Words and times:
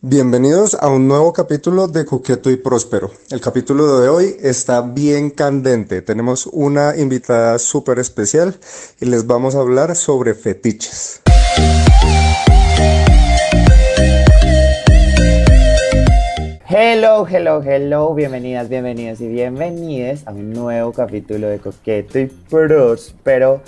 Bienvenidos 0.00 0.76
a 0.80 0.86
un 0.90 1.08
nuevo 1.08 1.32
capítulo 1.32 1.88
de 1.88 2.04
Coqueto 2.04 2.52
y 2.52 2.56
Próspero. 2.56 3.10
El 3.32 3.40
capítulo 3.40 3.98
de 3.98 4.08
hoy 4.08 4.36
está 4.40 4.80
bien 4.80 5.28
candente. 5.30 6.02
Tenemos 6.02 6.46
una 6.52 6.96
invitada 6.96 7.58
súper 7.58 7.98
especial 7.98 8.54
y 9.00 9.06
les 9.06 9.26
vamos 9.26 9.56
a 9.56 9.58
hablar 9.58 9.96
sobre 9.96 10.34
fetiches. 10.34 11.20
Hello, 16.68 17.26
hello, 17.26 17.60
hello, 17.60 18.14
bienvenidas, 18.14 18.68
bienvenidos 18.68 19.20
y 19.20 19.26
bienvenidas 19.26 20.24
a 20.28 20.30
un 20.30 20.52
nuevo 20.52 20.92
capítulo 20.92 21.48
de 21.48 21.58
Coqueto 21.58 22.20
y 22.20 22.26
Próspero. 22.26 23.62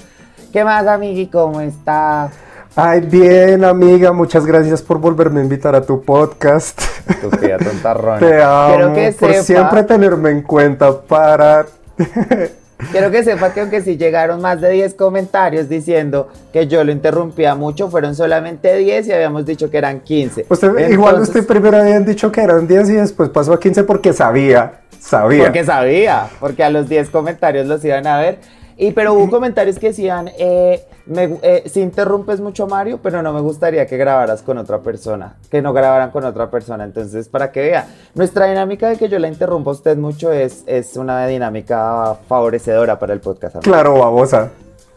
¿Qué 0.53 0.63
más, 0.63 0.87
amigui? 0.87 1.27
¿Cómo 1.27 1.61
está? 1.61 2.31
Ay, 2.77 3.01
bien, 3.01 3.65
amiga, 3.65 4.13
muchas 4.13 4.47
gracias 4.47 4.81
por 4.81 4.99
volverme 4.99 5.41
a 5.41 5.43
invitar 5.43 5.75
a 5.75 5.83
tu 5.83 6.03
podcast. 6.03 6.81
Tu 7.21 7.29
tía 7.31 7.59
tontarrona. 7.59 8.19
Te 8.21 8.41
amo 8.43 8.75
Quiero 8.75 8.95
que 8.95 9.13
por 9.13 9.31
sepa- 9.31 9.43
siempre 9.43 9.83
tenerme 9.83 10.31
en 10.31 10.43
cuenta 10.43 11.01
para... 11.01 11.67
Quiero 12.93 13.11
que 13.11 13.23
sepa 13.23 13.53
que 13.53 13.61
aunque 13.61 13.83
sí 13.83 13.99
llegaron 13.99 14.41
más 14.41 14.59
de 14.61 14.71
10 14.71 14.95
comentarios 14.95 15.69
diciendo 15.69 16.29
que 16.51 16.67
yo 16.67 16.83
lo 16.83 16.91
interrumpía 16.93 17.55
mucho, 17.55 17.91
fueron 17.91 18.15
solamente 18.15 18.75
10 18.75 19.09
y 19.09 19.13
habíamos 19.13 19.45
dicho 19.45 19.69
que 19.69 19.77
eran 19.77 20.01
15. 20.01 20.47
Usted, 20.49 20.89
igual 20.91 21.21
usted 21.21 21.47
primero 21.47 21.77
habían 21.77 22.07
dicho 22.07 22.33
que 22.33 22.41
eran 22.41 22.67
10 22.67 22.89
y 22.89 22.93
después 22.95 23.29
pasó 23.29 23.53
a 23.53 23.61
15 23.61 23.85
porque 23.85 24.15
sabía, 24.15 24.81
sabía. 24.99 25.45
Porque 25.45 25.63
sabía, 25.65 26.29
porque 26.41 26.65
a 26.65 26.71
los 26.71 26.89
10 26.89 27.11
comentarios 27.11 27.67
los 27.67 27.85
iban 27.85 28.07
a 28.07 28.19
ver. 28.19 28.39
Y 28.81 28.93
pero 28.93 29.13
hubo 29.13 29.29
comentarios 29.29 29.79
que 29.79 29.89
decían, 29.89 30.31
eh, 30.39 30.83
me 31.05 31.39
eh, 31.43 31.65
si 31.67 31.83
interrumpes 31.83 32.41
mucho 32.41 32.65
a 32.65 32.67
Mario, 32.67 32.99
pero 33.03 33.21
no 33.21 33.31
me 33.31 33.43
gustaría 33.43 33.87
que 33.87 33.99
grabaras 33.99 34.41
con 34.41 34.57
otra 34.57 34.79
persona, 34.81 35.37
que 35.51 35.61
no 35.61 35.75
grabaran 35.75 36.11
con 36.11 36.25
otra 36.25 36.51
persona. 36.51 36.85
Entonces, 36.85 37.29
para 37.29 37.53
que 37.53 37.61
vea, 37.61 37.87
nuestra 38.15 38.47
dinámica 38.47 38.89
de 38.89 38.97
que 38.97 39.11
yo 39.11 39.19
la 39.19 39.29
interrumpa 39.29 39.71
a 39.71 39.75
usted 39.75 39.99
mucho 39.99 40.33
es, 40.33 40.65
es 40.67 40.97
una 40.97 41.27
dinámica 41.27 42.17
favorecedora 42.27 42.99
para 42.99 43.13
el 43.13 43.21
podcast. 43.21 43.57
amigo. 43.57 43.71
Claro, 43.71 43.99
babosa. 43.99 44.51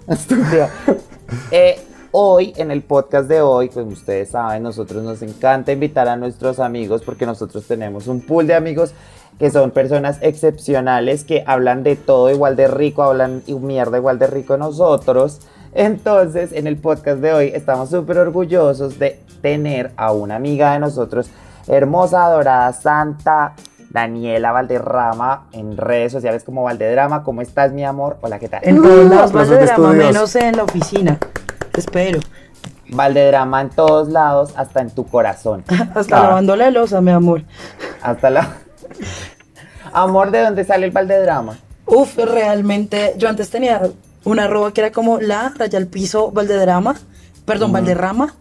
Estúpido. 0.07 0.67
Eh, 1.49 1.79
hoy, 2.11 2.53
en 2.57 2.69
el 2.69 2.83
podcast 2.83 3.27
de 3.27 3.41
hoy, 3.41 3.69
pues 3.69 3.87
ustedes 3.87 4.29
saben, 4.29 4.61
nosotros 4.61 5.03
nos 5.03 5.21
encanta 5.23 5.71
invitar 5.71 6.07
a 6.07 6.15
nuestros 6.15 6.59
amigos 6.59 7.01
porque 7.01 7.25
nosotros 7.25 7.65
tenemos 7.65 8.07
un 8.07 8.21
pool 8.21 8.45
de 8.45 8.53
amigos 8.53 8.93
que 9.39 9.49
son 9.51 9.71
personas 9.71 10.17
excepcionales 10.21 11.23
que 11.23 11.43
hablan 11.47 11.83
de 11.83 11.95
todo 11.95 12.29
igual 12.31 12.55
de 12.55 12.67
rico, 12.67 13.03
hablan 13.03 13.41
y 13.47 13.53
mierda 13.55 13.97
igual 13.97 14.19
de 14.19 14.27
rico 14.27 14.57
nosotros. 14.57 15.39
Entonces, 15.73 16.51
en 16.53 16.67
el 16.67 16.77
podcast 16.77 17.19
de 17.19 17.33
hoy 17.33 17.51
estamos 17.53 17.89
súper 17.89 18.17
orgullosos 18.19 18.99
de 18.99 19.19
tener 19.41 19.91
a 19.97 20.11
una 20.11 20.35
amiga 20.35 20.73
de 20.73 20.79
nosotros, 20.79 21.29
hermosa, 21.67 22.25
adorada, 22.25 22.71
santa, 22.73 23.53
Daniela 23.89 24.51
Valderrama, 24.51 25.47
en 25.51 25.77
redes 25.77 26.11
sociales 26.11 26.43
como 26.43 26.63
Valdedrama. 26.63 27.23
¿Cómo 27.23 27.41
estás, 27.41 27.71
mi 27.73 27.83
amor? 27.83 28.17
Hola, 28.21 28.39
¿qué 28.39 28.49
tal? 28.49 28.61
En 28.63 28.81
todos 28.81 29.05
lados, 29.09 29.31
de 29.31 29.37
Valderrama, 29.37 29.65
estudios. 29.89 29.95
menos 30.13 30.35
en 30.35 30.57
la 30.57 30.63
oficina. 30.63 31.17
Espero. 31.75 32.19
Valdedrama 32.89 33.61
en 33.61 33.69
todos 33.69 34.09
lados, 34.09 34.53
hasta 34.55 34.81
en 34.81 34.91
tu 34.91 35.05
corazón. 35.07 35.63
Hasta 35.95 36.17
Ah. 36.17 36.23
lavando 36.23 36.55
la 36.55 36.69
losa, 36.69 37.01
mi 37.01 37.11
amor. 37.11 37.41
Hasta 38.01 38.29
la. 38.29 38.47
Amor, 39.91 40.31
¿de 40.31 40.41
dónde 40.41 40.63
sale 40.63 40.85
el 40.85 40.91
Valdedrama? 40.91 41.57
Uf, 41.85 42.17
realmente, 42.17 43.13
yo 43.17 43.29
antes 43.29 43.49
tenía 43.49 43.81
una 44.23 44.45
arroba 44.45 44.73
que 44.73 44.81
era 44.81 44.91
como 44.91 45.19
la 45.19 45.53
raya 45.55 45.77
al 45.77 45.87
piso 45.87 46.31
Valdedrama, 46.31 46.95
perdón, 47.45 47.73
Valderrama, 47.73 48.35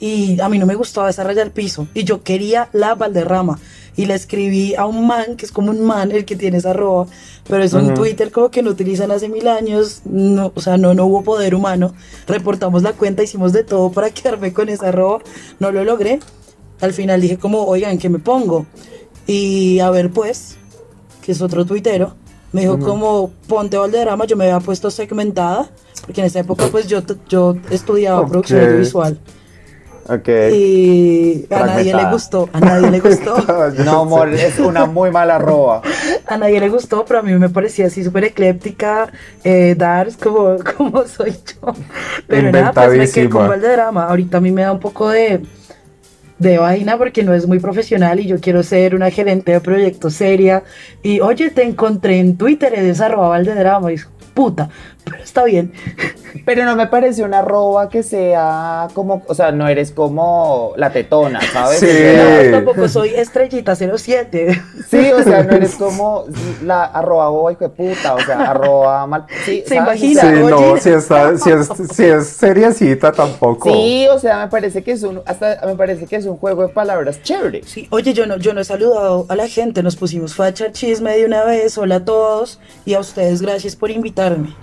y 0.00 0.40
a 0.40 0.48
mí 0.48 0.58
no 0.58 0.66
me 0.66 0.74
gustaba 0.74 1.10
esa 1.10 1.24
raya 1.24 1.42
al 1.42 1.50
piso, 1.50 1.86
y 1.94 2.04
yo 2.04 2.22
quería 2.22 2.68
la 2.72 2.94
Valderrama, 2.94 3.58
y 3.96 4.06
le 4.06 4.14
escribí 4.14 4.74
a 4.74 4.86
un 4.86 5.06
man, 5.06 5.36
que 5.36 5.46
es 5.46 5.52
como 5.52 5.70
un 5.70 5.80
man 5.80 6.10
el 6.12 6.24
que 6.24 6.36
tiene 6.36 6.58
esa 6.58 6.70
arroba, 6.70 7.06
pero 7.48 7.62
es 7.62 7.72
un 7.72 7.86
Ujú. 7.86 7.94
Twitter 7.94 8.30
como 8.30 8.50
que 8.50 8.62
no 8.62 8.70
utilizan 8.70 9.10
hace 9.10 9.28
mil 9.28 9.46
años, 9.48 10.02
no, 10.04 10.52
o 10.54 10.60
sea, 10.60 10.76
no, 10.76 10.92
no 10.94 11.06
hubo 11.06 11.22
poder 11.22 11.54
humano, 11.54 11.94
reportamos 12.26 12.82
la 12.82 12.92
cuenta, 12.92 13.22
hicimos 13.22 13.52
de 13.52 13.64
todo 13.64 13.90
para 13.90 14.10
quedarme 14.12 14.52
con 14.52 14.68
esa 14.68 14.88
arroba, 14.88 15.20
no 15.60 15.70
lo 15.70 15.84
logré, 15.84 16.20
al 16.80 16.92
final 16.92 17.20
dije 17.20 17.38
como, 17.38 17.64
oigan, 17.64 17.98
¿qué 17.98 18.08
me 18.08 18.18
pongo? 18.18 18.66
Y 19.28 19.78
a 19.80 19.90
ver 19.90 20.10
pues, 20.10 20.56
que 21.22 21.32
es 21.32 21.42
otro 21.42 21.66
tuitero, 21.66 22.14
me 22.52 22.62
dijo 22.62 22.78
como 22.78 23.30
ponte 23.46 23.76
Valderrama, 23.76 24.24
yo 24.24 24.36
me 24.36 24.44
había 24.44 24.58
puesto 24.60 24.90
segmentada, 24.90 25.68
porque 26.00 26.22
en 26.22 26.26
esa 26.28 26.40
época 26.40 26.64
pues 26.72 26.86
yo, 26.86 27.02
yo 27.28 27.54
estudiaba 27.70 28.26
producción 28.26 28.60
audiovisual 28.62 29.18
Ok. 30.08 30.28
y 30.54 31.46
a 31.50 31.66
nadie 31.66 31.94
le 31.94 32.10
gustó, 32.10 32.48
a 32.54 32.60
nadie 32.60 32.90
le 32.90 33.00
gustó, 33.00 33.36
No, 33.84 34.00
amor, 34.00 34.32
es 34.32 34.58
una 34.58 34.86
muy 34.86 35.10
mala 35.10 35.36
arroba. 35.36 35.82
a 36.26 36.38
nadie 36.38 36.58
le 36.58 36.70
gustó, 36.70 37.04
pero 37.04 37.20
a 37.20 37.22
mí 37.22 37.34
me 37.34 37.50
parecía 37.50 37.88
así 37.88 38.02
súper 38.02 38.24
ecléptica, 38.24 39.12
eh, 39.44 39.74
Dars 39.76 40.16
como, 40.16 40.56
como 40.78 41.06
soy 41.06 41.32
yo, 41.32 41.74
pero 42.26 42.50
nada, 42.50 42.72
pues 42.72 42.96
me 42.96 43.10
quedé 43.10 43.28
con 43.28 43.46
Valderrama, 43.46 44.04
ahorita 44.04 44.38
a 44.38 44.40
mí 44.40 44.50
me 44.50 44.62
da 44.62 44.72
un 44.72 44.80
poco 44.80 45.10
de 45.10 45.42
de 46.38 46.58
vaina 46.58 46.96
porque 46.96 47.22
no 47.22 47.34
es 47.34 47.46
muy 47.46 47.58
profesional 47.58 48.20
y 48.20 48.26
yo 48.26 48.40
quiero 48.40 48.62
ser 48.62 48.94
una 48.94 49.10
gerente 49.10 49.52
de 49.52 49.60
proyectos 49.60 50.14
seria. 50.14 50.62
Y 51.02 51.20
oye, 51.20 51.50
te 51.50 51.62
encontré 51.62 52.18
en 52.18 52.36
Twitter, 52.36 52.72
eres 52.74 53.00
arroba 53.00 53.28
Valdedrama. 53.28 53.92
Y 53.92 53.96
puta, 54.34 54.70
pero 55.10 55.24
está 55.24 55.44
bien. 55.44 55.72
Pero 56.44 56.64
no 56.64 56.76
me 56.76 56.86
parece 56.86 57.22
una 57.22 57.40
arroba 57.40 57.88
que 57.88 58.02
sea 58.02 58.88
como. 58.94 59.22
O 59.26 59.34
sea, 59.34 59.52
no 59.52 59.68
eres 59.68 59.92
como 59.92 60.72
la 60.76 60.90
tetona, 60.90 61.40
¿sabes? 61.52 61.80
Sí. 61.80 61.86
No, 61.86 62.50
tampoco 62.58 62.88
soy 62.88 63.10
estrellita 63.10 63.74
07. 63.74 64.62
Sí, 64.88 65.10
o 65.12 65.22
sea, 65.22 65.42
no 65.42 65.52
eres 65.52 65.74
como 65.74 66.24
la 66.62 66.84
arroba 66.84 67.28
boba 67.28 67.52
hijo 67.52 67.64
de 67.64 67.70
puta, 67.70 68.14
o 68.14 68.20
sea, 68.20 68.50
arroba 68.50 69.06
mal. 69.06 69.26
Sí, 69.44 69.62
Se 69.66 69.74
¿sabes? 69.74 69.82
imagina. 69.82 70.20
Sí, 70.20 70.26
Oye. 70.26 70.50
no, 70.50 70.76
si, 70.78 70.90
está, 70.90 71.36
si, 71.36 71.50
es, 71.50 71.68
si 71.92 72.04
es 72.04 72.26
seriecita 72.26 73.12
tampoco. 73.12 73.70
Sí, 73.70 74.06
o 74.10 74.18
sea, 74.18 74.38
me 74.44 74.48
parece 74.48 74.82
que 74.82 74.92
es 74.92 75.02
un, 75.02 75.20
hasta 75.26 75.60
me 75.66 75.74
parece 75.74 76.06
que 76.06 76.16
es 76.16 76.26
un 76.26 76.36
juego 76.36 76.62
de 76.62 76.68
palabras 76.68 77.22
chévere. 77.22 77.62
Sí, 77.64 77.86
oye, 77.90 78.12
yo 78.12 78.26
no, 78.26 78.36
yo 78.36 78.54
no 78.54 78.60
he 78.60 78.64
saludado 78.64 79.26
a 79.28 79.36
la 79.36 79.48
gente, 79.48 79.82
nos 79.82 79.96
pusimos 79.96 80.34
facha 80.34 80.72
chisme 80.72 81.16
de 81.16 81.24
una 81.26 81.44
vez, 81.44 81.76
hola 81.78 81.96
a 81.96 82.04
todos 82.04 82.60
y 82.84 82.94
a 82.94 83.00
ustedes 83.00 83.42
gracias 83.42 83.76
por 83.76 83.90
invitarme. 83.90 84.54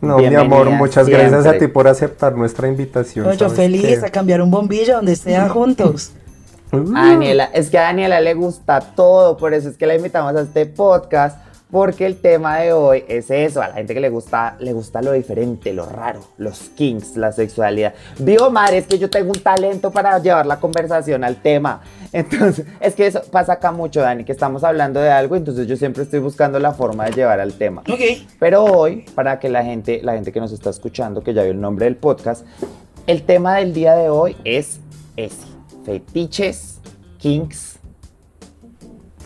No, 0.00 0.18
mi 0.18 0.34
amor, 0.34 0.70
muchas 0.70 1.08
gracias 1.08 1.46
a 1.46 1.58
ti 1.58 1.66
por 1.66 1.86
aceptar 1.86 2.34
nuestra 2.34 2.68
invitación. 2.68 3.26
No, 3.26 3.32
yo 3.32 3.48
¿sabes 3.50 3.56
feliz 3.56 4.00
qué? 4.00 4.06
a 4.06 4.10
cambiar 4.10 4.40
un 4.40 4.50
bombillo 4.50 4.96
donde 4.96 5.14
sea 5.14 5.48
juntos. 5.50 6.12
Uh, 6.72 6.92
Daniela, 6.92 7.50
es 7.52 7.68
que 7.68 7.78
a 7.78 7.82
Daniela 7.82 8.20
le 8.20 8.34
gusta 8.34 8.80
todo, 8.80 9.36
por 9.36 9.52
eso 9.54 9.68
es 9.68 9.76
que 9.76 9.86
la 9.86 9.96
invitamos 9.96 10.34
a 10.36 10.42
este 10.42 10.66
podcast, 10.66 11.38
porque 11.70 12.06
el 12.06 12.16
tema 12.16 12.58
de 12.58 12.72
hoy 12.72 13.04
es 13.06 13.30
eso, 13.30 13.62
a 13.62 13.68
la 13.68 13.74
gente 13.74 13.94
que 13.94 14.00
le 14.00 14.08
gusta, 14.08 14.56
le 14.58 14.72
gusta 14.72 15.02
lo 15.02 15.12
diferente, 15.12 15.72
lo 15.72 15.86
raro, 15.86 16.20
los 16.36 16.70
kinks, 16.74 17.16
la 17.16 17.32
sexualidad. 17.32 17.94
Digo, 18.18 18.50
madre, 18.50 18.78
es 18.78 18.86
que 18.86 18.98
yo 18.98 19.08
tengo 19.08 19.30
un 19.30 19.40
talento 19.40 19.90
para 19.90 20.18
llevar 20.18 20.46
la 20.46 20.58
conversación 20.58 21.22
al 21.22 21.36
tema. 21.36 21.80
Entonces, 22.12 22.66
es 22.80 22.94
que 22.94 23.06
eso 23.06 23.22
pasa 23.30 23.54
acá 23.54 23.70
mucho, 23.72 24.00
Dani, 24.00 24.24
que 24.24 24.32
estamos 24.32 24.64
hablando 24.64 25.00
de 25.00 25.10
algo, 25.10 25.36
entonces 25.36 25.66
yo 25.66 25.76
siempre 25.76 26.02
estoy 26.02 26.20
buscando 26.20 26.58
la 26.58 26.72
forma 26.72 27.04
de 27.04 27.12
llevar 27.12 27.40
al 27.40 27.54
tema. 27.54 27.82
Ok. 27.82 28.26
Pero 28.38 28.64
hoy, 28.64 29.04
para 29.14 29.38
que 29.38 29.48
la 29.48 29.64
gente, 29.64 30.00
la 30.02 30.14
gente 30.14 30.32
que 30.32 30.40
nos 30.40 30.52
está 30.52 30.70
escuchando, 30.70 31.22
que 31.22 31.34
ya 31.34 31.42
vio 31.42 31.52
el 31.52 31.60
nombre 31.60 31.84
del 31.84 31.96
podcast, 31.96 32.44
el 33.06 33.22
tema 33.22 33.56
del 33.56 33.72
día 33.72 33.94
de 33.94 34.08
hoy 34.08 34.36
es 34.44 34.80
ese: 35.16 35.46
fetiches, 35.84 36.80
kinks. 37.18 37.78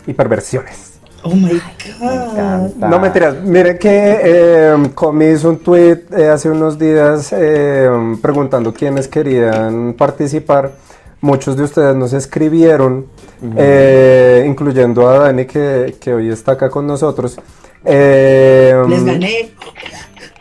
Y 0.07 0.13
perversiones. 0.13 0.94
Oh 1.27 1.33
my 1.35 1.53
Me 1.99 2.19
god. 2.19 2.71
encanta. 2.71 2.87
No 2.87 2.99
mentiras, 2.99 3.35
miren 3.41 3.79
que 3.79 3.89
eh, 4.23 4.75
Comi 4.93 5.25
hizo 5.25 5.49
un 5.49 5.57
tweet 5.57 6.03
eh, 6.15 6.27
hace 6.27 6.49
unos 6.51 6.77
días 6.77 7.33
eh, 7.35 7.89
preguntando 8.21 8.71
quiénes 8.73 9.07
querían 9.07 9.95
participar. 9.97 10.73
Muchos 11.21 11.57
de 11.57 11.63
ustedes 11.63 11.95
nos 11.95 12.13
escribieron, 12.13 13.07
eh, 13.55 14.45
incluyendo 14.47 15.09
a 15.09 15.17
Dani 15.19 15.45
que, 15.45 15.95
que 15.99 16.13
hoy 16.13 16.29
está 16.29 16.51
acá 16.51 16.69
con 16.69 16.85
nosotros. 16.85 17.37
Eh, 17.83 18.75
Les 18.87 19.03
gané. 19.03 19.51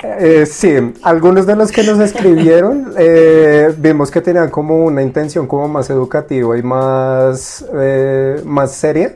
Eh, 0.03 0.45
sí, 0.45 0.93
algunos 1.03 1.47
de 1.47 1.57
los 1.57 1.73
que 1.73 1.83
nos 1.83 1.99
escribieron 2.01 2.93
eh, 2.99 3.73
vimos 3.79 4.11
que 4.11 4.21
tenían 4.21 4.51
como 4.51 4.85
una 4.85 5.01
intención 5.03 5.47
como 5.47 5.67
más 5.67 5.89
educativa 5.89 6.59
y 6.59 6.63
más, 6.63 7.65
eh, 7.75 8.43
más 8.45 8.73
seria. 8.73 9.15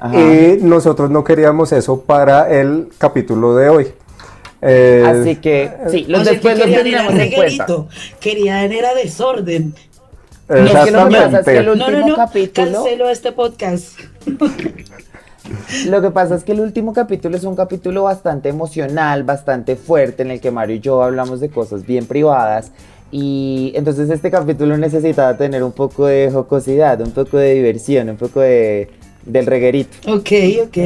Ajá. 0.00 0.18
Y 0.18 0.58
nosotros 0.62 1.10
no 1.10 1.22
queríamos 1.24 1.72
eso 1.72 2.00
para 2.02 2.50
el 2.50 2.88
capítulo 2.98 3.54
de 3.56 3.68
hoy. 3.68 3.86
Eh, 4.62 5.04
Así 5.06 5.36
que, 5.36 5.70
sí, 5.90 6.04
los 6.08 6.20
O 6.20 6.24
sea, 6.24 6.32
después 6.34 6.58
que 6.58 6.66
los 6.66 6.74
tendremos 6.76 7.12
en 7.12 7.16
cuenta. 7.16 7.36
reguerito, 7.36 7.88
Querían 8.20 8.72
era 8.72 8.94
desorden. 8.94 9.74
No, 10.48 10.56
es 10.56 10.72
que 10.72 10.90
lo 10.90 11.08
que 11.08 11.14
pasa 11.16 11.38
es 11.40 11.44
que 11.46 11.58
Exactamente. 11.58 11.58
el 11.58 11.66
No, 11.66 11.74
no, 11.76 11.86
último 11.86 12.08
no. 12.08 12.16
capítulo. 12.16 12.72
Cancelo 12.72 13.08
este 13.08 13.32
podcast. 13.32 13.98
Lo 15.86 16.00
que 16.02 16.10
pasa 16.10 16.34
es 16.36 16.44
que 16.44 16.52
el 16.52 16.60
último 16.60 16.92
capítulo 16.92 17.36
es 17.36 17.44
un 17.44 17.56
capítulo 17.56 18.04
bastante 18.04 18.48
emocional, 18.48 19.24
bastante 19.24 19.76
fuerte, 19.76 20.22
en 20.22 20.30
el 20.32 20.40
que 20.40 20.50
Mario 20.50 20.76
y 20.76 20.80
yo 20.80 21.02
hablamos 21.02 21.40
de 21.40 21.48
cosas 21.50 21.86
bien 21.86 22.06
privadas. 22.06 22.70
Y 23.10 23.72
entonces 23.74 24.08
este 24.10 24.30
capítulo 24.30 24.76
necesitaba 24.76 25.36
tener 25.36 25.64
un 25.64 25.72
poco 25.72 26.06
de 26.06 26.30
jocosidad, 26.32 27.00
un 27.00 27.10
poco 27.10 27.38
de 27.38 27.54
diversión, 27.54 28.10
un 28.10 28.16
poco 28.16 28.40
de, 28.40 28.90
del 29.24 29.46
reguerito. 29.46 29.96
Ok, 30.12 30.30
ok. 30.66 30.78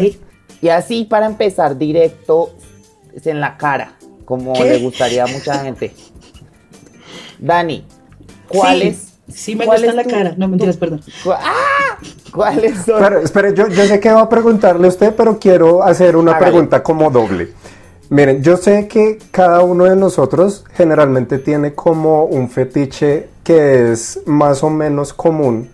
Y 0.62 0.68
así 0.68 1.04
para 1.04 1.26
empezar 1.26 1.76
directo 1.76 2.50
es 3.14 3.26
en 3.26 3.40
la 3.40 3.56
cara, 3.56 3.96
como 4.24 4.52
¿Qué? 4.54 4.64
le 4.64 4.78
gustaría 4.78 5.24
a 5.24 5.26
mucha 5.26 5.58
gente. 5.62 5.92
Dani, 7.38 7.84
¿cuáles? 8.48 8.96
Sí, 9.28 9.32
sí 9.32 9.56
me 9.56 9.66
cuál 9.66 9.78
gusta 9.80 9.94
la 9.94 10.02
tu- 10.04 10.10
cara. 10.10 10.34
No, 10.36 10.48
mentiras, 10.48 10.76
perdón. 10.76 11.00
cu- 11.22 11.32
¡Ah! 11.32 11.98
¿Cuáles 12.32 12.78
son? 12.84 13.00
Pero, 13.02 13.20
espere, 13.20 13.54
yo, 13.54 13.68
yo 13.68 13.84
sé 13.84 14.00
que 14.00 14.10
va 14.10 14.22
a 14.22 14.28
preguntarle 14.28 14.86
a 14.86 14.90
usted, 14.90 15.14
pero 15.14 15.38
quiero 15.38 15.82
hacer 15.82 16.16
una 16.16 16.32
Hágale. 16.32 16.46
pregunta 16.52 16.82
como 16.82 17.10
doble. 17.10 17.52
Miren, 18.10 18.42
yo 18.42 18.56
sé 18.56 18.86
que 18.86 19.18
cada 19.30 19.62
uno 19.62 19.84
de 19.84 19.96
nosotros 19.96 20.64
generalmente 20.74 21.38
tiene 21.38 21.74
como 21.74 22.24
un 22.24 22.50
fetiche 22.50 23.28
que 23.42 23.92
es 23.92 24.20
más 24.26 24.62
o 24.62 24.70
menos 24.70 25.12
común 25.14 25.70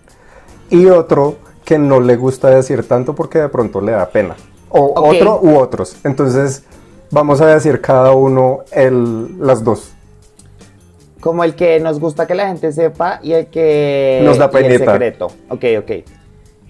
y 0.69 0.85
otro 0.85 1.37
que 1.71 1.77
no 1.79 2.01
le 2.01 2.17
gusta 2.17 2.49
decir 2.49 2.85
tanto 2.85 3.15
porque 3.15 3.39
de 3.39 3.47
pronto 3.47 3.79
le 3.79 3.93
da 3.93 4.05
pena. 4.09 4.35
O 4.67 4.91
otro 4.93 5.39
u 5.41 5.55
otros. 5.57 5.95
Entonces, 6.03 6.63
vamos 7.11 7.39
a 7.39 7.45
decir 7.47 7.79
cada 7.79 8.11
uno 8.11 8.59
el, 8.73 9.39
las 9.39 9.63
dos. 9.63 9.93
Como 11.21 11.45
el 11.45 11.55
que 11.55 11.79
nos 11.79 11.97
gusta 11.97 12.27
que 12.27 12.35
la 12.35 12.47
gente 12.49 12.73
sepa 12.73 13.21
y 13.23 13.31
el 13.31 13.45
que 13.47 14.21
Nos 14.25 14.37
da 14.37 14.49
el 14.53 14.77
secreto. 14.79 15.27
Ok, 15.47 15.63
ok. 15.79 15.91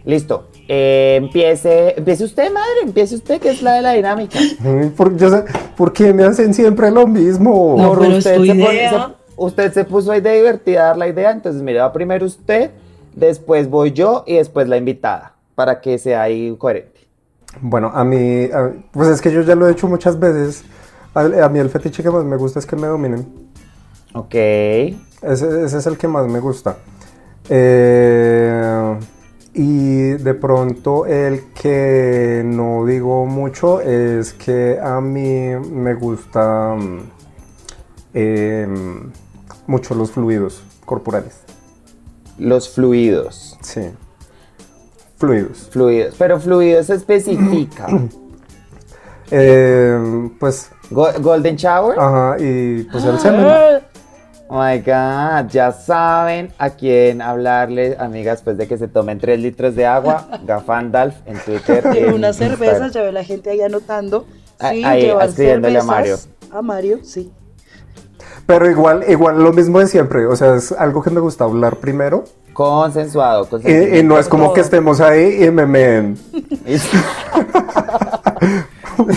Listo. 0.06 0.50
Eh, 0.68 1.16
empiece, 1.18 1.96
empiece 1.98 2.24
usted, 2.24 2.52
madre, 2.52 2.82
empiece 2.84 3.16
usted, 3.16 3.42
que 3.42 3.50
es 3.50 3.64
la 3.64 3.74
de 3.74 3.82
la 3.82 3.94
dinámica. 3.94 4.38
¿Por, 4.96 5.18
yo 5.18 5.32
sé- 5.32 5.46
¿por 5.76 5.94
qué 5.94 6.14
me 6.14 6.26
hacen 6.26 6.54
siempre 6.54 6.92
lo 6.92 7.08
mismo? 7.08 7.74
No, 7.76 8.04
es 8.04 8.16
tu 8.18 8.22
se 8.22 8.36
pone- 8.38 8.90
se- 8.90 8.96
usted 9.36 9.74
se 9.74 9.84
puso 9.84 10.12
ahí 10.12 10.22
de 10.22 10.34
divertida 10.36 10.82
a 10.82 10.88
dar 10.90 10.98
la 10.98 11.08
idea, 11.08 11.32
entonces 11.32 11.64
mire, 11.64 11.80
va 11.80 11.92
primero 11.92 12.24
usted, 12.24 12.70
después 13.16 13.70
voy 13.70 13.92
yo 13.92 14.24
y 14.28 14.36
después 14.36 14.68
la 14.68 14.78
invitada, 14.78 15.36
para 15.56 15.82
que 15.82 15.98
sea 15.98 16.24
ahí 16.24 16.56
coherente. 16.58 17.02
Bueno, 17.62 17.92
a 17.94 18.04
mí, 18.04 18.46
a- 18.46 18.72
pues 18.92 19.10
es 19.10 19.22
que 19.22 19.32
yo 19.32 19.42
ya 19.42 19.56
lo 19.56 19.68
he 19.68 19.72
hecho 19.72 19.88
muchas 19.88 20.20
veces. 20.20 20.64
A, 21.14 21.22
a 21.46 21.50
mí 21.50 21.60
el 21.60 21.70
fetiche 21.70 22.02
que 22.02 22.10
más 22.10 22.24
me 22.24 22.38
gusta 22.38 22.60
es 22.60 22.66
que 22.66 22.76
me 22.76 22.88
dominen. 22.88 23.28
Ok. 24.14 24.34
Ese, 24.36 25.64
ese 25.66 25.78
es 25.78 25.86
el 25.88 25.98
que 25.98 26.08
más 26.08 26.28
me 26.28 26.40
gusta. 26.40 26.78
Eh, 27.50 29.00
y 29.54 30.12
de 30.12 30.34
pronto 30.34 31.06
el 31.06 31.52
que 31.54 32.42
no 32.46 32.86
digo 32.86 33.26
mucho 33.26 33.82
es 33.82 34.32
que 34.34 34.80
a 34.82 35.02
mí 35.02 35.50
me 35.72 35.94
gustan 35.96 37.12
mucho 39.68 39.96
los 39.96 40.12
fluidos 40.12 40.64
corporales. 40.86 41.42
Los 42.38 42.70
fluidos. 42.70 43.58
Sí. 43.62 43.82
Fluidos. 45.18 45.68
Fluidos. 45.70 46.16
Pero 46.18 46.40
fluidos 46.40 46.88
se 46.88 46.96
especifica. 46.96 47.88
Eh, 49.34 50.30
pues, 50.40 50.72
Go- 50.90 51.14
Golden 51.22 51.56
Shower. 51.56 51.98
ajá, 51.98 52.36
y 52.38 52.84
pues 52.92 53.06
el 53.06 53.18
semen. 53.22 53.46
Oh 54.50 54.62
my 54.62 54.80
god, 54.80 55.50
ya 55.50 55.72
saben 55.72 56.52
a 56.58 56.72
quién 56.72 57.22
hablarle, 57.22 57.96
amigas, 57.98 58.40
después 58.40 58.58
de 58.58 58.68
que 58.68 58.78
se 58.78 58.90
tomen 58.90 59.18
3 59.20 59.40
litros 59.40 59.76
de 59.76 59.86
agua. 59.86 60.28
Gafandalf 60.46 61.16
en 61.26 61.38
Twitter. 61.40 61.86
En 61.96 62.14
una 62.14 62.34
cerveza, 62.34 62.90
ya 62.90 63.04
ve 63.04 63.14
la 63.14 63.24
gente 63.24 63.50
ahí 63.52 63.62
anotando. 63.62 64.26
Sí, 64.70 64.84
ahí, 64.84 65.10
escribiéndole 65.22 65.80
a 65.80 65.84
Mario. 65.84 66.18
A 66.52 66.62
Mario, 66.62 67.00
sí. 67.04 67.32
Pero 68.52 68.70
igual, 68.70 69.06
igual 69.08 69.42
lo 69.42 69.54
mismo 69.54 69.80
de 69.80 69.88
siempre. 69.88 70.26
O 70.26 70.36
sea, 70.36 70.56
es 70.56 70.74
algo 70.74 71.02
que 71.02 71.10
me 71.10 71.22
gusta 71.22 71.46
hablar 71.46 71.78
primero. 71.78 72.26
Consensuado, 72.52 73.48
Y, 73.64 74.04
no 74.04 74.20
es 74.20 74.28
como 74.28 74.52
que 74.52 74.60
estemos 74.60 75.00
ahí 75.00 75.46
y 75.46 75.52
me 75.52 75.66
meen. 75.66 76.18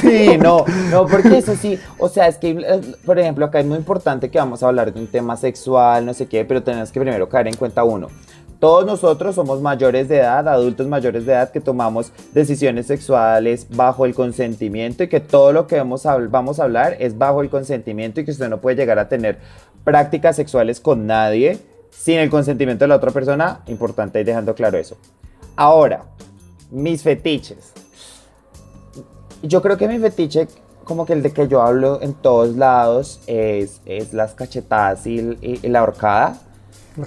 Sí, 0.01 0.39
no, 0.39 0.65
no, 0.91 1.05
porque 1.07 1.39
eso 1.39 1.55
sí, 1.61 1.79
o 1.99 2.09
sea, 2.09 2.27
es 2.27 2.39
que, 2.39 2.81
por 3.05 3.19
ejemplo, 3.19 3.45
acá 3.45 3.61
es 3.61 3.67
muy 3.67 3.77
importante 3.77 4.31
que 4.31 4.39
vamos 4.39 4.63
a 4.63 4.69
hablar 4.69 4.93
de 4.95 4.99
un 4.99 5.07
tema 5.09 5.37
sexual, 5.37 6.07
no 6.07 6.15
sé 6.15 6.27
qué, 6.27 6.45
pero 6.47 6.63
tenemos 6.63 6.91
que 6.91 7.01
primero 7.01 7.29
caer 7.29 7.49
en 7.49 7.57
cuenta 7.57 7.85
uno. 7.85 8.09
Todos 8.61 8.87
nosotros 8.87 9.35
somos 9.35 9.61
mayores 9.61 10.09
de 10.09 10.19
edad, 10.19 10.49
adultos 10.49 10.87
mayores 10.87 11.27
de 11.27 11.33
edad, 11.33 11.51
que 11.51 11.61
tomamos 11.61 12.13
decisiones 12.33 12.87
sexuales 12.87 13.67
bajo 13.71 14.07
el 14.07 14.15
consentimiento 14.15 15.03
y 15.03 15.09
que 15.09 15.21
todo 15.21 15.53
lo 15.53 15.67
que 15.67 15.77
vamos 15.77 16.07
a, 16.07 16.17
vamos 16.17 16.59
a 16.61 16.65
hablar 16.65 16.97
es 16.99 17.19
bajo 17.19 17.43
el 17.43 17.51
consentimiento 17.51 18.21
y 18.21 18.25
que 18.25 18.31
usted 18.31 18.49
no 18.49 18.61
puede 18.61 18.77
llegar 18.77 18.99
a 18.99 19.09
tener 19.09 19.39
prácticas 19.85 20.37
sexuales 20.37 20.81
con 20.81 21.07
nadie 21.07 21.59
sin 21.91 22.19
el 22.19 22.31
consentimiento 22.31 22.85
de 22.85 22.89
la 22.89 22.97
otra 22.97 23.11
persona. 23.11 23.61
Importante 23.67 24.21
ir 24.21 24.27
dejando 24.27 24.55
claro 24.55 24.79
eso. 24.79 24.97
Ahora, 25.57 26.05
mis 26.71 27.03
fetiches. 27.03 27.73
Yo 29.43 29.61
creo 29.61 29.77
que 29.77 29.87
mi 29.89 29.99
fetiche, 29.99 30.49
como 30.85 31.05
que 31.05 31.13
el 31.13 31.23
de 31.23 31.33
que 31.33 31.49
yo 31.49 31.61
hablo 31.61 32.01
en 32.01 32.15
todos 32.15 32.57
lados, 32.57 33.21
es, 33.27 33.81
es 33.85 34.15
las 34.15 34.33
cachetadas 34.33 35.07
y, 35.07 35.37
y- 35.43 35.69
la 35.69 35.83
horcada. 35.83 36.39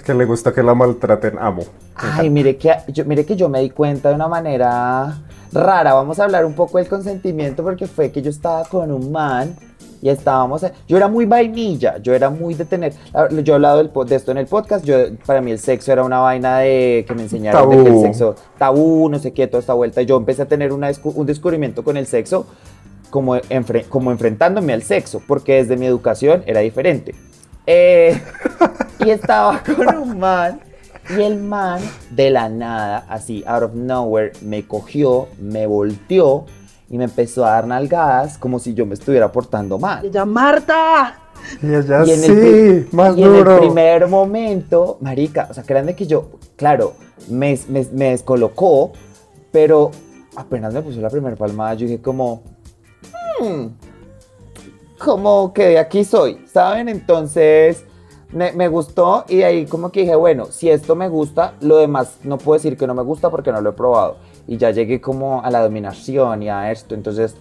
Que 0.04 0.12
le 0.14 0.24
gusta 0.26 0.52
que 0.52 0.62
la 0.62 0.74
maltraten, 0.74 1.38
amo. 1.38 1.62
Ay, 1.94 2.28
mire 2.28 2.56
que, 2.56 2.70
yo, 2.88 3.04
mire 3.06 3.24
que 3.24 3.36
yo 3.36 3.48
me 3.48 3.60
di 3.60 3.70
cuenta 3.70 4.10
de 4.10 4.14
una 4.14 4.28
manera 4.28 5.18
rara. 5.52 5.94
Vamos 5.94 6.18
a 6.20 6.24
hablar 6.24 6.44
un 6.44 6.52
poco 6.52 6.76
del 6.78 6.88
consentimiento 6.88 7.62
porque 7.62 7.86
fue 7.86 8.10
que 8.10 8.20
yo 8.20 8.28
estaba 8.30 8.64
con 8.64 8.92
un 8.92 9.10
man 9.10 9.56
y 10.02 10.10
estábamos... 10.10 10.64
Yo 10.86 10.96
era 10.98 11.08
muy 11.08 11.24
vainilla, 11.24 11.96
yo 11.98 12.12
era 12.14 12.28
muy 12.28 12.52
de 12.54 12.66
tener... 12.66 12.92
Yo 13.42 13.52
he 13.52 13.54
hablado 13.54 13.78
del 13.78 13.90
de 14.06 14.14
esto 14.16 14.30
en 14.30 14.38
el 14.38 14.46
podcast, 14.46 14.84
yo, 14.84 14.96
para 15.24 15.40
mí 15.40 15.50
el 15.52 15.58
sexo 15.58 15.90
era 15.90 16.04
una 16.04 16.18
vaina 16.18 16.58
de 16.58 17.04
que 17.08 17.14
me 17.14 17.22
enseñaron 17.22 17.70
de 17.70 17.76
que 17.82 17.88
el 17.88 18.00
sexo 18.02 18.34
tabú, 18.58 19.08
no 19.08 19.18
sé 19.18 19.32
qué, 19.32 19.46
toda 19.46 19.60
esta 19.60 19.72
vuelta. 19.72 20.02
Yo 20.02 20.18
empecé 20.18 20.42
a 20.42 20.46
tener 20.46 20.72
una 20.72 20.90
un 21.02 21.26
descubrimiento 21.26 21.82
con 21.82 21.96
el 21.96 22.06
sexo 22.06 22.46
como, 23.08 23.36
enfre- 23.36 23.88
como 23.88 24.12
enfrentándome 24.12 24.74
al 24.74 24.82
sexo, 24.82 25.22
porque 25.26 25.54
desde 25.54 25.78
mi 25.78 25.86
educación 25.86 26.42
era 26.46 26.60
diferente. 26.60 27.14
Eh, 27.66 28.20
y 29.08 29.10
estaba 29.12 29.62
con 29.62 29.96
un 29.96 30.18
man, 30.18 30.60
y 31.16 31.22
el 31.22 31.38
man 31.38 31.80
de 32.10 32.30
la 32.30 32.50
nada, 32.50 33.06
así, 33.08 33.42
out 33.46 33.62
of 33.62 33.74
nowhere, 33.74 34.32
me 34.42 34.66
cogió, 34.66 35.28
me 35.40 35.66
volteó 35.66 36.44
y 36.90 36.98
me 36.98 37.04
empezó 37.04 37.46
a 37.46 37.52
dar 37.52 37.66
nalgadas 37.66 38.36
como 38.36 38.58
si 38.58 38.74
yo 38.74 38.84
me 38.84 38.92
estuviera 38.94 39.32
portando 39.32 39.78
mal. 39.78 40.04
Ella, 40.04 40.26
Marta. 40.26 41.18
Y 41.62 41.74
ella 41.74 42.04
Y 42.04 42.10
en 42.10 42.18
sí, 42.20 42.30
el 42.32 42.88
más 42.92 43.16
y 43.16 43.22
en 43.22 43.28
el 43.34 43.38
duro. 43.44 43.58
primer 43.60 44.06
momento, 44.08 44.98
marica, 45.00 45.46
o 45.50 45.54
sea, 45.54 45.62
créanme 45.62 45.94
que 45.96 46.06
yo, 46.06 46.32
claro, 46.56 46.92
me, 47.30 47.58
me, 47.68 47.86
me 47.92 48.10
descolocó, 48.10 48.92
pero 49.50 49.90
apenas 50.36 50.74
me 50.74 50.82
puso 50.82 51.00
la 51.00 51.08
primera 51.08 51.36
palmada, 51.36 51.72
yo 51.74 51.86
dije 51.86 52.02
como, 52.02 52.42
"Hmm, 53.40 53.68
como 54.98 55.52
que 55.54 55.64
de 55.68 55.78
aquí 55.78 56.04
soy, 56.04 56.44
¿saben? 56.52 56.88
Entonces 56.90 57.84
me, 58.32 58.52
me 58.52 58.68
gustó 58.68 59.24
y 59.28 59.36
de 59.38 59.44
ahí 59.44 59.66
como 59.66 59.90
que 59.90 60.00
dije, 60.00 60.14
bueno, 60.14 60.46
si 60.46 60.68
esto 60.70 60.94
me 60.96 61.08
gusta, 61.08 61.54
lo 61.60 61.76
demás 61.78 62.18
no 62.24 62.38
puedo 62.38 62.58
decir 62.58 62.76
que 62.76 62.86
no 62.86 62.94
me 62.94 63.02
gusta 63.02 63.30
porque 63.30 63.52
no 63.52 63.60
lo 63.60 63.70
he 63.70 63.72
probado. 63.72 64.16
Y 64.46 64.56
ya 64.56 64.70
llegué 64.70 65.00
como 65.00 65.42
a 65.42 65.50
la 65.50 65.62
dominación 65.62 66.42
y 66.42 66.48
a 66.48 66.70
esto, 66.70 66.94
entonces 66.94 67.36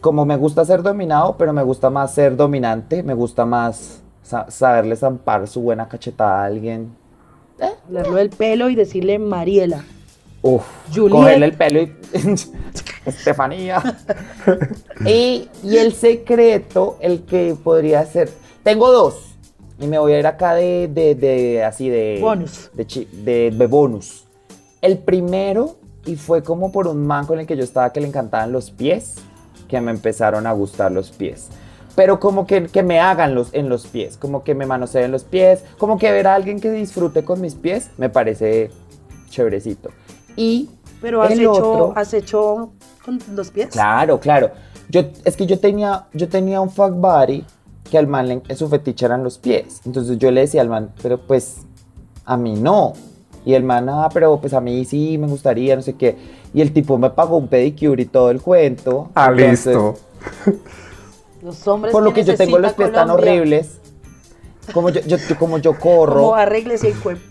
como 0.00 0.24
me 0.24 0.36
gusta 0.36 0.64
ser 0.64 0.82
dominado, 0.82 1.36
pero 1.38 1.52
me 1.52 1.62
gusta 1.62 1.90
más 1.90 2.14
ser 2.14 2.36
dominante, 2.36 3.02
me 3.02 3.14
gusta 3.14 3.44
más 3.44 4.00
sa- 4.22 4.50
saberle 4.50 4.94
zampar 4.96 5.48
su 5.48 5.60
buena 5.62 5.88
cachetada 5.88 6.42
a 6.42 6.44
alguien. 6.46 6.94
Hablarlo 7.86 8.16
del 8.16 8.30
pelo 8.30 8.68
y 8.68 8.74
decirle 8.74 9.18
Mariela. 9.18 9.82
Uf, 10.42 10.62
Juliet. 10.94 11.10
cogerle 11.12 11.46
el 11.46 11.52
pelo 11.54 11.80
y... 11.80 11.92
Estefanía. 13.06 13.82
y, 15.06 15.48
y 15.62 15.76
el 15.78 15.92
secreto, 15.92 16.96
el 17.00 17.22
que 17.24 17.56
podría 17.62 18.04
ser... 18.04 18.30
Tengo 18.62 18.92
dos. 18.92 19.35
Y 19.78 19.86
me 19.86 19.98
voy 19.98 20.12
a 20.12 20.18
ir 20.18 20.26
acá 20.26 20.54
de, 20.54 20.88
de, 20.92 21.14
de- 21.14 21.64
así 21.64 21.88
de... 21.88 22.18
Bonus. 22.20 22.70
De, 22.74 23.50
de 23.50 23.66
bonus. 23.66 24.24
El 24.80 24.98
primero, 24.98 25.76
y 26.06 26.16
fue 26.16 26.42
como 26.42 26.72
por 26.72 26.86
un 26.86 27.06
man 27.06 27.26
con 27.26 27.38
el 27.40 27.46
que 27.46 27.56
yo 27.56 27.64
estaba 27.64 27.92
que 27.92 28.00
le 28.00 28.08
encantaban 28.08 28.52
los 28.52 28.70
pies, 28.70 29.16
que 29.68 29.80
me 29.80 29.90
empezaron 29.90 30.46
a 30.46 30.52
gustar 30.52 30.92
los 30.92 31.10
pies. 31.10 31.48
Pero 31.94 32.20
como 32.20 32.46
que, 32.46 32.66
que 32.68 32.82
me 32.82 33.00
hagan 33.00 33.34
los, 33.34 33.52
en 33.54 33.68
los 33.68 33.86
pies, 33.86 34.16
como 34.16 34.44
que 34.44 34.54
me 34.54 34.66
manoseen 34.66 35.10
los 35.12 35.24
pies, 35.24 35.62
como 35.78 35.98
que 35.98 36.10
ver 36.12 36.26
a 36.26 36.34
alguien 36.34 36.60
que 36.60 36.70
disfrute 36.70 37.24
con 37.24 37.40
mis 37.40 37.54
pies, 37.54 37.90
me 37.98 38.08
parece 38.10 38.70
chéverecito. 39.30 39.90
Y 40.36 40.70
Pero 41.00 41.22
has 41.22 41.32
el 41.32 41.40
hecho, 41.40 41.52
otro- 41.52 41.92
has 41.96 42.12
hecho 42.14 42.72
con 43.04 43.18
los 43.34 43.50
pies. 43.50 43.68
Claro, 43.70 44.20
claro. 44.20 44.50
Yo, 44.88 45.02
es 45.24 45.36
que 45.36 45.46
yo 45.46 45.58
tenía, 45.58 46.06
yo 46.12 46.28
tenía 46.28 46.60
un 46.60 46.70
fuck 46.70 46.92
buddy 46.92 47.44
que 47.86 47.98
al 47.98 48.06
man 48.06 48.28
le- 48.28 48.56
su 48.56 48.68
fetiche 48.68 49.06
eran 49.06 49.24
los 49.24 49.38
pies. 49.38 49.80
Entonces 49.86 50.18
yo 50.18 50.30
le 50.30 50.42
decía 50.42 50.60
al 50.60 50.68
man, 50.68 50.92
pero 51.02 51.18
pues 51.18 51.58
a 52.24 52.36
mí 52.36 52.54
no. 52.54 52.92
Y 53.44 53.54
el 53.54 53.62
man, 53.62 53.88
ah, 53.88 54.08
pero 54.12 54.40
pues 54.40 54.52
a 54.54 54.60
mí 54.60 54.84
sí 54.84 55.18
me 55.18 55.26
gustaría, 55.28 55.76
no 55.76 55.82
sé 55.82 55.94
qué. 55.94 56.16
Y 56.52 56.60
el 56.62 56.72
tipo 56.72 56.98
me 56.98 57.10
pagó 57.10 57.36
un 57.36 57.46
pedicure 57.48 58.02
y 58.02 58.06
todo 58.06 58.30
el 58.30 58.40
cuento. 58.42 59.10
Ah, 59.14 59.28
Entonces, 59.30 59.66
listo. 59.66 59.94
Los 61.42 61.66
hombres 61.68 61.92
Por 61.92 62.02
lo 62.02 62.12
que 62.12 62.24
yo 62.24 62.34
tengo 62.36 62.58
los 62.58 62.72
pies 62.72 62.90
tan 62.92 63.06
Colombia. 63.08 63.32
horribles. 63.34 63.78
como 64.74 64.90
yo, 64.90 65.00
yo- 65.02 65.16
como 65.38 65.58
yo 65.58 65.78
corro. 65.78 66.14
Como 66.14 66.34
arréglese 66.34 66.88
el 66.88 66.98
cuerpo. 66.98 67.22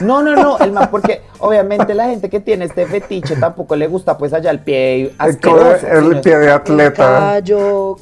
No, 0.00 0.22
no, 0.22 0.34
no, 0.36 0.58
el 0.60 0.72
man, 0.72 0.88
porque 0.90 1.20
obviamente 1.40 1.92
la 1.94 2.06
gente 2.08 2.30
que 2.30 2.38
tiene 2.40 2.64
este 2.66 2.86
fetiche 2.86 3.34
tampoco 3.36 3.74
le 3.76 3.88
gusta 3.88 4.16
pues 4.16 4.32
allá 4.32 4.50
el 4.50 4.60
pie 4.60 5.02
El, 5.02 5.10
el 5.20 5.38
sino- 5.42 6.20
pie 6.22 6.38
de 6.38 6.46
El 6.46 6.52
atleta. 6.52 6.94
callo. 7.18 7.96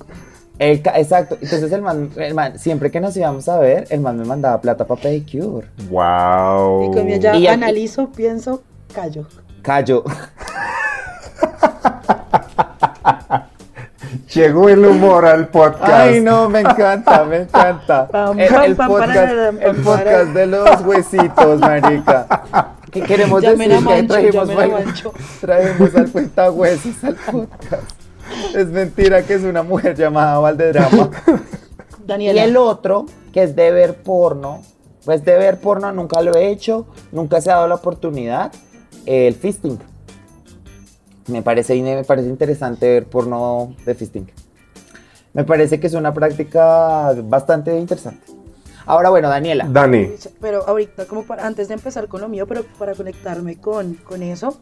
El 0.61 0.83
exacto, 0.95 1.37
entonces 1.41 1.73
el 1.73 1.83
man, 1.83 2.11
el 2.17 2.35
man, 2.35 2.59
siempre 2.59 2.91
que 2.91 3.01
nos 3.01 3.17
íbamos 3.17 3.49
a 3.49 3.59
ver, 3.59 3.87
el 3.91 4.01
man 4.01 4.17
me 4.19 4.25
mandaba 4.25 4.61
plata 4.61 4.87
para 4.87 5.01
pedicure. 5.01 5.67
Wow. 5.89 6.85
Y 6.85 6.95
como 6.95 7.09
ya 7.17 7.35
Y 7.35 7.47
aquí- 7.47 7.47
analizo, 7.49 8.11
pienso, 8.11 8.63
callo. 8.95 9.27
Callo. 9.63 10.05
Llegó 14.35 14.69
el 14.69 14.85
humor 14.85 15.25
al 15.27 15.49
podcast. 15.49 15.91
Ay, 15.93 16.21
no, 16.21 16.49
me 16.49 16.61
encanta, 16.61 17.25
me 17.25 17.37
encanta. 17.39 18.09
El, 18.37 18.41
el 18.71 18.77
podcast, 18.77 19.33
el 19.61 19.77
podcast 19.83 20.29
de 20.31 20.47
los 20.47 20.81
huesitos, 20.83 21.61
marica. 21.61 22.27
Que 22.91 23.03
queremos 23.03 23.41
Llamen 23.41 23.71
a 23.71 23.75
decir 23.75 23.87
que 23.87 23.95
Mancho, 23.95 24.09
trajimos, 24.13 24.49
baila- 24.57 24.85
Mancho. 24.85 25.13
trajimos 25.41 25.95
al 25.95 26.11
cuentahuesos 26.11 27.05
al 27.05 27.15
podcast. 27.15 28.00
Es 28.55 28.67
mentira 28.67 29.23
que 29.23 29.35
es 29.35 29.43
una 29.43 29.63
mujer 29.63 29.97
llamada 29.97 30.39
Valdedrama. 30.39 31.11
Y 32.03 32.13
Daniela. 32.13 32.43
el 32.43 32.57
otro, 32.57 33.07
que 33.33 33.45
es 33.45 33.55
de 33.55 33.71
ver 33.71 34.03
porno, 34.03 34.63
pues 35.05 35.25
de 35.25 35.37
ver 35.39 35.61
porno 35.61 35.93
nunca 35.93 36.21
lo 36.23 36.35
he 36.35 36.49
hecho, 36.49 36.89
nunca 37.13 37.41
se 37.41 37.53
ha 37.53 37.55
dado 37.55 37.69
la 37.69 37.77
oportunidad. 37.77 38.53
El 39.07 39.35
fisting. 39.35 39.79
Me 41.29 41.43
parece, 41.43 41.81
me 41.81 42.03
parece 42.03 42.29
interesante 42.29 42.89
ver 42.89 43.07
porno 43.07 43.77
de 43.87 43.95
fisting. 43.95 44.29
Me 45.35 45.45
parece 45.45 45.79
que 45.79 45.87
es 45.87 45.95
una 45.95 46.13
práctica 46.13 47.13
bastante 47.23 47.79
interesante. 47.79 48.27
Ahora, 48.87 49.11
bueno, 49.11 49.29
Daniela. 49.29 49.69
Dani. 49.71 50.15
Pero 50.41 50.67
ahorita, 50.67 51.05
como 51.07 51.23
para, 51.23 51.47
antes 51.47 51.69
de 51.69 51.75
empezar 51.75 52.09
con 52.09 52.23
lo 52.23 52.29
mío, 52.29 52.49
pero 52.49 52.65
para 52.77 52.95
conectarme 52.97 53.61
con, 53.61 53.95
con 53.95 54.25
eso, 54.25 54.59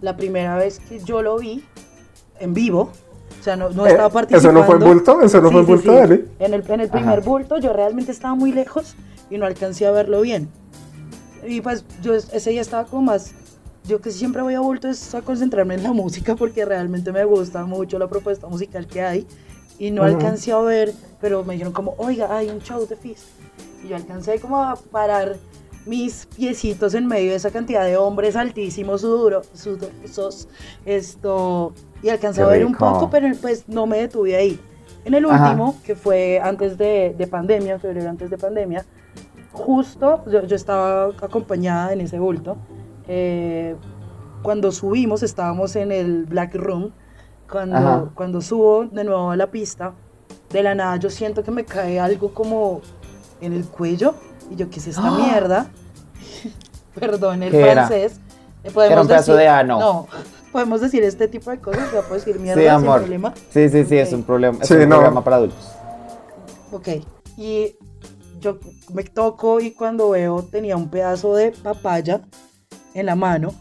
la 0.00 0.16
primera 0.16 0.56
vez 0.56 0.78
que 0.78 1.00
yo 1.00 1.20
lo 1.20 1.36
vi 1.36 1.62
en 2.44 2.54
vivo, 2.54 2.90
o 3.40 3.42
sea, 3.44 3.56
no, 3.56 3.70
no 3.70 3.86
Eh, 3.86 3.90
estaba 3.90 4.08
¿eso 4.08 4.14
participando. 4.14 4.60
no 4.60 4.66
fue 4.66 4.74
en 4.76 4.84
bulto? 4.84 5.20
¿Eso 5.22 5.40
no 5.40 5.50
fue 5.50 5.60
en 5.60 5.66
bulto, 5.66 5.92
Dani? 5.94 6.20
En 6.38 6.54
el, 6.54 6.64
en 6.70 6.80
el 6.80 6.88
primer 6.88 7.18
Ajá. 7.18 7.28
bulto 7.28 7.58
yo 7.58 7.72
realmente 7.72 8.12
estaba 8.12 8.34
muy 8.34 8.52
lejos 8.52 8.94
y 9.30 9.38
no 9.38 9.46
alcancé 9.46 9.86
a 9.86 9.90
verlo 9.90 10.20
bien. 10.20 10.48
Y 11.46 11.60
pues 11.60 11.84
yo 12.02 12.14
es- 12.14 12.32
ese 12.32 12.50
día 12.50 12.60
estaba 12.62 12.84
como 12.84 13.02
más, 13.02 13.32
yo 13.86 14.00
que 14.00 14.10
siempre 14.10 14.40
voy 14.42 14.54
a 14.54 14.60
bulto 14.60 14.88
es 14.88 15.14
a 15.14 15.20
concentrarme 15.22 15.74
en 15.74 15.82
la 15.82 15.92
música 16.02 16.36
porque 16.36 16.64
realmente 16.64 17.12
me 17.12 17.24
gusta 17.24 17.64
mucho 17.66 17.98
la 17.98 18.08
propuesta 18.08 18.46
musical 18.46 18.86
que 18.86 19.02
hay 19.02 19.26
y 19.78 19.90
no 19.90 20.04
alcancé 20.04 20.52
a 20.52 20.58
ver, 20.60 20.92
pero 21.20 21.44
me 21.44 21.54
dijeron 21.54 21.72
como, 21.72 21.94
oiga, 21.98 22.34
hay 22.36 22.48
un 22.48 22.60
show 22.60 22.86
de 22.86 22.96
Fist. 22.96 23.24
Y 23.84 23.88
yo 23.88 23.96
alcancé 23.96 24.38
como 24.38 24.62
a 24.62 24.76
parar 24.76 25.36
mis 25.86 26.26
piecitos 26.26 26.94
en 26.94 27.06
medio 27.06 27.30
de 27.30 27.36
esa 27.36 27.50
cantidad 27.50 27.84
de 27.84 27.96
hombres 27.96 28.36
altísimos, 28.36 29.02
sudoro, 29.02 29.42
sudorosos, 29.52 30.48
esto, 30.84 31.72
y 32.02 32.08
alcancé 32.08 32.40
Qué 32.40 32.44
a 32.46 32.48
ver 32.48 32.64
un 32.64 32.74
poco, 32.74 33.10
pero 33.10 33.28
pues 33.40 33.68
no 33.68 33.86
me 33.86 33.98
detuve 33.98 34.36
ahí. 34.36 34.58
En 35.04 35.14
el 35.14 35.24
Ajá. 35.26 35.50
último, 35.50 35.76
que 35.84 35.94
fue 35.94 36.40
antes 36.42 36.78
de, 36.78 37.14
de 37.16 37.26
pandemia, 37.26 37.78
febrero 37.78 38.08
antes 38.08 38.30
de 38.30 38.38
pandemia, 38.38 38.84
justo 39.52 40.24
yo, 40.30 40.44
yo 40.44 40.56
estaba 40.56 41.12
acompañada 41.20 41.92
en 41.92 42.00
ese 42.00 42.18
bulto. 42.18 42.56
eh, 43.06 43.76
cuando 44.42 44.72
subimos, 44.72 45.22
estábamos 45.22 45.74
en 45.74 45.90
el 45.90 46.26
Black 46.26 46.54
Room. 46.54 46.84
Ajá. 46.84 47.50
Cuando, 47.50 48.12
cuando 48.14 48.40
subo 48.42 48.84
de 48.84 49.04
nuevo 49.04 49.30
a 49.30 49.36
la 49.36 49.50
pista, 49.50 49.94
de 50.50 50.62
la 50.62 50.74
nada 50.74 50.96
yo 50.96 51.08
siento 51.10 51.42
que 51.42 51.50
me 51.50 51.64
cae 51.64 51.98
algo 51.98 52.32
como 52.32 52.80
en 53.40 53.52
el 53.52 53.64
cuello. 53.64 54.14
Y 54.50 54.56
yo, 54.56 54.68
¿qué 54.70 54.78
es 54.80 54.86
esta 54.88 55.06
¡Ah! 55.06 55.18
mierda? 55.18 55.66
Perdón, 56.94 57.42
el 57.42 57.50
francés. 57.52 58.20
Eh, 58.62 58.70
podemos 58.70 58.92
Era 58.92 59.00
un 59.02 59.08
pedazo 59.08 59.32
decir- 59.32 59.42
de 59.42 59.48
ano. 59.48 59.78
No, 59.80 60.08
podemos 60.52 60.80
decir 60.80 61.02
este 61.02 61.28
tipo 61.28 61.50
de 61.50 61.58
cosas. 61.60 61.92
Ya 61.92 62.00
puedo 62.02 62.14
decir 62.14 62.38
mierda 62.38 62.60
Sí, 62.60 62.66
sin 62.68 62.70
amor. 62.70 63.00
problema. 63.00 63.34
Sí, 63.50 63.68
sí, 63.68 63.84
sí, 63.84 63.96
es 63.98 64.12
un 64.12 64.22
problema, 64.22 64.58
es 64.62 64.68
Sí, 64.68 64.74
un 64.74 64.88
no. 64.88 64.96
programa 64.96 65.24
para 65.24 65.36
adultos. 65.36 65.72
Ok. 66.72 66.88
Y 67.36 67.76
yo 68.40 68.58
me 68.92 69.02
toco 69.04 69.60
y 69.60 69.72
cuando 69.72 70.10
veo 70.10 70.42
tenía 70.42 70.76
un 70.76 70.88
pedazo 70.88 71.34
de 71.34 71.50
papaya 71.52 72.20
en 72.94 73.06
la 73.06 73.16
mano. 73.16 73.52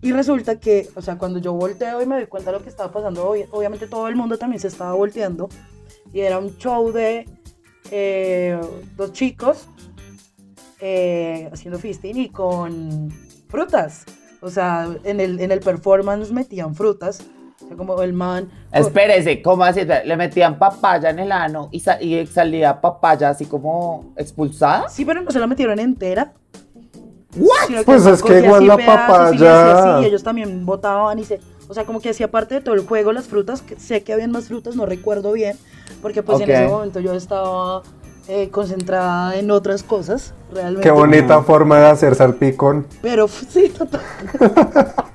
Y 0.00 0.10
resulta 0.12 0.58
que, 0.58 0.88
o 0.96 1.02
sea, 1.02 1.16
cuando 1.18 1.38
yo 1.38 1.52
volteo 1.52 2.02
y 2.02 2.06
me 2.06 2.16
doy 2.16 2.26
cuenta 2.26 2.50
de 2.50 2.58
lo 2.58 2.62
que 2.64 2.70
estaba 2.70 2.90
pasando, 2.90 3.30
obvi- 3.32 3.46
obviamente 3.52 3.86
todo 3.86 4.08
el 4.08 4.16
mundo 4.16 4.36
también 4.38 4.60
se 4.60 4.66
estaba 4.68 4.94
volteando. 4.94 5.48
Y 6.12 6.20
era 6.20 6.38
un 6.38 6.56
show 6.56 6.90
de 6.90 7.28
eh, 7.90 8.58
dos 8.96 9.12
chicos 9.12 9.66
eh, 10.84 11.48
haciendo 11.52 11.78
fisting 11.78 12.16
y 12.18 12.28
con 12.28 13.08
frutas. 13.48 14.04
O 14.40 14.50
sea, 14.50 14.88
en 15.04 15.20
el, 15.20 15.38
en 15.40 15.52
el 15.52 15.60
performance 15.60 16.32
metían 16.32 16.74
frutas. 16.74 17.20
O 17.64 17.68
sea, 17.68 17.76
como 17.76 18.02
el 18.02 18.12
man. 18.12 18.50
Espérese, 18.72 19.40
¿cómo 19.40 19.62
así? 19.62 19.82
Le 19.84 20.16
metían 20.16 20.58
papaya 20.58 21.10
en 21.10 21.20
el 21.20 21.30
ano 21.30 21.68
y, 21.70 21.78
sa- 21.78 22.02
y 22.02 22.26
salía 22.26 22.80
papaya 22.80 23.28
así 23.28 23.44
como 23.46 24.12
expulsada. 24.16 24.88
Sí, 24.88 25.04
pero 25.04 25.22
no 25.22 25.30
se 25.30 25.38
la 25.38 25.46
metieron 25.46 25.78
entera. 25.78 26.32
Que 27.68 27.82
Pues 27.84 28.04
es 28.04 28.22
que 28.22 28.40
igual 28.40 28.66
la 28.66 28.74
y 28.74 28.84
papaya- 28.84 30.00
y 30.02 30.04
ellos 30.04 30.22
también 30.24 30.66
botaban 30.66 31.18
y 31.18 31.24
se... 31.24 31.40
O 31.68 31.72
sea, 31.74 31.84
como 31.84 32.00
que 32.00 32.10
hacía 32.10 32.30
parte 32.30 32.56
de 32.56 32.60
todo 32.60 32.74
el 32.74 32.84
juego 32.86 33.12
las 33.12 33.26
frutas. 33.28 33.62
Que 33.62 33.76
sé 33.78 34.02
que 34.02 34.12
habían 34.12 34.32
más 34.32 34.48
frutas, 34.48 34.74
no 34.76 34.84
recuerdo 34.84 35.32
bien. 35.32 35.56
Porque 36.02 36.22
pues 36.24 36.36
Ok. 36.36 36.42
en 36.42 36.50
ese 36.50 36.66
momento 36.68 36.98
yo 37.00 37.14
estaba 37.14 37.82
eh, 38.28 38.48
concentrada 38.50 39.36
en 39.36 39.50
otras 39.50 39.82
cosas, 39.82 40.32
realmente. 40.52 40.82
Qué 40.82 40.90
bonita 40.90 41.42
forma 41.42 41.78
de 41.80 41.86
hacer 41.86 42.14
salpicón. 42.14 42.86
Pero 43.02 43.28
sí, 43.28 43.68
total. 43.76 44.00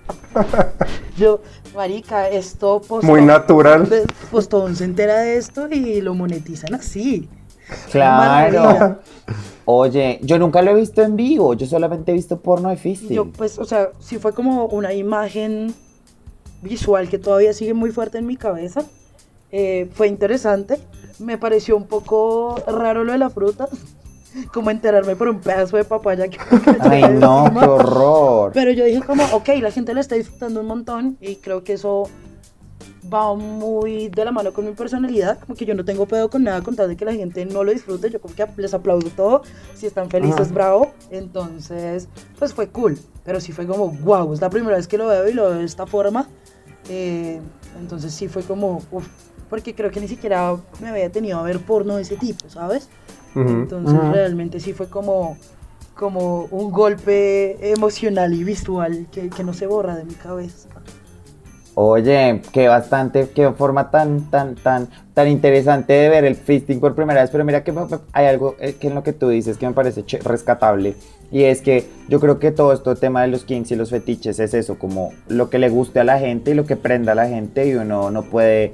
yo, 1.18 1.42
marica, 1.76 2.30
esto... 2.30 2.82
Pues, 2.88 3.04
Muy 3.04 3.22
natural. 3.22 3.90
de- 3.90 4.06
Pues 4.32 4.50
todo 4.50 4.74
se 4.76 4.84
entera 4.84 5.20
de 5.20 5.38
esto 5.38 5.68
y 5.70 6.02
lo 6.02 6.14
monetizan 6.14 6.76
así. 6.76 7.30
Claro. 7.92 9.00
Oye, 9.66 10.20
yo 10.22 10.40
nunca 10.40 10.62
lo 10.62 10.72
he 10.72 10.76
visto 10.76 11.02
en 11.02 11.16
vivo, 11.18 11.54
yo 11.54 11.66
solamente 11.68 12.12
he 12.12 12.16
visto 12.16 12.40
porno 12.40 12.70
de 12.70 12.76
Y 12.76 12.78
fisting. 12.78 13.10
yo, 13.16 13.26
pues, 13.32 13.60
o 13.60 13.66
sea, 13.66 13.90
sí 14.00 14.18
fue 14.18 14.34
como 14.34 14.66
una 14.68 14.94
imagen 14.94 15.74
visual 16.62 17.10
que 17.10 17.20
todavía 17.20 17.54
sigue 17.54 17.74
muy 17.74 17.92
fuerte 17.92 18.18
en 18.20 18.26
mi 18.28 18.38
cabeza. 18.38 18.84
Eh, 19.52 19.90
fue 19.94 20.08
interesante. 20.08 20.80
Me 21.20 21.38
pareció 21.38 21.76
un 21.78 21.88
poco 21.88 22.62
raro 22.68 23.04
lo 23.04 23.12
de 23.12 23.18
la 23.18 23.30
fruta. 23.30 23.68
Como 24.54 24.70
enterarme 24.70 25.16
por 25.16 25.30
un 25.30 25.40
pedazo 25.40 25.78
de 25.78 25.84
papaya 25.84 26.28
que 26.28 26.38
Ay, 26.82 27.04
no, 27.14 27.52
qué 27.52 27.66
horror. 27.66 28.52
Pero 28.54 28.72
yo 28.72 28.86
dije 28.86 29.02
como, 29.02 29.24
ok, 29.34 29.50
la 29.62 29.72
gente 29.72 29.96
lo 29.96 30.00
está 30.00 30.14
disfrutando 30.14 30.60
un 30.60 30.68
montón 30.68 31.18
y 31.22 31.38
creo 31.38 31.64
que 31.64 31.74
eso 31.74 32.08
va 33.12 33.34
muy 33.36 34.10
de 34.10 34.26
la 34.26 34.32
mano 34.32 34.54
con 34.54 34.66
mi 34.66 34.72
personalidad, 34.72 35.40
como 35.40 35.56
que 35.56 35.66
yo 35.66 35.74
no 35.74 35.86
tengo 35.86 36.06
pedo 36.06 36.30
con 36.30 36.44
nada 36.44 36.62
con 36.62 36.76
tal 36.76 36.90
de 36.90 36.98
que 36.98 37.06
la 37.06 37.14
gente 37.14 37.46
no 37.46 37.64
lo 37.64 37.72
disfrute, 37.72 38.10
yo 38.10 38.22
como 38.22 38.36
que 38.36 38.46
les 38.58 38.74
aplaudo 38.74 39.10
todo, 39.10 39.44
si 39.76 39.86
están 39.86 40.10
felices, 40.10 40.52
bravo, 40.52 40.92
entonces, 41.10 42.08
pues 42.38 42.54
fue 42.54 42.68
cool, 42.70 42.98
pero 43.24 43.40
sí 43.40 43.52
fue 43.52 43.66
como, 43.66 43.90
wow, 43.90 44.34
es 44.34 44.42
la 44.42 44.50
primera 44.50 44.76
vez 44.76 44.88
que 44.88 44.98
lo 44.98 45.08
veo 45.08 45.28
y 45.28 45.34
lo 45.34 45.44
veo 45.50 45.60
de 45.60 45.66
esta 45.66 45.86
forma, 45.86 46.28
eh, 46.90 47.40
entonces 47.80 48.14
sí 48.14 48.28
fue 48.28 48.44
como, 48.44 48.82
uff, 48.92 49.08
porque 49.50 49.76
creo 49.76 49.92
que 49.92 50.00
ni 50.00 50.08
siquiera 50.08 50.56
me 50.82 50.90
había 50.90 51.10
tenido 51.12 51.40
a 51.40 51.44
ver 51.44 51.60
porno 51.60 51.96
de 51.96 52.02
ese 52.04 52.18
tipo, 52.18 52.50
¿sabes? 52.50 52.90
Ujú. 53.36 53.50
Entonces 53.50 53.94
Ujú. 53.94 54.12
realmente 54.12 54.60
sí 54.60 54.74
fue 54.74 54.88
como, 54.88 55.38
como 55.94 56.46
un 56.52 56.72
golpe 56.72 57.72
emocional 57.72 58.34
y 58.34 58.44
visual 58.44 59.08
que, 59.12 59.30
que 59.30 59.44
no 59.44 59.54
se 59.54 59.68
borra 59.68 59.96
de 59.96 60.06
mi 60.06 60.14
cabeza. 60.14 60.70
Oye, 61.80 62.42
qué 62.52 62.68
bastante, 62.68 63.30
qué 63.36 63.52
forma 63.52 63.92
tan, 63.92 64.32
tan, 64.32 64.56
tan, 64.56 64.88
tan 65.14 65.28
interesante 65.28 65.94
de 65.94 66.10
ver 66.10 66.26
el 66.26 66.36
fisting 66.36 66.80
por 66.80 66.96
primera 66.96 67.22
vez. 67.22 67.30
Pero 67.30 67.46
mira 67.46 67.64
que 67.64 67.72
hay 68.14 68.26
algo 68.26 68.56
eh, 68.60 68.74
que 68.80 68.88
en 68.88 68.96
lo 68.96 69.04
que 69.04 69.14
tú 69.14 69.30
dices 69.30 69.60
que 69.60 69.68
me 69.68 69.74
parece 69.74 70.04
rescatable. 70.24 70.96
Y 71.32 71.44
es 71.44 71.62
que 71.62 71.88
yo 72.08 72.20
creo 72.20 72.40
que 72.40 72.52
todo 72.52 72.74
esto 72.74 72.96
tema 72.96 73.22
de 73.22 73.28
los 73.28 73.44
kinks 73.44 73.70
y 73.70 73.76
los 73.76 73.92
fetiches 73.92 74.40
es 74.40 74.56
eso, 74.56 74.80
como 74.80 75.14
lo 75.28 75.52
que 75.52 75.60
le 75.60 75.70
guste 75.70 76.00
a 76.00 76.04
la 76.04 76.18
gente 76.18 76.50
y 76.50 76.54
lo 76.56 76.66
que 76.66 76.78
prenda 76.78 77.12
a 77.12 77.16
la 77.16 77.28
gente 77.28 77.68
y 77.68 77.76
uno 77.76 78.10
no 78.10 78.24
puede, 78.24 78.74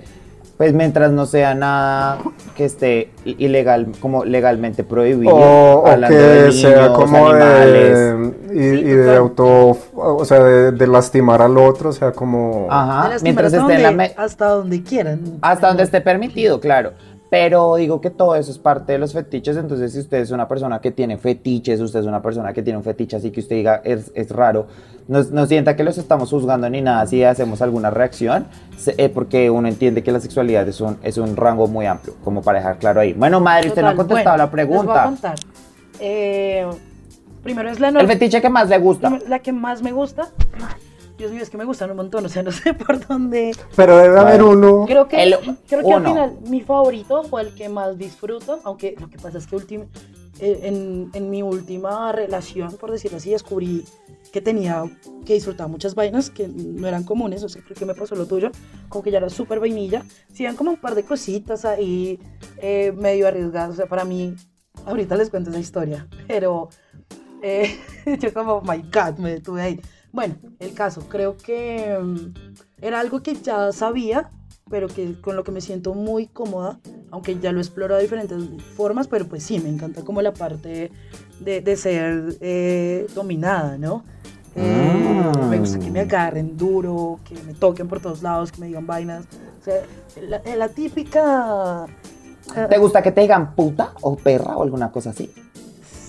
pues 0.58 0.74
mientras 0.74 1.12
no 1.12 1.26
sea 1.26 1.56
nada 1.56 2.20
que 2.56 2.66
esté 2.66 3.10
ilegal, 3.26 3.88
como 4.00 4.24
legalmente 4.24 4.84
prohibido. 4.84 5.34
O, 5.34 5.80
o 5.80 6.08
que 6.08 6.14
de 6.14 6.52
sea 6.52 6.94
como 6.94 7.30
animales. 7.30 7.98
de, 7.98 8.34
y, 8.54 8.60
Sí, 8.60 8.80
y 8.82 8.94
de 8.94 9.16
auto, 9.16 9.78
o 9.96 10.26
sea, 10.26 10.44
de, 10.44 10.72
de 10.72 10.88
lastimar 10.88 11.42
al 11.42 11.58
otro, 11.58 11.90
o 11.90 11.94
sea, 11.94 12.12
como... 12.12 12.68
Ajá, 12.70 13.16
mientras 13.24 13.54
hasta 13.54 13.74
esté 13.74 13.88
en 13.88 13.98
la 13.98 14.12
hasta 14.16 14.46
donde 14.50 14.84
quieran. 14.84 15.22
Hasta 15.42 15.68
donde 15.68 15.84
esté 15.84 16.02
permitido, 16.02 16.60
claro. 16.60 16.94
Pero 17.34 17.78
digo 17.78 18.00
que 18.00 18.12
todo 18.12 18.36
eso 18.36 18.52
es 18.52 18.60
parte 18.60 18.92
de 18.94 19.00
los 19.00 19.12
fetiches, 19.12 19.58
entonces 19.58 19.92
si 19.92 19.98
usted 20.02 20.20
es 20.20 20.30
una 20.30 20.48
persona 20.48 20.80
que 20.80 20.92
tiene 20.92 21.18
fetiches, 21.18 21.80
usted 21.80 22.02
es 22.02 22.06
una 22.06 22.22
persona 22.22 22.54
que 22.54 22.62
tiene 22.62 22.78
un 22.78 22.84
fetiche 22.84 23.16
así 23.16 23.32
que 23.32 23.40
usted 23.40 23.56
diga 23.56 23.82
es, 23.84 24.12
es 24.14 24.30
raro, 24.30 24.68
no, 25.08 25.24
no 25.24 25.48
sienta 25.48 25.76
que 25.76 25.84
los 25.84 25.98
estamos 25.98 26.30
juzgando 26.30 26.70
ni 26.70 26.84
nada 26.84 27.08
si 27.08 27.24
hacemos 27.24 27.64
alguna 27.64 27.90
reacción, 27.90 28.46
eh, 28.86 29.10
porque 29.10 29.50
uno 29.50 29.68
entiende 29.68 30.04
que 30.04 30.12
la 30.12 30.20
sexualidad 30.20 30.68
es 30.68 30.80
un, 30.80 31.00
es 31.02 31.18
un 31.18 31.36
rango 31.36 31.66
muy 31.68 31.88
amplio, 31.88 32.14
como 32.24 32.44
para 32.44 32.60
dejar 32.60 32.78
claro 32.78 33.02
ahí. 33.02 33.14
Bueno, 33.14 33.40
madre, 33.40 33.70
usted 33.70 33.82
no 33.82 33.88
ha 33.88 33.92
Total, 33.94 34.06
contestado 34.08 34.36
bueno, 34.36 34.46
la 34.46 34.52
pregunta. 34.52 34.92
Voy 34.92 35.00
a 35.00 35.06
contar. 35.06 35.36
Eh, 36.00 36.68
primero 37.42 37.72
es 37.72 37.80
la 37.80 37.88
El 37.88 37.94
norma. 37.96 38.10
fetiche 38.10 38.44
que 38.44 38.50
más 38.50 38.70
le 38.70 38.78
gusta. 38.78 39.18
La 39.28 39.40
que 39.40 39.52
más 39.52 39.82
me 39.82 39.92
gusta. 39.92 40.30
Dios 41.24 41.32
mío, 41.34 41.42
es 41.44 41.50
que 41.50 41.58
me 41.58 41.64
gustan 41.66 41.90
un 41.92 41.98
montón, 41.98 42.26
o 42.26 42.30
sea, 42.30 42.44
no 42.44 42.52
sé 42.52 42.74
por 42.86 43.06
dónde. 43.08 43.52
Pero 43.76 43.98
debe 43.98 44.20
haber 44.20 44.42
Vale. 44.42 44.44
uno. 44.56 44.86
Creo 44.86 45.08
que, 45.08 45.24
El 45.24 45.36
creo 45.68 45.82
que 45.84 45.94
al 45.94 46.02
uno. 46.02 46.10
final 46.10 46.38
mi 46.50 46.62
favorito 46.62 47.24
fue 47.24 47.42
el 47.44 47.56
que 47.56 47.70
más 47.70 47.98
disfruto, 47.98 48.60
aunque 48.64 48.96
lo 49.00 49.10
que 49.10 49.18
pasa 49.18 49.38
es 49.38 49.48
que 49.48 49.56
ultim- 49.56 49.88
eh, 50.40 50.60
en, 50.64 51.10
en 51.14 51.30
mi 51.30 51.42
última 51.44 52.12
relación, 52.12 52.74
por 52.78 52.92
decirlo 52.92 53.18
así, 53.18 53.30
descubrí 53.30 53.86
que 54.32 54.42
tenía, 54.42 54.84
que 55.26 55.34
disfrutaba 55.36 55.68
muchas 55.70 55.94
vainas 55.96 56.32
que 56.32 56.48
no 56.48 56.88
eran 56.88 57.04
comunes, 57.04 57.44
o 57.44 57.50
sea, 57.50 57.62
creo 57.64 57.76
que 57.78 57.86
me 57.86 57.94
pasó 57.94 58.16
lo 58.16 58.26
tuyo, 58.26 58.50
como 58.90 59.04
que 59.04 59.12
ya 59.12 59.20
era 59.20 59.30
súper 59.30 59.60
vainilla, 59.60 60.04
sí 60.34 60.44
eran 60.44 60.56
como 60.56 60.72
un 60.72 60.78
par 60.78 60.96
de 60.96 61.04
cositas 61.04 61.66
ahí 61.66 62.20
eh, 62.58 62.92
medio 62.98 63.28
arriesgadas, 63.28 63.70
o 63.72 63.76
sea, 63.76 63.86
para 63.86 64.06
mí, 64.06 64.34
ahorita 64.88 65.16
les 65.16 65.30
cuento 65.30 65.52
esa 65.52 65.60
historia, 65.60 66.08
pero 66.28 66.70
eh, 67.44 67.78
yo 68.20 68.34
como, 68.34 68.62
my 68.62 68.82
God, 68.92 69.20
me 69.20 69.34
detuve 69.34 69.62
ahí. 69.62 69.82
Bueno, 70.14 70.36
el 70.60 70.74
caso, 70.74 71.02
creo 71.10 71.36
que 71.38 71.98
mm, 72.00 72.34
era 72.82 73.00
algo 73.00 73.22
que 73.24 73.34
ya 73.34 73.72
sabía, 73.72 74.30
pero 74.70 74.88
que 74.88 75.20
con 75.20 75.36
lo 75.36 75.44
que 75.44 75.52
me 75.52 75.60
siento 75.60 75.96
muy 75.96 76.28
cómoda, 76.28 76.80
aunque 77.10 77.38
ya 77.40 77.52
lo 77.52 77.58
he 77.58 77.62
explorado 77.62 77.98
de 77.98 78.04
diferentes 78.04 78.38
formas, 78.76 79.08
pero 79.08 79.28
pues 79.28 79.44
sí, 79.44 79.60
me 79.60 79.70
encanta 79.70 80.04
como 80.04 80.22
la 80.22 80.32
parte 80.32 80.92
de, 81.40 81.62
de 81.62 81.76
ser 81.76 82.38
eh, 82.42 83.08
dominada, 83.16 83.78
¿no? 83.78 84.06
Eh, 84.56 84.92
Mm. 85.36 85.50
Me 85.50 85.58
gusta 85.60 85.80
que 85.80 85.90
me 85.90 86.02
agarren 86.02 86.58
duro, 86.58 87.20
que 87.28 87.36
me 87.44 87.54
toquen 87.54 87.88
por 87.88 88.00
todos 88.00 88.22
lados, 88.22 88.52
que 88.52 88.62
me 88.62 88.68
digan 88.68 88.86
vainas. 88.86 89.26
O 89.60 89.64
sea, 89.64 89.82
la, 90.22 90.42
la 90.56 90.70
típica... 90.70 91.86
eh, 92.56 92.68
¿Te 92.70 92.78
gusta 92.78 93.02
que 93.02 93.12
te 93.12 93.22
digan 93.22 93.56
puta 93.56 93.94
o 94.02 94.16
perra 94.16 94.56
o 94.58 94.64
alguna 94.64 94.92
cosa 94.92 95.10
así? 95.10 95.32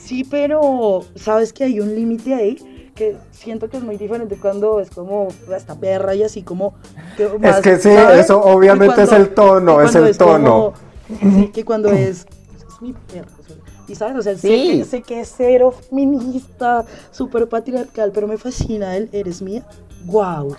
Sí, 0.05 0.25
pero 0.25 1.05
sabes 1.15 1.53
que 1.53 1.65
hay 1.65 1.81
un 1.81 1.95
límite 1.95 2.35
ahí 2.35 2.59
que 2.95 3.17
siento 3.33 3.69
que 3.69 3.77
es 3.79 3.83
muy 3.83 3.97
diferente 3.97 4.37
cuando 4.41 4.81
es 4.81 4.91
como 4.91 5.29
hasta 5.55 5.75
perra 5.75 6.15
y 6.15 6.23
así 6.23 6.43
como... 6.43 6.75
que 7.17 7.25
Es 7.43 7.57
que 7.57 7.77
sí, 7.79 7.93
¿sabes? 7.95 8.21
eso 8.25 8.41
obviamente 8.41 9.03
es 9.03 9.13
el 9.13 9.31
tono, 9.35 9.81
es 9.83 9.95
el 9.95 10.17
tono. 10.17 10.75
como- 11.21 11.37
sí, 11.37 11.49
que 11.49 11.65
cuando 11.65 11.91
es... 11.91 12.27
Es 12.27 12.81
mi 12.81 12.93
perra. 12.93 13.29
o 13.39 13.43
sea, 13.47 13.57
Y 13.89 13.95
sabes, 13.95 14.17
o 14.17 14.23
sea, 14.23 14.35
sé, 14.35 14.41
Sí. 14.49 14.79
que, 14.79 14.85
sé 14.85 15.03
que 15.03 15.21
es 15.21 15.35
cero 15.37 15.73
feminista, 15.91 16.85
súper 17.11 17.49
patriarcal, 17.49 18.13
pero 18.15 18.27
me 18.27 18.39
fascina 18.39 18.97
el 18.97 19.09
eres 19.13 19.43
mía. 19.43 19.65
¡Wow! 20.07 20.57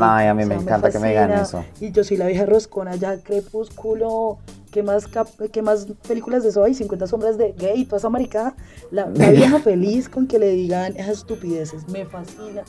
Ay, 0.00 0.26
a 0.26 0.34
mí 0.34 0.44
me 0.44 0.54
encanta 0.56 0.90
que 0.90 0.98
me 0.98 1.08
digan 1.10 1.30
eso. 1.32 1.64
Y 1.80 1.92
yo 1.92 2.02
soy 2.02 2.16
la 2.16 2.26
vieja 2.26 2.44
roscona, 2.46 2.96
ya 2.96 3.16
crepúsculo. 3.18 4.38
¿Qué 4.76 4.82
más, 4.82 5.06
cap- 5.08 5.30
qué 5.52 5.62
más 5.62 5.86
películas 6.06 6.42
de 6.42 6.50
eso 6.50 6.62
hay? 6.62 6.74
50 6.74 7.06
sombras 7.06 7.38
de 7.38 7.52
gay, 7.56 7.86
toda 7.86 7.96
esa 7.96 8.10
maricada. 8.10 8.54
La, 8.90 9.06
la 9.08 9.30
vieja 9.30 9.58
feliz 9.58 10.06
con 10.10 10.26
que 10.26 10.38
le 10.38 10.50
digan 10.50 10.94
esas 10.98 11.16
estupideces. 11.16 11.88
Me 11.88 12.04
fascina. 12.04 12.62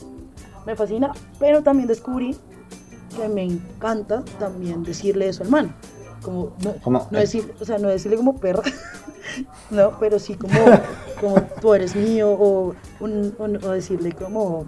Me 0.64 0.74
fascina. 0.74 1.12
Pero 1.38 1.62
también 1.62 1.86
descubrí 1.86 2.34
que 3.14 3.28
me 3.28 3.42
encanta 3.42 4.24
también 4.38 4.84
decirle 4.84 5.28
eso 5.28 5.42
al 5.42 5.50
man. 5.50 5.76
Como, 6.22 6.52
no, 6.64 6.74
no 7.10 7.18
decir, 7.18 7.52
o 7.60 7.64
sea, 7.66 7.76
no 7.76 7.88
decirle 7.88 8.16
como 8.16 8.36
perra, 8.36 8.62
no, 9.70 9.98
pero 10.00 10.18
sí 10.18 10.34
como, 10.34 10.54
como 11.20 11.42
tú 11.60 11.74
eres 11.74 11.94
mío, 11.94 12.30
o, 12.30 12.74
un- 13.00 13.34
un- 13.38 13.62
o 13.62 13.68
decirle 13.72 14.12
como 14.12 14.64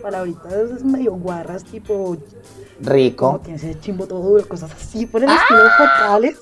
palabritas 0.00 0.84
medio 0.84 1.12
guarras, 1.14 1.64
tipo 1.64 2.16
Rico. 2.80 3.26
como 3.32 3.42
que 3.42 3.54
ese 3.54 3.78
chimbo 3.80 4.06
todo 4.06 4.20
duro, 4.22 4.46
cosas 4.48 4.72
así 4.72 5.06
por 5.06 5.22
el 5.22 5.30
estilo 5.30 5.60
fatales, 5.76 6.36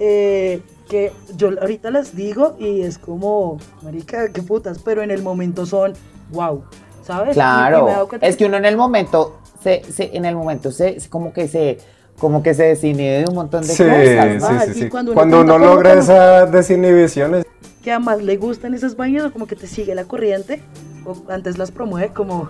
eh, 0.00 0.62
que 0.88 1.12
yo 1.36 1.50
ahorita 1.60 1.90
las 1.92 2.16
digo 2.16 2.56
y 2.58 2.80
es 2.80 2.98
como, 2.98 3.58
marica, 3.82 4.32
qué 4.32 4.42
putas, 4.42 4.80
pero 4.80 5.02
en 5.02 5.10
el 5.12 5.22
momento 5.22 5.66
son, 5.66 5.92
wow, 6.32 6.64
¿sabes? 7.06 7.34
Claro, 7.34 8.08
es 8.20 8.36
que 8.36 8.46
uno 8.46 8.56
en 8.56 8.64
el 8.64 8.76
momento, 8.76 9.38
se, 9.62 9.82
se- 9.84 10.16
en 10.16 10.24
el 10.24 10.34
momento 10.34 10.72
se, 10.72 10.98
se- 10.98 11.08
como 11.08 11.32
que 11.32 11.46
se, 11.46 11.78
como 12.18 12.42
que 12.42 12.54
se 12.54 12.64
desinhibe 12.64 13.18
de 13.20 13.24
un 13.28 13.34
montón 13.34 13.60
de 13.66 13.68
Sí, 13.74 13.84
cosas. 13.84 14.64
sí, 14.74 14.80
sí, 14.80 14.88
cuando 14.88 15.14
Cuando, 15.14 15.40
uno 15.42 15.54
uno 15.56 15.64
cuenta 15.66 15.66
como 15.68 15.74
logra 15.76 15.92
esas 16.00 16.50
desinhibiciones, 16.50 17.44
que 17.82 17.92
además 17.92 18.22
le 18.22 18.36
gustan 18.36 18.74
esas 18.74 18.96
vainas 18.96 19.24
o 19.26 19.32
como 19.32 19.46
que 19.46 19.56
te 19.56 19.66
sigue 19.66 19.94
la 19.94 20.04
corriente 20.04 20.60
o 21.06 21.14
antes 21.30 21.56
las 21.56 21.70
promueve 21.70 22.12
como 22.12 22.48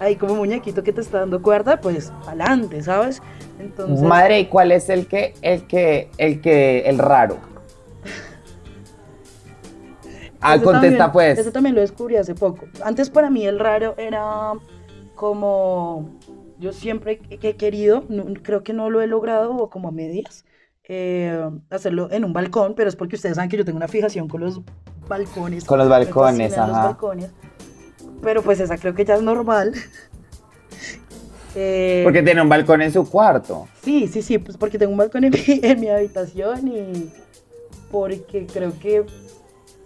ahí 0.00 0.16
como 0.16 0.34
muñequito 0.36 0.82
que 0.82 0.92
te 0.92 1.00
está 1.00 1.20
dando 1.20 1.40
cuerda 1.42 1.80
pues 1.80 2.12
adelante 2.26 2.82
sabes 2.82 3.20
entonces 3.58 4.02
Madre, 4.02 4.40
¿y 4.40 4.46
cuál 4.46 4.72
es 4.72 4.88
el 4.88 5.06
que, 5.06 5.34
el 5.42 5.66
que, 5.66 6.10
el 6.18 6.40
que, 6.40 6.80
el 6.88 6.98
raro? 6.98 7.38
Ah, 10.44 10.56
Eso 10.56 10.64
contesta 10.64 10.98
también- 11.04 11.12
pues. 11.12 11.38
Eso 11.38 11.52
también 11.52 11.74
lo 11.76 11.80
descubrí 11.80 12.16
hace 12.16 12.34
poco. 12.34 12.66
Antes 12.84 13.10
para 13.10 13.30
mí 13.30 13.46
el 13.46 13.60
raro 13.60 13.94
era 13.96 14.54
como 15.14 16.10
yo 16.58 16.72
siempre 16.72 17.18
que 17.20 17.50
he 17.50 17.56
querido, 17.56 18.02
no- 18.08 18.24
creo 18.42 18.64
que 18.64 18.72
no 18.72 18.90
lo 18.90 19.00
he 19.02 19.06
logrado 19.06 19.54
o 19.56 19.70
como 19.70 19.86
a 19.88 19.92
medias, 19.92 20.44
eh, 20.88 21.48
hacerlo 21.70 22.08
en 22.10 22.24
un 22.24 22.32
balcón, 22.32 22.74
pero 22.74 22.88
es 22.88 22.96
porque 22.96 23.14
ustedes 23.14 23.36
saben 23.36 23.48
que 23.50 23.56
yo 23.56 23.64
tengo 23.64 23.76
una 23.76 23.86
fijación 23.86 24.26
con 24.28 24.40
los 24.40 24.60
balcones. 25.08 25.64
Con 25.64 25.78
los 25.78 25.88
balcones, 25.88 26.48
fascinan 26.48 26.68
los 26.70 26.76
ajá. 26.78 26.86
balcones. 26.88 27.30
Pero 28.22 28.42
pues 28.42 28.60
esa 28.60 28.78
creo 28.78 28.94
que 28.94 29.04
ya 29.04 29.14
es 29.16 29.22
normal. 29.22 29.74
Eh, 31.54 32.00
Porque 32.04 32.22
tiene 32.22 32.40
un 32.40 32.48
balcón 32.48 32.80
en 32.80 32.90
su 32.90 33.06
cuarto. 33.06 33.68
Sí, 33.82 34.08
sí, 34.08 34.22
sí, 34.22 34.38
pues 34.38 34.56
porque 34.56 34.78
tengo 34.78 34.90
un 34.92 34.96
balcón 34.96 35.24
en 35.24 35.32
mi, 35.32 35.38
en 35.62 35.80
mi 35.80 35.90
habitación 35.90 36.66
y 36.66 37.10
porque 37.90 38.46
creo 38.50 38.72
que 38.78 39.04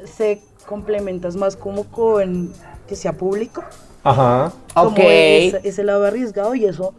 se 0.05 0.41
complementas 0.65 1.35
más 1.35 1.57
como 1.57 1.83
con 1.85 2.53
que 2.87 2.95
sea 2.95 3.15
público, 3.15 3.65
ajá. 4.05 4.53
como 4.75 4.91
Ok. 4.91 4.99
ese, 5.01 5.61
ese 5.65 5.83
lado 5.83 6.05
arriesgado 6.05 6.55
y 6.55 6.67
eso 6.67 6.95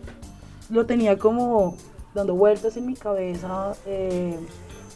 lo 0.70 0.86
tenía 0.86 1.18
como 1.18 1.78
dando 2.14 2.36
vueltas 2.36 2.76
en 2.76 2.88
mi 2.88 2.96
cabeza 2.96 3.74
eh, 3.86 4.38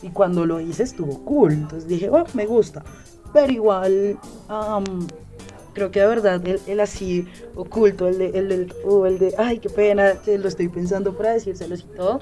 y 0.01 0.09
cuando 0.09 0.45
lo 0.45 0.59
hice 0.59 0.83
estuvo 0.83 1.23
cool, 1.23 1.53
entonces 1.53 1.87
dije, 1.87 2.09
oh, 2.09 2.25
me 2.33 2.45
gusta, 2.45 2.83
pero 3.31 3.53
igual 3.53 4.19
creo 5.73 5.91
que 5.91 5.99
de 6.01 6.07
verdad 6.07 6.45
el, 6.47 6.59
el 6.67 6.79
así 6.79 7.27
oculto, 7.55 8.07
el 8.07 8.17
de, 8.17 8.25
el, 8.37 8.49
del- 8.49 8.73
el 9.07 9.19
de, 9.19 9.35
ay, 9.37 9.59
qué 9.59 9.69
pena, 9.69 10.13
que 10.23 10.37
lo 10.37 10.47
estoy 10.47 10.67
pensando 10.67 11.13
para 11.17 11.31
decírselos 11.33 11.81
y 11.81 11.95
todo, 11.95 12.19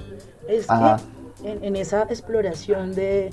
es 0.48 0.68
Ajá. 0.70 0.98
que 1.42 1.50
en, 1.50 1.64
en 1.64 1.76
esa 1.76 2.02
exploración 2.02 2.94
de, 2.94 3.30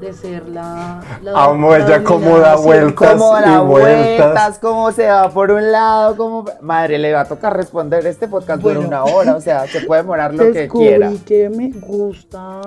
de 0.00 0.12
ser 0.12 0.48
la... 0.48 1.00
la 1.22 1.44
Amo 1.44 1.70
la 1.70 1.78
ella 1.86 2.02
cómo 2.04 2.38
da 2.38 2.56
vueltas. 2.56 3.12
Cómo 3.14 3.38
y 3.38 3.42
da 3.42 3.60
vueltas. 3.60 4.58
cómo 4.58 4.90
se 4.92 5.06
va 5.06 5.28
por 5.30 5.50
un 5.50 5.70
lado, 5.70 6.16
cómo... 6.16 6.44
Madre, 6.60 6.98
le 6.98 7.12
va 7.12 7.20
a 7.20 7.24
tocar 7.28 7.56
responder 7.56 8.04
este 8.06 8.26
podcast 8.28 8.60
Bueno. 8.62 8.80
por 8.80 8.88
una 8.88 9.04
hora, 9.04 9.36
o 9.36 9.40
sea, 9.40 9.66
se 9.68 9.82
puede 9.82 10.02
demorar 10.02 10.34
lo 10.34 10.52
que 10.52 10.68
quiera. 10.68 11.12
que 11.24 11.48
me 11.48 11.70
gusta 11.70 12.60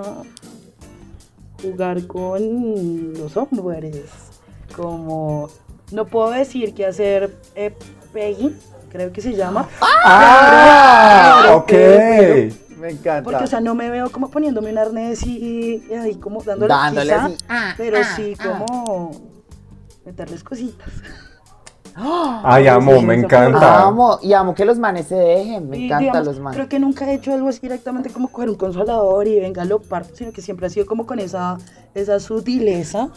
jugar 1.61 2.05
con 2.07 3.13
los 3.13 3.35
hombres. 3.35 4.05
Como 4.75 5.49
no 5.91 6.05
puedo 6.05 6.31
decir 6.31 6.73
que 6.73 6.85
hacer 6.85 7.35
eh, 7.55 7.73
pegging, 8.13 8.57
creo 8.89 9.11
que 9.11 9.21
se 9.21 9.33
llama. 9.35 9.67
Ah, 9.81 11.39
Pero- 11.43 11.57
ok. 11.57 11.67
pero- 11.67 12.55
Me 12.79 12.91
encanta. 12.91 13.23
Porque, 13.23 13.43
o 13.43 13.47
sea, 13.47 13.59
no 13.59 13.73
me 13.73 13.89
veo 13.89 14.11
como 14.11 14.29
poniéndome 14.29 14.71
un 14.71 14.77
arnés 14.77 15.25
y, 15.25 15.83
y 15.89 15.93
ahí 15.95 16.15
como 16.15 16.43
dándole, 16.43 16.71
Dándole 16.71 17.11
quizá, 17.11 17.25
así, 17.25 17.37
ah, 17.49 17.73
pero 17.75 17.97
ah, 17.99 18.03
sí 18.15 18.35
ah. 18.39 18.43
como 18.59 19.11
meterles 20.05 20.43
cositas. 20.43 20.87
Ay, 21.99 22.67
amo, 22.67 22.99
Sí, 22.99 23.05
me 23.07 23.15
encanta. 23.15 23.81
Amo, 23.87 24.19
y 24.21 24.33
amo 24.33 24.53
que 24.53 24.63
los 24.65 24.77
manes 24.77 25.07
se 25.07 25.15
dejen, 25.15 25.67
me 25.67 25.85
encantan 25.85 26.23
los 26.23 26.39
manes. 26.39 26.55
Creo 26.55 26.69
que 26.69 26.77
nunca 26.77 27.09
he 27.09 27.15
hecho 27.15 27.33
algo 27.33 27.47
así 27.49 27.61
directamente 27.61 28.11
como 28.11 28.27
coger 28.31 28.51
un 28.51 28.55
consolador 28.55 29.27
y 29.27 29.39
venga 29.39 29.65
lo 29.65 29.81
parto, 29.81 30.15
sino 30.15 30.31
que 30.31 30.43
siempre 30.43 30.67
ha 30.67 30.69
sido 30.69 30.85
como 30.85 31.07
con 31.07 31.17
esa, 31.17 31.57
esa 31.95 32.19
sutileza. 32.19 33.09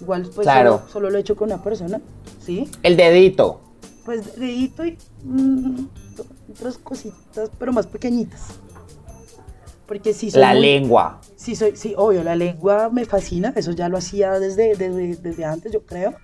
Igual, 0.00 0.22
pues 0.34 0.44
Claro. 0.46 0.78
solo, 0.78 0.88
solo 0.92 1.10
lo 1.10 1.18
he 1.18 1.20
hecho 1.20 1.36
con 1.36 1.50
una 1.52 1.62
persona, 1.62 2.00
¿sí? 2.44 2.68
El 2.82 2.96
dedito. 2.96 3.60
Pues 4.04 4.36
dedito 4.38 4.84
y 4.84 4.96
mm, 5.24 5.86
otras 6.52 6.78
cositas, 6.78 7.50
pero 7.58 7.72
más 7.72 7.86
pequeñitas. 7.86 8.42
Porque 9.86 10.12
sí 10.12 10.30
soy 10.30 10.40
La 10.40 10.52
muy- 10.52 10.60
lengua. 10.62 11.20
Sí, 11.36 11.54
soy, 11.54 11.76
sí, 11.76 11.94
obvio, 11.96 12.22
la 12.24 12.34
lengua 12.36 12.90
me 12.92 13.04
fascina, 13.04 13.52
eso 13.56 13.70
ya 13.72 13.88
lo 13.88 13.98
hacía 13.98 14.38
desde, 14.40 14.74
desde, 14.76 15.16
desde 15.16 15.44
antes, 15.44 15.72
yo 15.72 15.82
creo. 15.86 16.14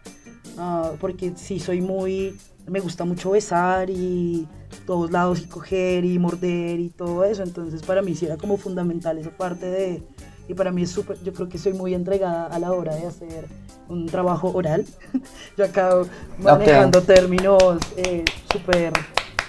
Ah, 0.58 0.92
porque 1.00 1.32
sí 1.36 1.58
soy 1.60 1.80
muy, 1.80 2.36
me 2.68 2.80
gusta 2.80 3.04
mucho 3.04 3.30
besar 3.30 3.88
y 3.88 4.46
todos 4.86 5.10
lados 5.12 5.40
y 5.40 5.46
coger 5.46 6.04
y 6.04 6.18
morder 6.18 6.80
y 6.80 6.90
todo 6.90 7.24
eso, 7.24 7.42
entonces 7.42 7.82
para 7.82 8.02
mí 8.02 8.14
sí 8.14 8.26
era 8.26 8.36
como 8.36 8.56
fundamental 8.56 9.16
esa 9.18 9.30
parte 9.30 9.66
de, 9.66 10.02
y 10.48 10.54
para 10.54 10.70
mí 10.70 10.82
es 10.82 10.90
súper, 10.90 11.18
yo 11.22 11.32
creo 11.32 11.48
que 11.48 11.58
soy 11.58 11.72
muy 11.72 11.94
entregada 11.94 12.46
a 12.46 12.58
la 12.58 12.72
hora 12.72 12.94
de 12.94 13.06
hacer 13.06 13.46
un 13.88 14.06
trabajo 14.06 14.50
oral. 14.52 14.84
yo 15.56 15.64
acabo 15.64 16.06
manejando 16.38 17.02
términos 17.02 17.62
eh, 17.96 18.24
súper 18.52 18.92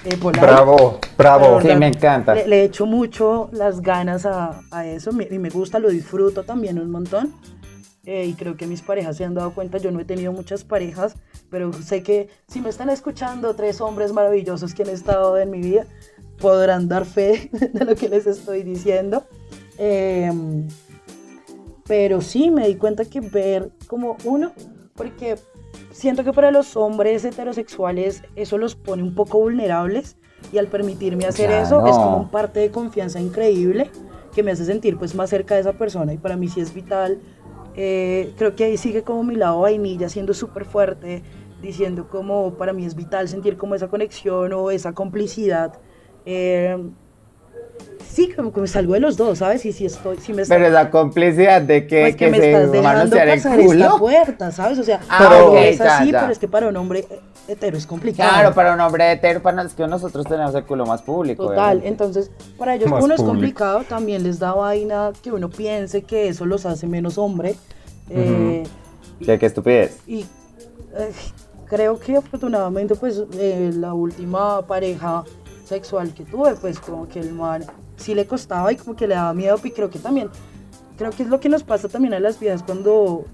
eh, 0.06 0.18
Bravo, 0.18 1.00
bravo. 1.18 1.62
Sí, 1.62 1.74
me 1.76 1.88
encanta. 1.88 2.36
Le, 2.36 2.46
le, 2.46 2.64
echo 2.66 2.86
mucho 2.86 3.50
las 3.54 3.82
ganas 3.82 4.26
a, 4.26 4.60
a 4.70 4.86
eso 4.86 5.12
y 5.12 5.40
me 5.40 5.50
gusta, 5.50 5.80
lo 5.80 5.90
disfruto 5.90 6.44
también 6.44 6.78
un 6.78 6.92
montón. 6.92 7.34
Eh, 8.06 8.26
y 8.26 8.34
creo 8.34 8.58
que 8.58 8.68
mis 8.68 8.82
parejas 8.82 9.16
se 9.16 9.24
han 9.24 9.34
dado 9.34 9.54
cuenta, 9.54 9.78
yo 9.78 9.90
no 9.90 10.02
he 10.02 10.06
tenido 10.06 10.34
muchas 10.34 10.66
parejas, 10.66 11.16
pero 11.50 11.72
sé 11.72 12.04
que 12.04 12.28
si 12.48 12.60
me 12.60 12.70
están 12.70 12.90
escuchando 12.90 13.56
tres 13.56 13.80
hombres 13.80 14.12
maravillosos 14.12 14.74
que 14.74 14.84
han 14.84 14.90
estado 14.90 15.38
en 15.38 15.50
mi 15.50 15.62
vida, 15.62 15.86
podrán 16.40 16.90
dar 16.90 17.06
fe 17.06 17.50
de 17.74 17.86
lo 17.86 17.96
que 17.96 18.10
les 18.10 18.28
estoy 18.28 18.64
diciendo. 18.64 19.24
Em, 19.78 20.68
pero 21.94 22.22
sí, 22.22 22.50
me 22.50 22.68
di 22.68 22.74
cuenta 22.74 23.06
que 23.06 23.20
ver 23.20 23.70
como 23.86 24.18
uno, 24.24 24.52
porque 24.96 25.36
siento 25.92 26.24
que 26.24 26.34
para 26.34 26.50
los 26.50 26.76
hombres 26.76 27.24
heterosexuales 27.24 28.24
eso 28.36 28.58
los 28.58 28.74
pone 28.74 29.04
un 29.04 29.14
poco 29.14 29.38
vulnerables 29.38 30.18
y 30.52 30.58
al 30.58 30.66
permitirme 30.70 31.28
hacer 31.28 31.52
eso 31.52 31.86
es 31.86 31.96
como 31.96 32.18
un 32.18 32.32
parte 32.32 32.62
de 32.62 32.72
confianza 32.72 33.20
increíble 33.20 33.92
que 34.34 34.42
me 34.42 34.50
hace 34.50 34.66
sentir 34.66 34.98
pues 34.98 35.14
más 35.14 35.30
cerca 35.30 35.54
de 35.54 35.62
esa 35.62 35.74
persona 35.74 36.12
y 36.16 36.18
para 36.18 36.36
mí 36.36 36.48
sí 36.48 36.62
es 36.62 36.74
vital 36.74 37.22
eh, 37.76 38.34
creo 38.40 38.56
que 38.56 38.64
ahí 38.64 38.78
sigue 38.78 39.04
como 39.04 39.24
mi 39.24 39.36
lado 39.36 39.60
vainilla 39.60 40.10
siendo 40.10 40.34
súper 40.34 40.66
fuerte, 40.66 41.22
diciendo 41.62 42.08
como 42.10 42.56
para 42.56 42.74
mí 42.74 42.86
es 42.86 42.96
vital 42.96 43.30
sentir 43.30 43.56
como 43.56 43.76
esa 43.76 43.88
conexión 43.88 44.52
o 44.54 44.72
esa 44.72 44.94
complicidad. 44.94 45.80
Eh, 46.26 46.76
sí, 48.14 48.32
como 48.34 48.54
que 48.54 48.62
me 48.62 48.68
salgo 48.68 48.94
de 48.94 49.00
los 49.00 49.18
dos, 49.18 49.40
¿sabes? 49.40 49.66
Y 49.66 49.74
si 49.74 49.86
estoy, 49.86 50.18
si 50.18 50.34
me 50.34 50.46
Pero 50.46 50.70
la 50.70 50.90
complicidad 50.92 51.62
de 51.62 51.88
que, 51.88 52.02
pues 52.02 52.16
que, 52.16 52.30
me 52.30 52.38
estás 52.38 52.72
dejando 52.72 53.16
pasar 53.16 53.60
esta 53.60 53.98
puerta, 53.98 54.52
¿sabes? 54.52 54.80
O 54.80 54.84
sea, 54.84 55.02
ah, 55.10 55.52
es 55.58 55.82
así, 55.82 56.12
pero 56.12 56.32
es 56.32 56.40
que 56.40 56.48
para 56.48 56.68
un 56.68 56.78
hombre 56.78 57.06
hetero 57.48 57.78
es 57.78 57.88
complicado. 57.88 58.30
Claro, 58.30 58.54
para 58.54 58.74
un 58.74 58.82
hombre 58.82 59.12
hetero, 59.12 59.42
para 59.42 59.68
que 59.68 59.88
nosotros 59.88 60.26
tenemos 60.26 60.54
el 60.54 60.64
culo 60.64 60.86
más 60.86 61.02
público. 61.02 61.48
Total, 61.48 61.82
entonces 61.84 62.30
para 62.58 62.76
ellos 62.76 62.92
uno 62.92 63.14
es 63.14 63.22
complicado, 63.22 63.84
también 63.84 64.24
les 64.24 64.40
da 64.40 64.54
vaina 64.54 65.12
que 65.22 65.32
uno 65.32 65.50
piense 65.50 66.04
que 66.04 66.28
eso 66.28 66.46
los 66.46 66.66
hace 66.66 66.88
menos 66.88 67.18
hombre. 67.18 67.56
Eh, 68.10 68.64
¿Qué, 69.26 69.40
estupidez? 69.42 70.00
Y 70.06 70.22
eh, 70.22 71.12
creo 71.68 72.00
que 72.00 72.18
afortunadamente 72.18 72.96
pues 72.96 73.24
eh, 73.40 73.72
la 73.74 73.94
última 73.94 74.62
pareja 74.68 75.24
sexual 75.66 76.14
que 76.14 76.24
tuve, 76.26 76.56
pues 76.56 76.80
como 76.80 77.08
que 77.08 77.20
el 77.20 77.34
man 77.34 77.66
sí 77.96 78.16
le 78.16 78.26
costaba 78.26 78.72
y 78.72 78.76
como 78.76 78.96
que 78.96 79.08
le 79.08 79.16
daba 79.16 79.34
miedo 79.34 79.60
y 79.64 79.72
creo 79.72 79.90
que 79.90 80.00
también 80.00 80.30
creo 80.98 81.12
que 81.12 81.24
es 81.24 81.30
lo 81.30 81.40
que 81.40 81.50
nos 81.50 81.64
pasa 81.64 81.90
también 81.90 82.14
a 82.14 82.20
las 82.20 82.40
vidas 82.40 82.64
cuando 82.64 83.26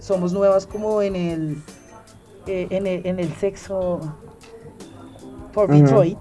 somos 0.00 0.32
nuevas 0.32 0.66
como 0.66 1.00
en 1.00 1.16
el 1.16 1.62
eh, 2.46 2.66
en, 2.70 2.88
el, 2.88 3.06
en, 3.06 3.20
el, 3.20 3.32
sexo 3.34 4.00
por 5.52 5.70
Detroit. 5.70 6.18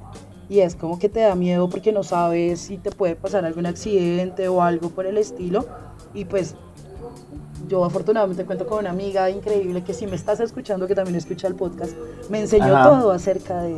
Y 0.50 0.60
es 0.60 0.76
como 0.76 1.00
que 1.00 1.10
te 1.10 1.21
da 1.21 1.34
miedo 1.34 1.67
porque 1.67 1.91
no 1.91 2.04
sabes 2.04 2.60
si 2.60 2.78
te 2.78 2.91
puede 2.91 3.15
pasar 3.15 3.43
algún 3.43 3.65
accidente 3.65 4.47
o 4.47 4.62
algo 4.62 4.89
por 4.89 5.08
el 5.08 5.17
estilo. 5.17 5.65
Y 6.13 6.26
pues 6.26 6.56
yo 7.67 7.84
afortunadamente 7.86 8.45
cuento 8.45 8.67
con 8.67 8.80
una 8.80 8.91
amiga 8.91 9.32
increíble 9.32 9.84
que 9.84 9.95
si 9.95 10.06
me 10.06 10.15
estás 10.15 10.39
escuchando, 10.41 10.88
que 10.88 10.93
también 10.93 11.15
escucha 11.15 11.47
el 11.47 11.56
podcast, 11.56 11.93
me 12.30 12.41
enseñó 12.41 12.71
todo 12.84 13.12
acerca 13.12 13.63
de, 13.63 13.78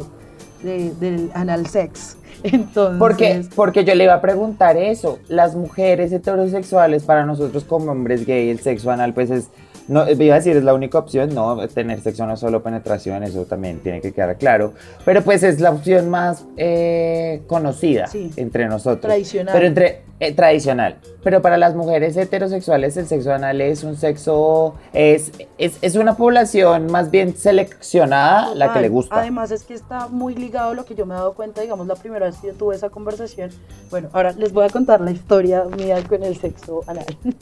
del 0.63 1.32
anal 1.34 1.67
sex. 1.67 2.17
Entonces... 2.43 2.99
Porque, 2.99 3.45
porque 3.56 3.86
yo 3.86 3.95
le 3.95 4.06
iba 4.06 4.15
a 4.15 4.21
preguntar 4.21 4.78
eso. 4.78 5.19
Las 5.28 5.56
mujeres 5.56 6.12
heterosexuales, 6.12 7.04
para 7.04 7.26
nosotros 7.26 7.63
como 7.63 7.91
hombres 7.91 8.26
gay, 8.26 8.49
el 8.49 8.60
sexo 8.60 8.91
anal 8.91 9.13
pues 9.13 9.30
es 9.30 9.49
no, 9.88 10.10
iba 10.10 10.36
a 10.36 10.38
decir, 10.38 10.56
es 10.56 10.63
la 10.63 10.73
única 10.73 10.97
opción, 10.97 11.34
no, 11.34 11.67
tener 11.67 11.99
sexo 12.02 12.26
no 12.26 12.34
es 12.34 12.39
solo 12.39 12.63
penetración, 12.63 13.23
eso 13.23 13.45
también 13.45 13.80
tiene 13.80 13.99
que 14.02 14.13
quedar 14.13 14.38
claro, 14.38 14.73
pero 15.04 15.21
pues 15.23 15.43
es 15.43 15.60
la 15.60 15.71
opción 15.71 16.10
más 16.10 16.45
eh, 16.58 17.41
conocida 17.47 18.10
entre 18.38 18.67
nosotros. 18.67 19.02
Tradicional. 19.02 19.54
Pero 19.54 19.67
entre, 19.67 20.02
eh, 20.19 20.34
tradicional. 20.34 20.97
Pero 21.23 21.41
para 21.41 21.58
las 21.58 21.76
mujeres 21.76 22.15
heterosexuales 22.17 22.95
el 22.97 23.08
sexo 23.08 23.34
anal 23.34 23.62
es 23.62 23.84
un 23.84 23.95
sexo, 23.95 24.76
es, 24.93 25.32
es, 25.58 25.95
una 25.95 26.15
población 26.15 26.91
más 26.91 27.12
bien 27.12 27.36
seleccionada 27.36 28.54
la 28.56 28.73
que 28.73 28.82
le 28.82 28.89
gusta. 28.89 29.19
Además 29.19 29.52
es 29.52 29.63
que 29.63 29.73
está 29.73 30.08
muy 30.08 30.36
ligado 30.36 30.71
a 30.71 30.73
lo 30.73 30.86
que 30.86 30.95
yo 30.95 31.06
me 31.06 31.13
he 31.13 31.17
dado 31.17 31.34
cuenta, 31.34 31.62
digamos, 31.62 31.88
la 31.88 31.95
primera 31.95 32.26
vez 32.26 32.38
que 32.38 32.47
yo 32.47 32.54
tuve 32.54 32.76
esa 32.76 32.89
conversación. 32.89 33.52
Bueno, 33.89 34.10
ahora 34.13 34.34
les 34.34 34.54
voy 34.54 34.65
a 34.65 34.69
contar 34.69 35.02
la 35.02 35.12
historia 35.12 35.63
mía 35.65 36.02
con 36.08 36.23
el 36.23 36.38
sexo 36.38 36.82
anal. 36.88 37.06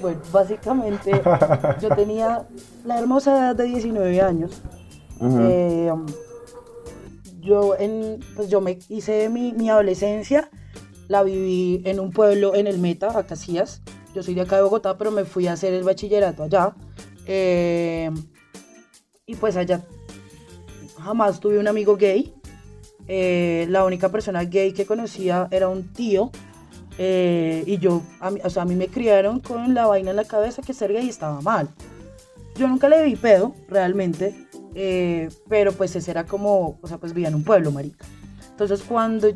Bueno, 0.00 0.20
básicamente 0.32 1.10
yo 1.80 1.88
tenía 1.90 2.46
la 2.84 2.98
hermosa 2.98 3.36
edad 3.36 3.56
de 3.56 3.64
19 3.64 4.20
años. 4.20 4.62
Eh, 5.20 5.90
yo, 7.40 7.74
en, 7.76 8.20
pues 8.36 8.48
yo 8.48 8.60
me 8.60 8.78
hice 8.88 9.28
mi, 9.28 9.52
mi, 9.52 9.70
adolescencia, 9.70 10.48
la 11.08 11.22
viví 11.22 11.82
en 11.84 11.98
un 12.00 12.12
pueblo 12.12 12.54
en 12.54 12.66
el 12.66 12.78
Meta, 12.78 13.18
a 13.18 13.26
Casillas. 13.26 13.80
Yo 14.14 14.22
soy 14.22 14.34
de 14.34 14.42
acá 14.42 14.56
de 14.56 14.62
Bogotá, 14.62 14.96
pero 14.96 15.10
me 15.10 15.24
fui 15.24 15.46
a 15.46 15.54
hacer 15.54 15.72
el 15.72 15.82
bachillerato 15.82 16.44
allá. 16.44 16.74
Eh, 17.26 18.10
y 19.26 19.34
pues 19.34 19.56
allá 19.56 19.84
jamás 20.98 21.40
tuve 21.40 21.58
un 21.58 21.68
amigo 21.68 21.96
gay. 21.96 22.34
Eh, 23.06 23.66
la 23.70 23.84
única 23.84 24.10
persona 24.10 24.44
gay 24.44 24.72
que 24.72 24.84
conocía 24.84 25.48
era 25.50 25.68
un 25.68 25.92
tío 25.94 26.30
eh, 26.98 27.64
y 27.66 27.78
yo, 27.78 28.02
a 28.20 28.30
mí, 28.30 28.40
o 28.44 28.50
sea, 28.50 28.62
a 28.62 28.66
mí 28.66 28.74
me 28.74 28.88
criaron 28.88 29.40
con 29.40 29.72
la 29.72 29.86
vaina 29.86 30.10
en 30.10 30.16
la 30.16 30.24
cabeza 30.24 30.60
que 30.62 30.74
ser 30.74 30.92
gay 30.92 31.08
estaba 31.08 31.40
mal. 31.40 31.68
Yo 32.56 32.68
nunca 32.68 32.88
le 32.88 33.04
vi 33.04 33.14
pedo, 33.14 33.54
realmente, 33.68 34.34
pero 35.48 35.72
pues 35.72 35.94
ese 35.94 36.10
era 36.10 36.26
como, 36.26 36.78
o 36.82 36.88
sea, 36.88 36.98
pues 36.98 37.14
vivía 37.14 37.28
en 37.28 37.36
un 37.36 37.44
pueblo, 37.44 37.70
marica. 37.70 38.04
Entonces 38.50 38.82
cuando, 38.82 39.28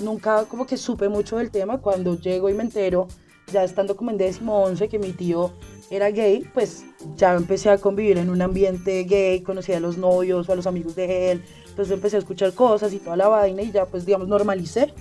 nunca 0.00 0.44
como 0.44 0.66
que 0.66 0.76
supe 0.76 1.08
mucho 1.08 1.38
del 1.38 1.50
tema, 1.50 1.78
cuando 1.78 2.18
llego 2.18 2.48
y 2.48 2.54
me 2.54 2.62
entero, 2.62 3.08
ya 3.52 3.64
estando 3.64 3.96
como 3.96 4.10
en 4.10 4.18
décimo 4.18 4.62
once, 4.62 4.88
que 4.88 4.98
mi 4.98 5.12
tío 5.12 5.52
era 5.90 6.10
gay, 6.10 6.48
pues 6.52 6.84
ya 7.16 7.34
empecé 7.34 7.70
a 7.70 7.78
convivir 7.78 8.18
en 8.18 8.30
un 8.30 8.42
ambiente 8.42 9.04
gay, 9.04 9.40
conocí 9.40 9.72
a 9.72 9.80
los 9.80 9.96
novios 9.96 10.48
o 10.48 10.52
a 10.52 10.56
los 10.56 10.66
amigos 10.66 10.94
de 10.94 11.32
él, 11.32 11.44
entonces 11.68 11.94
empecé 11.94 12.16
a 12.16 12.18
escuchar 12.18 12.52
cosas 12.52 12.92
y 12.92 12.98
toda 12.98 13.16
la 13.16 13.28
vaina 13.28 13.62
y 13.62 13.70
ya 13.70 13.86
pues 13.86 14.04
digamos 14.04 14.28
normalicé 14.28 14.92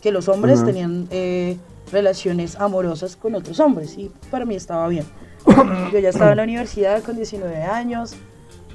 que 0.00 0.10
los 0.10 0.28
hombres 0.28 0.64
tenían 0.64 1.06
eh, 1.10 1.56
relaciones 1.92 2.56
amorosas 2.56 3.16
con 3.16 3.34
otros 3.34 3.60
hombres 3.60 3.96
y 3.98 4.10
para 4.30 4.44
mí 4.44 4.54
estaba 4.54 4.88
bien. 4.88 5.04
Yo 5.92 5.98
ya 5.98 6.08
estaba 6.08 6.32
en 6.32 6.38
la 6.38 6.42
universidad 6.44 7.02
con 7.02 7.16
19 7.16 7.62
años, 7.62 8.14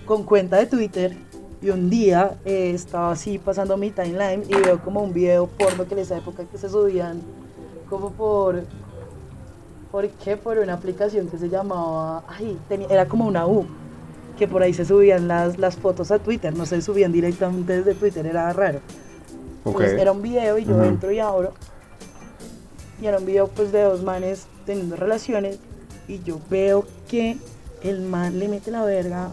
con 0.06 0.24
cuenta 0.24 0.58
de 0.58 0.66
Twitter 0.66 1.16
y 1.62 1.70
un 1.70 1.90
día 1.90 2.38
eh, 2.46 2.72
estaba 2.74 3.12
así 3.12 3.38
pasando 3.38 3.78
mi 3.78 3.92
timeline 3.92 4.44
y 4.48 4.56
veo 4.56 4.82
como 4.82 5.02
un 5.02 5.14
video 5.14 5.48
porno 5.48 5.88
que 5.88 5.94
en 5.94 6.00
esa 6.00 6.18
época 6.18 6.44
que 6.46 6.58
se 6.58 6.70
subían 6.70 7.22
como 7.90 8.12
por 8.12 8.64
¿por 9.92 10.08
qué? 10.08 10.38
Por 10.38 10.58
una 10.58 10.74
aplicación 10.74 11.28
que 11.28 11.38
se 11.38 11.50
llamaba, 11.50 12.24
ay, 12.28 12.58
era 12.90 13.08
como 13.08 13.28
una 13.28 13.46
U, 13.46 13.66
que 14.38 14.48
por 14.48 14.64
ahí 14.64 14.74
se 14.74 14.86
subían 14.86 15.28
las, 15.28 15.60
las 15.60 15.76
fotos 15.76 16.12
a 16.12 16.20
Twitter, 16.20 16.56
no 16.56 16.66
se 16.66 16.82
subían 16.82 17.12
directamente 17.12 17.78
desde 17.78 17.94
Twitter, 17.94 18.26
era 18.26 18.54
raro 18.54 18.80
era 19.66 20.12
un 20.12 20.22
video 20.22 20.58
y 20.58 20.66
yo 20.66 20.84
entro 20.84 21.12
y 21.12 21.20
abro. 21.20 21.54
Y 23.02 23.06
era 23.06 23.18
un 23.18 23.26
video 23.26 23.48
pues 23.48 23.72
de 23.72 23.82
dos 23.84 24.04
manes 24.04 24.48
teniendo 24.66 24.96
relaciones. 24.96 25.60
Y 26.08 26.22
yo 26.24 26.40
veo 26.50 26.86
que 27.08 27.38
el 27.84 28.02
man 28.02 28.40
le 28.40 28.48
mete 28.48 28.72
la 28.72 28.84
verga 28.84 29.32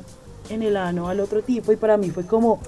en 0.48 0.62
el 0.62 0.76
ano 0.76 1.08
al 1.08 1.20
otro 1.20 1.42
tipo. 1.42 1.72
Y 1.72 1.76
para 1.76 1.96
mí 1.96 2.10
fue 2.10 2.24
como, 2.24 2.60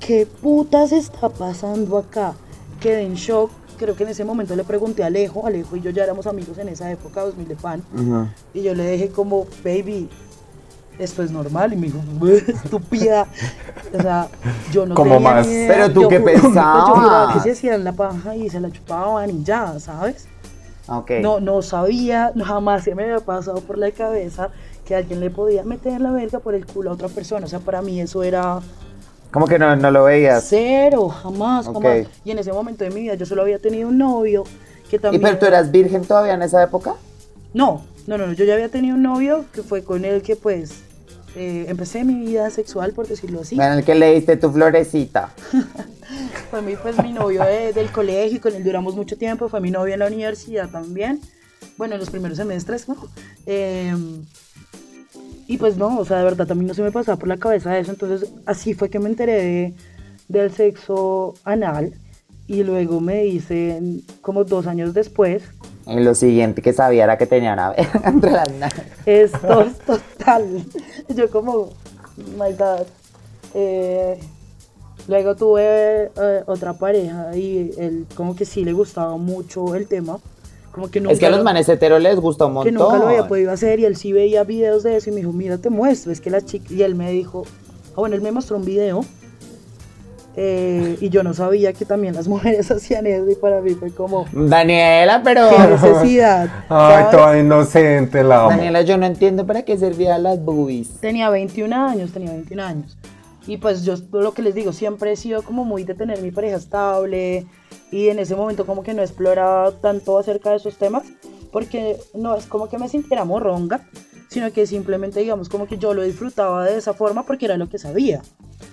¿qué 0.00 0.26
putas 0.26 0.92
está 0.92 1.28
pasando 1.28 1.98
acá? 1.98 2.34
Quedé 2.80 3.02
en 3.02 3.14
shock. 3.14 3.50
Creo 3.76 3.94
que 3.94 4.02
en 4.02 4.10
ese 4.10 4.24
momento 4.24 4.56
le 4.56 4.64
pregunté 4.64 5.04
a 5.04 5.06
Alejo, 5.06 5.46
Alejo 5.46 5.76
y 5.76 5.80
yo 5.80 5.90
ya 5.90 6.02
éramos 6.02 6.26
amigos 6.26 6.58
en 6.58 6.68
esa 6.68 6.90
época, 6.90 7.22
2000 7.22 7.48
de 7.48 7.56
pan. 7.56 7.82
Y 8.52 8.62
yo 8.62 8.74
le 8.74 8.90
dije 8.90 9.10
como, 9.10 9.46
baby, 9.64 10.08
esto 10.98 11.22
es 11.22 11.30
normal. 11.30 11.72
Y 11.72 11.76
me 11.76 11.86
dijo, 11.86 12.00
estúpida. 12.48 13.28
O 13.96 14.02
sea, 14.02 14.28
yo 14.72 14.84
no 14.84 14.96
Como 14.96 15.20
más. 15.20 15.46
Pero 15.46 15.92
tú 15.92 16.08
qué 16.08 16.18
pensabas. 16.20 17.34
Yo 17.34 17.34
que 17.34 17.40
se 17.40 17.52
hacían 17.52 17.84
la 17.84 17.92
paja 17.92 18.34
y 18.34 18.50
se 18.50 18.58
la 18.58 18.70
chupaban 18.70 19.30
y 19.30 19.44
ya, 19.44 19.78
¿sabes? 19.78 20.26
Okay. 20.88 21.22
No, 21.22 21.38
no 21.38 21.60
sabía, 21.60 22.32
jamás 22.42 22.84
se 22.84 22.94
me 22.94 23.04
había 23.04 23.20
pasado 23.20 23.60
por 23.60 23.76
la 23.76 23.90
cabeza 23.90 24.48
que 24.88 24.96
alguien 24.96 25.20
le 25.20 25.28
podía 25.28 25.64
meter 25.64 26.00
la 26.00 26.10
verga 26.10 26.38
por 26.38 26.54
el 26.54 26.64
culo 26.64 26.90
a 26.90 26.94
otra 26.94 27.08
persona. 27.08 27.44
O 27.44 27.48
sea, 27.48 27.58
para 27.60 27.82
mí 27.82 28.00
eso 28.00 28.22
era. 28.22 28.60
¿Cómo 29.30 29.46
que 29.46 29.58
no, 29.58 29.76
no 29.76 29.90
lo 29.90 30.04
veías? 30.04 30.46
Cero, 30.48 31.10
jamás, 31.10 31.66
jamás. 31.66 32.06
Y 32.24 32.30
en 32.30 32.38
ese 32.38 32.54
momento 32.54 32.84
de 32.84 32.90
mi 32.90 33.02
vida 33.02 33.14
yo 33.14 33.26
solo 33.26 33.42
había 33.42 33.58
tenido 33.58 33.90
un 33.90 33.98
novio 33.98 34.44
que 34.90 34.98
también. 34.98 35.20
¿Y 35.20 35.24
pero 35.24 35.38
tú 35.38 35.44
eras 35.44 35.70
virgen 35.70 36.06
todavía 36.06 36.32
en 36.32 36.40
esa 36.40 36.62
época? 36.62 36.94
No, 37.52 37.82
no, 38.06 38.16
no, 38.16 38.26
no. 38.26 38.32
Yo 38.32 38.46
ya 38.46 38.54
había 38.54 38.70
tenido 38.70 38.96
un 38.96 39.02
novio 39.02 39.44
que 39.52 39.62
fue 39.62 39.84
con 39.84 40.06
el 40.06 40.22
que 40.22 40.36
pues 40.36 40.70
eh, 41.36 41.66
empecé 41.68 42.02
mi 42.02 42.14
vida 42.14 42.48
sexual, 42.48 42.94
por 42.94 43.06
decirlo 43.06 43.42
así. 43.42 43.56
En 43.56 43.72
el 43.72 43.84
que 43.84 43.94
leíste 43.94 44.38
tu 44.38 44.50
florecita. 44.50 45.34
fue 46.50 46.62
mi, 46.62 46.76
pues, 46.76 46.96
mi 47.02 47.12
novio 47.12 47.42
del 47.44 47.92
colegio, 47.92 48.40
con 48.40 48.54
él 48.54 48.64
duramos 48.64 48.96
mucho 48.96 49.18
tiempo, 49.18 49.50
fue 49.50 49.60
mi 49.60 49.70
novio 49.70 49.92
en 49.92 50.00
la 50.00 50.06
universidad 50.06 50.70
también. 50.70 51.20
bueno, 51.76 51.94
en 51.94 52.00
los 52.00 52.08
primeros 52.08 52.38
semestres, 52.38 52.88
¿no? 52.88 52.96
Em, 53.44 54.24
y 55.48 55.56
pues 55.56 55.78
no, 55.78 55.98
o 55.98 56.04
sea, 56.04 56.18
de 56.18 56.24
verdad 56.24 56.46
también 56.46 56.68
no 56.68 56.74
se 56.74 56.82
me 56.82 56.92
pasaba 56.92 57.18
por 57.18 57.28
la 57.28 57.38
cabeza 57.38 57.76
eso, 57.78 57.90
entonces 57.90 58.30
así 58.44 58.74
fue 58.74 58.90
que 58.90 58.98
me 58.98 59.08
enteré 59.08 59.74
del 60.28 60.52
sexo 60.52 61.34
anal 61.42 61.94
y 62.46 62.62
luego 62.62 63.00
me 63.00 63.24
hice 63.26 63.80
como 64.20 64.44
dos 64.44 64.66
años 64.66 64.92
después. 64.92 65.42
Y 65.86 66.00
lo 66.00 66.14
siguiente 66.14 66.60
que 66.60 66.74
sabía 66.74 67.04
era 67.04 67.16
que 67.16 67.26
tenía 67.26 67.54
una 67.54 67.74
entre 68.04 68.30
las 68.30 68.48
Esto 69.06 69.62
es 69.62 69.78
total. 69.78 70.64
Yo 71.08 71.30
como, 71.30 71.70
my 72.38 72.52
God. 72.52 72.86
Eh, 73.54 74.20
luego 75.08 75.34
tuve 75.34 76.10
eh, 76.14 76.42
otra 76.46 76.74
pareja 76.74 77.34
y 77.34 77.72
él 77.78 78.06
como 78.14 78.36
que 78.36 78.44
sí 78.44 78.64
le 78.64 78.74
gustaba 78.74 79.16
mucho 79.16 79.74
el 79.74 79.88
tema. 79.88 80.18
Como 80.78 80.90
que 80.90 81.12
es 81.12 81.18
que 81.18 81.26
a 81.26 81.30
los 81.30 81.42
maneseteros 81.42 82.00
les 82.00 82.16
gusta 82.16 82.46
un 82.46 82.54
montón. 82.54 82.72
Que 82.72 82.78
nunca 82.78 82.98
lo 82.98 83.08
había 83.08 83.26
podido 83.26 83.50
hacer 83.50 83.80
y 83.80 83.84
él 83.84 83.96
sí 83.96 84.12
veía 84.12 84.44
videos 84.44 84.82
de 84.82 84.96
eso 84.96 85.10
y 85.10 85.12
me 85.12 85.20
dijo, 85.20 85.32
mira, 85.32 85.58
te 85.58 85.70
muestro. 85.70 86.12
Es 86.12 86.20
que 86.20 86.30
la 86.30 86.40
chica, 86.40 86.72
y 86.72 86.82
él 86.82 86.94
me 86.94 87.10
dijo, 87.10 87.44
ah, 87.90 88.00
bueno, 88.00 88.14
él 88.14 88.22
me 88.22 88.32
mostró 88.32 88.56
un 88.56 88.64
video 88.64 89.04
eh, 90.40 90.96
y 91.00 91.08
yo 91.08 91.24
no 91.24 91.34
sabía 91.34 91.72
que 91.72 91.84
también 91.84 92.14
las 92.14 92.28
mujeres 92.28 92.70
hacían 92.70 93.08
eso 93.08 93.28
y 93.28 93.34
para 93.34 93.60
mí 93.60 93.74
fue 93.74 93.90
como... 93.90 94.26
Daniela, 94.32 95.20
pero... 95.24 95.48
Qué 95.50 95.66
necesidad. 95.66 96.48
Ay, 96.68 97.06
toda 97.10 97.36
inocente 97.36 98.22
la 98.22 98.44
Daniela, 98.48 98.82
yo 98.82 98.96
no 98.98 99.06
entiendo 99.06 99.44
para 99.44 99.62
qué 99.62 99.76
servían 99.76 100.22
las 100.22 100.40
boobies. 100.40 101.00
Tenía 101.00 101.28
21 101.28 101.74
años, 101.74 102.12
tenía 102.12 102.30
21 102.30 102.62
años. 102.62 102.96
Y 103.48 103.56
pues 103.56 103.82
yo 103.82 103.94
lo 104.12 104.34
que 104.34 104.42
les 104.42 104.54
digo, 104.54 104.72
siempre 104.72 105.10
he 105.10 105.16
sido 105.16 105.42
como 105.42 105.64
muy 105.64 105.82
de 105.82 105.94
tener 105.94 106.20
mi 106.20 106.30
pareja 106.30 106.56
estable 106.56 107.46
y 107.90 108.08
en 108.08 108.18
ese 108.18 108.36
momento 108.36 108.66
como 108.66 108.82
que 108.82 108.92
no 108.92 109.02
exploraba 109.02 109.72
tanto 109.72 110.18
acerca 110.18 110.50
de 110.50 110.56
esos 110.56 110.76
temas 110.76 111.04
porque 111.50 111.96
no 112.14 112.36
es 112.36 112.46
como 112.46 112.68
que 112.68 112.78
me 112.78 112.90
sintiera 112.90 113.24
morronga, 113.24 113.88
sino 114.28 114.52
que 114.52 114.66
simplemente 114.66 115.20
digamos 115.20 115.48
como 115.48 115.66
que 115.66 115.78
yo 115.78 115.94
lo 115.94 116.02
disfrutaba 116.02 116.66
de 116.66 116.76
esa 116.76 116.92
forma 116.92 117.24
porque 117.24 117.46
era 117.46 117.56
lo 117.56 117.70
que 117.70 117.78
sabía 117.78 118.22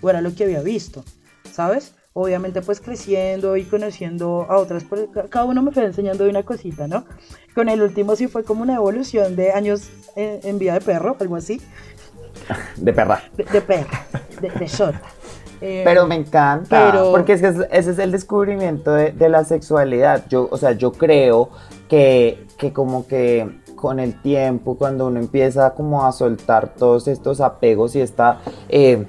o 0.02 0.10
era 0.10 0.20
lo 0.20 0.36
que 0.36 0.44
había 0.44 0.62
visto. 0.62 1.06
¿sabes? 1.56 1.94
Obviamente 2.14 2.62
pues 2.62 2.82
creciendo 2.82 3.58
y 3.58 3.64
conociendo 3.64 4.46
a 4.50 4.58
otras, 4.58 4.86
cada 5.30 5.46
uno 5.46 5.62
me 5.62 5.72
fue 5.72 5.86
enseñando 5.86 6.28
una 6.28 6.44
cosita, 6.44 6.88
¿no? 6.88 7.06
Con 7.54 7.70
el 7.70 7.82
último 7.82 8.16
sí 8.16 8.28
fue 8.28 8.44
como 8.44 8.62
una 8.62 8.76
evolución 8.76 9.36
de 9.36 9.52
años 9.52 9.90
en, 10.16 10.60
vida 10.60 10.74
de 10.74 10.82
perro, 10.82 11.16
algo 11.20 11.36
así. 11.36 11.62
De 12.78 12.94
perra. 12.94 13.24
De, 13.36 13.44
perra, 13.62 14.06
de, 14.42 14.50
de 14.50 14.68
eh, 15.62 15.82
pero 15.84 16.06
me 16.06 16.16
encanta, 16.16 16.94
porque 17.12 17.34
es 17.34 17.42
que 17.42 17.48
ese 17.72 17.92
es 17.92 18.00
el 18.00 18.12
descubrimiento 18.12 18.92
de, 18.94 19.30
la 19.30 19.44
sexualidad. 19.46 20.26
Yo, 20.30 20.48
o 20.52 20.58
sea, 20.58 20.74
yo 20.74 20.92
creo 20.92 21.50
que, 21.88 22.46
que 22.58 22.74
como 22.74 23.08
que 23.08 23.50
con 23.76 24.00
el 24.00 24.20
tiempo, 24.22 24.78
cuando 24.78 25.08
uno 25.08 25.20
empieza 25.20 25.72
como 25.72 26.06
a 26.06 26.12
soltar 26.12 26.74
todos 26.76 27.08
estos 27.08 27.42
apegos 27.42 27.96
y 27.96 28.02
esta 28.02 28.40
eh, 28.70 29.06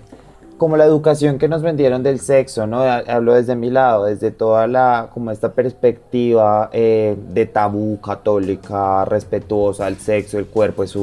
como 0.57 0.77
la 0.77 0.85
educación 0.85 1.38
que 1.38 1.49
nos 1.49 1.62
vendieron 1.62 2.03
del 2.03 2.21
sexo, 2.21 2.66
¿no? 2.66 2.83
Hablo 2.83 3.35
desde 3.35 3.57
mi 3.57 3.71
lado, 3.71 4.05
desde 4.07 4.31
toda 4.31 4.66
la, 4.66 5.11
como 5.12 5.31
esta 5.31 5.53
perspectiva 5.53 6.71
eh, 6.73 7.16
de 7.33 7.47
tabú 7.47 8.01
católica, 8.01 9.05
respetuosa 9.05 9.87
al 9.87 9.97
sexo, 9.97 10.38
el 10.38 10.47
cuerpo 10.47 10.85
es, 10.85 10.97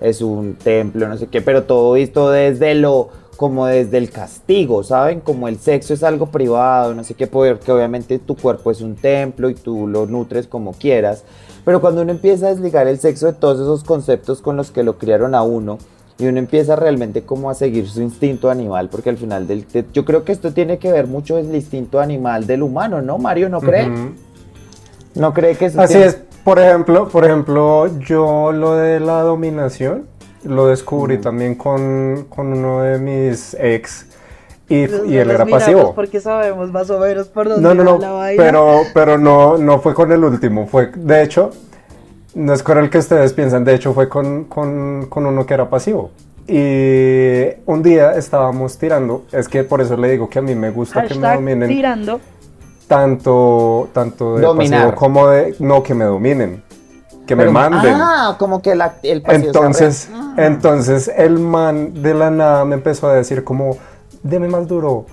es 0.00 0.22
un 0.22 0.54
templo, 0.54 1.08
no 1.08 1.16
sé 1.16 1.26
qué, 1.26 1.40
pero 1.42 1.64
todo 1.64 1.96
esto 1.96 2.30
desde 2.30 2.74
lo, 2.74 3.08
como 3.36 3.66
desde 3.66 3.98
el 3.98 4.10
castigo, 4.10 4.84
¿saben? 4.84 5.20
Como 5.20 5.48
el 5.48 5.58
sexo 5.58 5.94
es 5.94 6.02
algo 6.02 6.26
privado, 6.26 6.94
no 6.94 7.02
sé 7.02 7.14
qué, 7.14 7.26
porque 7.26 7.72
obviamente 7.72 8.18
tu 8.18 8.36
cuerpo 8.36 8.70
es 8.70 8.80
un 8.80 8.94
templo 8.94 9.50
y 9.50 9.54
tú 9.54 9.86
lo 9.88 10.06
nutres 10.06 10.46
como 10.46 10.72
quieras, 10.72 11.24
pero 11.64 11.80
cuando 11.80 12.02
uno 12.02 12.12
empieza 12.12 12.46
a 12.46 12.50
desligar 12.50 12.86
el 12.86 12.98
sexo 12.98 13.26
de 13.26 13.32
todos 13.32 13.60
esos 13.60 13.84
conceptos 13.84 14.40
con 14.40 14.56
los 14.56 14.70
que 14.70 14.82
lo 14.82 14.98
criaron 14.98 15.34
a 15.34 15.42
uno, 15.42 15.78
y 16.22 16.28
uno 16.28 16.38
empieza 16.38 16.76
realmente 16.76 17.22
como 17.22 17.50
a 17.50 17.54
seguir 17.54 17.88
su 17.88 18.00
instinto 18.00 18.50
animal, 18.50 18.88
porque 18.88 19.10
al 19.10 19.16
final 19.16 19.46
del... 19.46 19.66
yo 19.92 20.04
creo 20.04 20.24
que 20.24 20.32
esto 20.32 20.52
tiene 20.52 20.78
que 20.78 20.92
ver 20.92 21.06
mucho 21.06 21.34
con 21.34 21.48
el 21.48 21.54
instinto 21.54 22.00
animal 22.00 22.46
del 22.46 22.62
humano, 22.62 23.02
¿no, 23.02 23.18
Mario? 23.18 23.48
¿No 23.48 23.60
cree? 23.60 23.90
¿No 25.14 25.34
cree 25.34 25.56
que 25.56 25.66
eso 25.66 25.80
Así 25.80 25.98
es, 25.98 26.18
por 26.44 26.58
ejemplo, 26.58 27.08
por 27.08 27.24
ejemplo, 27.24 27.86
yo 27.98 28.52
lo 28.52 28.74
de 28.74 29.00
la 29.00 29.22
dominación 29.22 30.06
lo 30.44 30.66
descubrí 30.66 31.18
también 31.18 31.54
con, 31.54 32.26
uno 32.36 32.82
de 32.82 32.98
mis 32.98 33.54
ex. 33.58 34.06
Y, 34.68 34.76
y 34.76 35.16
él 35.16 35.30
era 35.30 35.44
pasivo. 35.44 35.94
Porque 35.94 36.20
sabemos 36.20 36.70
más 36.72 36.88
o 36.90 36.98
menos 36.98 37.28
por 37.28 37.48
dónde 37.48 37.62
no, 37.62 37.74
no, 37.74 37.98
no, 37.98 37.98
la 37.98 38.32
Pero, 38.36 38.80
pero 38.94 39.18
no, 39.18 39.58
no 39.58 39.80
fue 39.80 39.92
con 39.92 40.10
el 40.12 40.24
último. 40.24 40.66
Fue, 40.66 40.90
de 40.94 41.22
hecho, 41.22 41.50
no 42.34 42.52
es 42.52 42.62
con 42.62 42.78
el 42.78 42.90
que 42.90 42.98
ustedes 42.98 43.32
piensan, 43.32 43.64
de 43.64 43.74
hecho 43.74 43.92
fue 43.92 44.08
con, 44.08 44.46
uno 44.54 45.46
que 45.46 45.54
era 45.54 45.68
pasivo. 45.68 46.10
Y 46.46 47.44
un 47.66 47.82
día 47.82 48.12
estábamos 48.12 48.76
tirando, 48.76 49.24
es 49.32 49.48
que 49.48 49.64
por 49.64 49.80
eso 49.80 49.96
le 49.96 50.10
digo 50.10 50.28
que 50.28 50.40
a 50.40 50.42
mí 50.42 50.54
me 50.54 50.70
gusta 50.70 51.04
que 51.04 51.14
me 51.14 51.34
dominen. 51.34 51.68
tirando. 51.68 52.20
Tanto, 52.88 53.88
tanto 53.92 54.36
de 54.36 54.46
pasivo 54.54 54.94
como 54.94 55.28
de, 55.28 55.54
no, 55.60 55.82
que 55.82 55.94
me 55.94 56.04
dominen, 56.04 56.62
que 57.26 57.36
me 57.36 57.48
manden. 57.48 57.94
Ah, 57.96 58.36
como 58.38 58.60
que 58.60 58.72
el 58.72 59.22
pasivo 59.22 59.46
Entonces, 59.46 60.10
ah. 60.12 60.34
entonces 60.36 61.10
el 61.16 61.38
man 61.38 62.02
de 62.02 62.12
la 62.12 62.30
nada 62.30 62.64
me 62.64 62.74
empezó 62.74 63.08
a 63.08 63.14
decir 63.14 63.44
como, 63.44 63.78
deme 64.22 64.48
más 64.48 64.66
duro, 64.66 65.06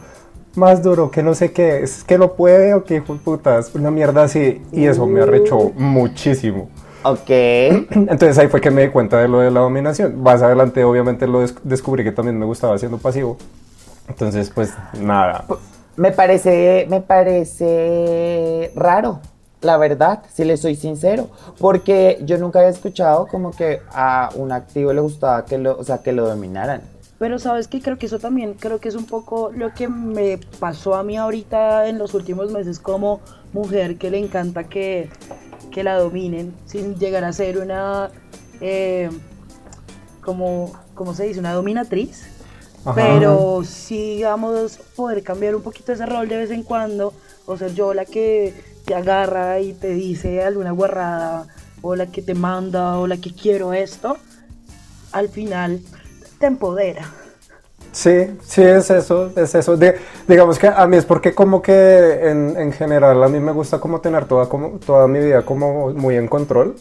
más 0.55 0.81
duro, 0.81 1.11
que 1.11 1.23
no 1.23 1.35
sé 1.35 1.51
qué, 1.51 1.83
es 1.83 2.03
que 2.03 2.17
lo 2.17 2.33
puede 2.33 2.73
o 2.73 2.83
que 2.83 3.01
putas, 3.01 3.73
una 3.75 3.91
mierda 3.91 4.23
así. 4.23 4.61
Y 4.71 4.85
eso 4.85 5.05
me 5.05 5.21
arrechó 5.21 5.57
uh. 5.57 5.73
muchísimo. 5.77 6.69
Ok. 7.11 7.29
Entonces 7.29 8.37
ahí 8.37 8.47
fue 8.47 8.61
que 8.61 8.71
me 8.71 8.83
di 8.83 8.89
cuenta 8.89 9.19
de 9.19 9.27
lo 9.27 9.39
de 9.39 9.51
la 9.51 9.61
dominación. 9.61 10.21
Más 10.21 10.41
adelante 10.41 10.83
obviamente 10.83 11.27
lo 11.27 11.45
descubrí 11.63 12.03
que 12.03 12.11
también 12.11 12.37
me 12.37 12.45
gustaba 12.45 12.77
siendo 12.77 12.97
pasivo. 12.97 13.37
Entonces 14.07 14.51
pues 14.53 14.73
nada. 14.99 15.45
Me 15.95 16.11
parece, 16.11 16.87
me 16.89 17.01
parece 17.01 18.71
raro, 18.75 19.19
la 19.61 19.77
verdad, 19.77 20.23
si 20.31 20.45
le 20.45 20.55
soy 20.55 20.75
sincero, 20.75 21.29
porque 21.59 22.19
yo 22.23 22.37
nunca 22.37 22.59
había 22.59 22.71
escuchado 22.71 23.27
como 23.27 23.51
que 23.51 23.81
a 23.91 24.29
un 24.35 24.53
activo 24.53 24.93
le 24.93 25.01
gustaba 25.01 25.43
que 25.43 25.57
lo, 25.57 25.77
o 25.77 25.83
sea, 25.83 25.97
que 25.97 26.13
lo 26.13 26.25
dominaran. 26.25 26.81
Pero 27.17 27.37
sabes 27.37 27.67
que 27.67 27.81
creo 27.81 27.97
que 27.97 28.05
eso 28.05 28.17
también, 28.17 28.53
creo 28.53 28.79
que 28.79 28.87
es 28.87 28.95
un 28.95 29.05
poco 29.05 29.51
lo 29.53 29.73
que 29.73 29.89
me 29.89 30.39
pasó 30.59 30.95
a 30.95 31.03
mí 31.03 31.17
ahorita 31.17 31.87
en 31.87 31.97
los 31.97 32.13
últimos 32.13 32.49
meses 32.51 32.79
como 32.79 33.19
mujer 33.51 33.97
que 33.97 34.09
le 34.09 34.19
encanta 34.19 34.63
que 34.63 35.09
que 35.79 35.83
la 35.85 35.97
dominen 35.97 36.53
sin 36.65 36.95
llegar 36.99 37.23
a 37.23 37.31
ser 37.31 37.57
una, 37.57 38.09
eh, 38.59 39.09
como, 40.21 40.73
se 41.15 41.23
dice, 41.23 41.39
una 41.39 41.53
dominatriz. 41.53 42.25
Pero 42.95 43.61
sí, 43.63 44.15
digamos, 44.17 44.77
poder 44.97 45.23
cambiar 45.23 45.55
un 45.55 45.61
poquito 45.61 45.93
ese 45.93 46.05
rol 46.05 46.27
de 46.27 46.35
vez 46.35 46.51
en 46.51 46.63
cuando, 46.63 47.13
o 47.45 47.55
ser 47.55 47.73
yo 47.75 47.93
la 47.93 48.03
que 48.03 48.53
te 48.83 48.93
agarra 48.93 49.61
y 49.61 49.71
te 49.71 49.93
dice 49.93 50.43
alguna 50.43 50.71
guarrada, 50.71 51.47
o 51.81 51.95
la 51.95 52.07
que 52.07 52.21
te 52.21 52.33
manda, 52.33 52.97
o 52.97 53.07
la 53.07 53.15
que 53.15 53.33
quiero 53.33 53.71
esto, 53.71 54.17
al 55.13 55.29
final 55.29 55.79
te 56.39 56.47
empodera. 56.47 57.09
Sí, 57.91 58.27
sí, 58.43 58.61
es 58.61 58.89
eso, 58.89 59.31
es 59.35 59.55
eso. 59.55 59.77
digamos 60.27 60.59
que 60.59 60.67
a 60.67 60.85
mí 60.87 60.97
es 60.97 61.05
porque 61.05 61.33
como 61.33 61.61
que 61.61 62.29
en, 62.29 62.71
general 62.71 63.23
a 63.23 63.27
mí 63.27 63.39
me 63.39 63.51
gusta 63.51 63.79
como 63.79 63.99
tener 63.99 64.25
toda, 64.25 64.47
como, 64.47 64.79
toda 64.79 65.07
mi 65.07 65.19
vida 65.19 65.43
como 65.43 65.91
muy 65.93 66.15
en 66.15 66.27
control. 66.27 66.75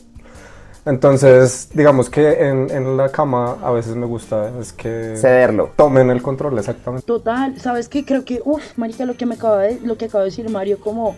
Entonces, 0.84 1.68
digamos 1.74 2.08
que 2.08 2.48
en, 2.48 2.96
la 2.96 3.10
cama 3.10 3.58
a 3.62 3.70
veces 3.70 3.94
me 3.94 4.06
gusta 4.06 4.50
es 4.58 4.72
que... 4.72 5.16
Cederlo. 5.16 5.70
Tomen 5.76 6.10
el 6.10 6.22
control, 6.22 6.58
exactamente. 6.58 7.06
Total, 7.06 7.58
¿sabes 7.60 7.88
qué? 7.88 8.04
Creo 8.04 8.24
que, 8.24 8.40
uff, 8.44 8.76
marica, 8.76 9.04
lo 9.04 9.14
que 9.14 9.26
me 9.26 9.34
acaba 9.34 9.62
de, 9.62 9.80
lo 9.80 9.98
que 9.98 10.06
acaba 10.06 10.24
de 10.24 10.30
decir 10.30 10.48
Mario, 10.48 10.78
como, 10.80 11.14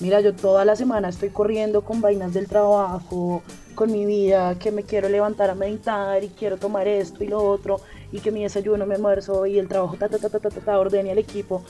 mira, 0.00 0.20
yo 0.20 0.34
toda 0.34 0.64
la 0.64 0.74
semana 0.74 1.08
estoy 1.08 1.28
corriendo 1.28 1.82
con 1.82 2.00
vainas 2.00 2.34
del 2.34 2.48
trabajo, 2.48 3.42
con 3.76 3.92
mi 3.92 4.06
vida, 4.06 4.56
que 4.58 4.72
me 4.72 4.82
quiero 4.82 5.08
levantar 5.08 5.50
a 5.50 5.54
meditar 5.54 6.24
y 6.24 6.28
quiero 6.28 6.56
tomar 6.56 6.88
esto 6.88 7.22
y 7.22 7.28
lo 7.28 7.42
otro 7.44 7.80
y 8.12 8.20
que 8.20 8.30
mi 8.30 8.42
desayuno, 8.42 8.86
mi 8.86 8.94
almuerzo 8.94 9.46
y 9.46 9.58
el 9.58 9.66
trabajo, 9.66 9.96
ta, 9.96 10.08
ta, 10.08 10.18
ta, 10.18 10.28
ta, 10.28 10.38
ta, 10.38 10.50
ta, 10.50 10.78
ordene 10.78 11.10
al 11.10 11.18
equipo, 11.18 11.62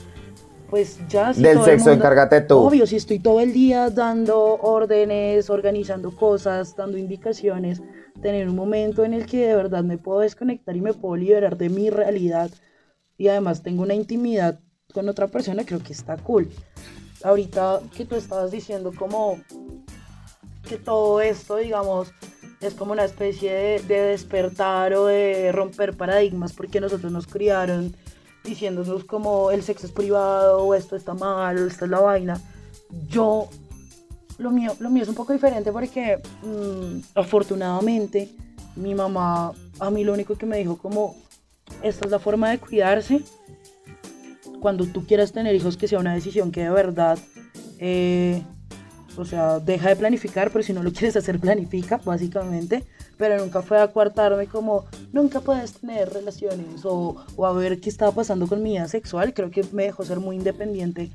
pues 0.69 0.99
ya... 1.09 1.33
Si 1.33 1.43
Del 1.43 1.63
sexo 1.63 1.93
encárgate 1.93 2.41
tú. 2.43 2.59
Obvio, 2.59 2.87
si 2.87 2.97
estoy 2.97 3.21
todo 3.21 3.41
el 3.41 3.53
día 3.53 3.89
dando 3.91 4.59
órdenes, 4.61 5.49
organizando 5.49 6.15
cosas, 6.15 6.75
dando 6.77 6.99
indicaciones, 6.99 7.81
tener 8.21 8.49
un 8.49 8.57
momento 8.57 9.05
en 9.05 9.15
el 9.15 9.27
que 9.27 9.47
de 9.47 9.55
verdad 9.55 9.85
me 9.85 9.99
puedo 9.99 10.21
desconectar 10.21 10.77
y 10.77 10.81
me 10.81 10.93
puedo 10.93 11.17
liberar 11.17 11.57
de 11.57 11.69
mi 11.69 11.91
realidad 11.91 12.51
y 13.17 13.29
además 13.29 13.63
tengo 13.63 13.83
una 13.83 13.95
intimidad 13.95 14.59
con 14.93 15.09
otra 15.09 15.29
persona, 15.29 15.65
creo 15.65 15.83
que 15.83 15.93
está 15.93 16.17
cool. 16.17 16.51
Ahorita 17.23 17.81
que 17.97 18.05
tú 18.05 18.17
estabas 18.17 18.51
diciendo 18.51 18.93
como 18.97 19.39
que 20.69 20.77
todo 20.77 21.21
esto, 21.21 21.57
digamos, 21.57 22.13
es 22.63 22.75
como 22.75 22.93
una 22.93 23.05
especie 23.05 23.53
de, 23.53 23.81
despertar 23.81 24.95
o 24.95 25.07
de 25.07 25.51
romper 25.53 25.97
paradigmas 25.97 26.53
porque 26.53 26.81
nosotros 26.81 27.11
nos 27.11 27.27
criaron 27.27 27.95
diciéndonos 28.45 29.05
como 29.05 29.51
el 29.51 29.63
sexo 29.63 29.87
es 29.87 29.93
privado 29.93 30.65
o 30.65 30.75
esto 30.75 30.97
está 30.97 31.15
mal 31.15 31.59
o 31.59 31.67
esto 31.67 31.85
es 31.85 31.91
la 31.91 32.01
vaina. 32.01 32.41
Yo 33.09 33.49
lo 34.39 34.51
mío, 34.51 34.75
lo 34.79 34.91
mío 34.91 35.03
es 35.03 35.09
un 35.09 35.15
poco 35.15 35.33
diferente 35.33 35.73
porque 35.73 36.21
mm, 36.43 37.19
afortunadamente 37.19 38.31
mi 38.77 38.95
mamá 38.95 39.53
a 39.79 39.91
mí 39.91 40.05
lo 40.05 40.13
único 40.13 40.37
que 40.37 40.47
me 40.47 40.59
dijo 40.59 40.79
como 40.79 41.17
esta 41.83 42.07
es 42.07 42.11
la 42.11 42.19
forma 42.19 42.51
de 42.51 42.59
cuidarse. 42.59 43.23
Cuando 44.61 44.87
tú 44.87 45.05
quieras 45.07 45.33
tener 45.33 45.55
hijos 45.55 45.77
que 45.77 45.89
sea 45.89 45.99
una 45.99 46.15
decisión 46.15 46.53
que 46.53 46.63
de 46.63 46.71
verdad, 46.71 47.19
eh, 47.79 48.43
o 49.17 49.25
sea, 49.25 49.59
deja 49.59 49.89
de 49.89 49.97
planificar, 49.97 50.51
pero 50.51 50.63
si 50.63 50.73
no 50.73 50.83
lo 50.83 50.93
quieres 50.93 51.17
hacer, 51.17 51.39
planifica, 51.39 51.99
básicamente. 52.05 52.85
Pero 53.17 53.39
nunca 53.39 53.63
fue 53.63 53.81
a 53.81 53.89
coartarme 53.89 54.47
como, 54.47 54.85
nunca 55.13 55.41
puedes 55.41 55.75
tener 55.75 56.13
relaciones 56.13 56.85
o, 56.85 57.25
o 57.37 57.47
a 57.47 57.53
ver 57.53 57.81
qué 57.81 57.89
estaba 57.89 58.13
pasando 58.13 58.47
con 58.47 58.63
mi 58.63 58.73
vida 58.73 58.89
sexual. 58.89 59.35
Creo 59.35 59.51
que 59.51 59.65
me 59.73 59.85
dejó 59.85 60.05
ser 60.05 60.21
muy 60.21 60.37
independiente 60.37 61.11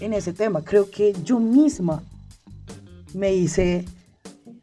en 0.00 0.12
ese 0.12 0.32
tema. 0.32 0.62
Creo 0.62 0.90
que 0.90 1.14
yo 1.24 1.38
misma 1.38 2.02
me 3.14 3.32
hice 3.34 3.84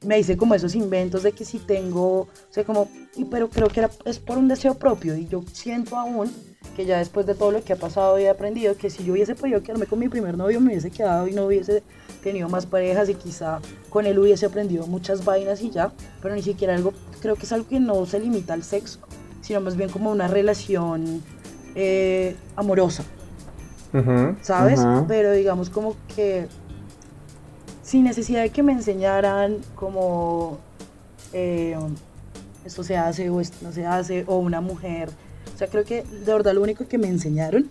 me 0.05 0.19
hice 0.19 0.37
como 0.37 0.55
esos 0.55 0.75
inventos 0.75 1.23
de 1.23 1.31
que 1.33 1.43
si 1.43 1.59
tengo, 1.59 2.21
o 2.21 2.27
sea, 2.49 2.63
como, 2.63 2.89
pero 3.29 3.49
creo 3.49 3.67
que 3.67 3.87
es 4.05 4.19
por 4.19 4.37
un 4.37 4.47
deseo 4.47 4.75
propio 4.75 5.15
y 5.17 5.27
yo 5.27 5.43
siento 5.51 5.97
aún 5.97 6.31
que 6.75 6.85
ya 6.85 6.97
después 6.97 7.25
de 7.25 7.35
todo 7.35 7.51
lo 7.51 7.63
que 7.63 7.73
ha 7.73 7.75
pasado 7.75 8.17
he 8.17 8.29
aprendido 8.29 8.75
que 8.75 8.89
si 8.89 9.03
yo 9.03 9.13
hubiese 9.13 9.35
podido 9.35 9.61
quedarme 9.61 9.85
con 9.85 9.99
mi 9.99 10.09
primer 10.09 10.37
novio 10.37 10.59
me 10.59 10.67
hubiese 10.71 10.91
quedado 10.91 11.27
y 11.27 11.33
no 11.33 11.45
hubiese 11.45 11.83
tenido 12.23 12.49
más 12.49 12.65
parejas 12.65 13.09
y 13.09 13.15
quizá 13.15 13.59
con 13.89 14.05
él 14.05 14.17
hubiese 14.19 14.45
aprendido 14.45 14.87
muchas 14.87 15.25
vainas 15.25 15.61
y 15.61 15.71
ya, 15.71 15.91
pero 16.21 16.35
ni 16.35 16.41
siquiera 16.41 16.75
algo, 16.75 16.93
creo 17.21 17.35
que 17.35 17.45
es 17.45 17.51
algo 17.51 17.67
que 17.67 17.79
no 17.79 18.05
se 18.05 18.19
limita 18.19 18.53
al 18.53 18.63
sexo, 18.63 18.99
sino 19.41 19.61
más 19.61 19.75
bien 19.75 19.89
como 19.89 20.11
una 20.11 20.27
relación 20.27 21.21
eh, 21.75 22.35
amorosa, 22.55 23.03
¿sabes? 24.41 24.79
Pero 25.07 25.31
digamos 25.31 25.69
como 25.69 25.95
que 26.15 26.47
sin 27.83 28.03
necesidad 28.03 28.41
de 28.41 28.51
que 28.51 28.61
me 28.61 28.71
enseñaran 28.71 29.57
como 29.75 30.59
eh, 31.33 31.75
esto 32.65 32.83
se 32.83 32.97
hace 32.97 33.29
o 33.29 33.39
esto 33.41 33.57
no 33.63 33.71
se 33.71 33.85
hace, 33.85 34.25
o 34.27 34.37
una 34.37 34.61
mujer. 34.61 35.09
O 35.59 35.61
sea, 35.61 35.67
creo 35.67 35.83
que 35.83 36.03
de 36.03 36.31
verdad 36.31 36.53
lo 36.53 36.61
único 36.61 36.87
que 36.87 36.97
me 36.97 37.09
enseñaron 37.09 37.69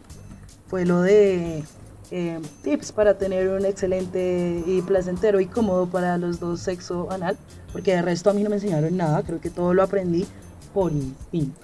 fue 0.67 0.85
lo 0.85 1.01
de 1.01 1.65
eh, 2.11 2.39
tips 2.63 2.93
para 2.93 3.17
tener 3.17 3.49
un 3.49 3.65
excelente 3.65 4.63
y 4.67 4.83
placentero 4.83 5.41
y 5.41 5.47
cómodo 5.47 5.87
para 5.87 6.19
los 6.19 6.39
dos 6.39 6.61
sexo 6.61 7.11
anal, 7.11 7.39
porque 7.73 7.95
de 7.95 8.03
resto 8.03 8.29
a 8.29 8.35
mí 8.35 8.43
no 8.43 8.51
me 8.51 8.57
enseñaron 8.57 8.95
nada, 8.95 9.23
creo 9.23 9.41
que 9.41 9.49
todo 9.49 9.73
lo 9.73 9.83
aprendí 9.83 10.27
por 10.75 10.93
instinto. 10.93 11.63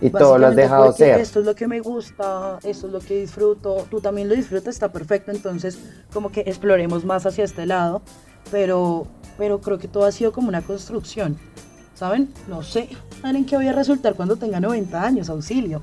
Y 0.00 0.08
todo 0.08 0.38
lo 0.38 0.46
has 0.46 0.56
dejado 0.56 0.90
ser. 0.94 1.20
Esto 1.20 1.40
es 1.40 1.44
lo 1.44 1.54
que 1.54 1.68
me 1.68 1.80
gusta, 1.80 2.58
esto 2.62 2.86
es 2.86 2.92
lo 2.94 3.00
que 3.00 3.20
disfruto, 3.20 3.86
tú 3.90 4.00
también 4.00 4.26
lo 4.26 4.34
disfrutas, 4.34 4.74
está 4.74 4.90
perfecto, 4.90 5.32
entonces 5.32 5.78
como 6.14 6.32
que 6.32 6.40
exploremos 6.46 7.04
más 7.04 7.26
hacia 7.26 7.44
este 7.44 7.66
lado, 7.66 8.00
pero, 8.50 9.06
pero 9.36 9.60
creo 9.60 9.76
que 9.76 9.86
todo 9.86 10.06
ha 10.06 10.12
sido 10.12 10.32
como 10.32 10.48
una 10.48 10.62
construcción, 10.62 11.36
¿saben? 11.92 12.32
No 12.48 12.62
sé, 12.62 12.88
¿saben 13.20 13.44
qué 13.44 13.56
voy 13.56 13.68
a 13.68 13.72
resultar 13.72 14.14
cuando 14.14 14.36
tenga 14.36 14.60
90 14.60 15.02
años? 15.02 15.28
Auxilio. 15.28 15.82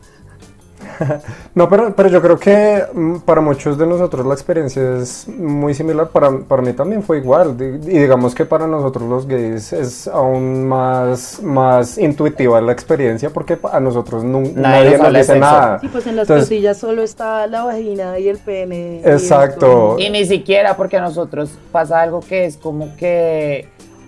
no, 1.56 1.70
pero, 1.70 1.96
pero 1.96 2.10
yo 2.10 2.22
creo 2.22 2.40
que 2.40 2.84
mm, 2.94 3.18
para 3.20 3.42
muchos 3.42 3.78
de 3.78 3.86
nosotros 3.86 4.26
la 4.26 4.34
experiencia 4.34 4.98
es 4.98 5.28
muy 5.28 5.74
similar. 5.74 6.10
Para, 6.10 6.40
para 6.40 6.62
mí 6.62 6.74
también 6.74 7.04
fue 7.04 7.18
igual. 7.18 7.56
Y 7.60 8.00
digamos 8.00 8.36
que 8.36 8.46
para 8.46 8.68
nosotros 8.68 9.08
los 9.10 9.28
gays 9.28 9.74
es 9.74 10.08
aún 10.08 10.68
más, 10.68 11.42
más 11.42 11.98
intuitiva 11.98 12.62
la 12.62 12.72
experiencia 12.72 13.30
porque 13.30 13.58
a 13.72 13.80
nosotros 13.80 14.24
nadie, 14.24 14.98
nos 14.98 15.14
dice 15.14 15.40
nada. 15.40 15.80
Sí, 15.80 15.88
pues 15.88 16.08
en 16.08 16.16
las 16.16 16.28
costillas 16.28 16.78
solo 16.78 17.04
está 17.04 17.48
la 17.48 17.64
vagina 17.64 18.20
y 18.20 18.28
el 18.28 18.38
pene. 18.38 19.02
Exacto. 19.04 19.96
y 20.00 20.10
ni 20.10 20.26
siquiera 20.26 20.76
porque 20.78 20.98
a 20.98 21.02
nosotros 21.02 21.50
pasa 21.72 22.02
algo 22.02 22.20
que 22.22 22.46
es 22.46 22.58
como 22.58 22.96
que 22.98 23.68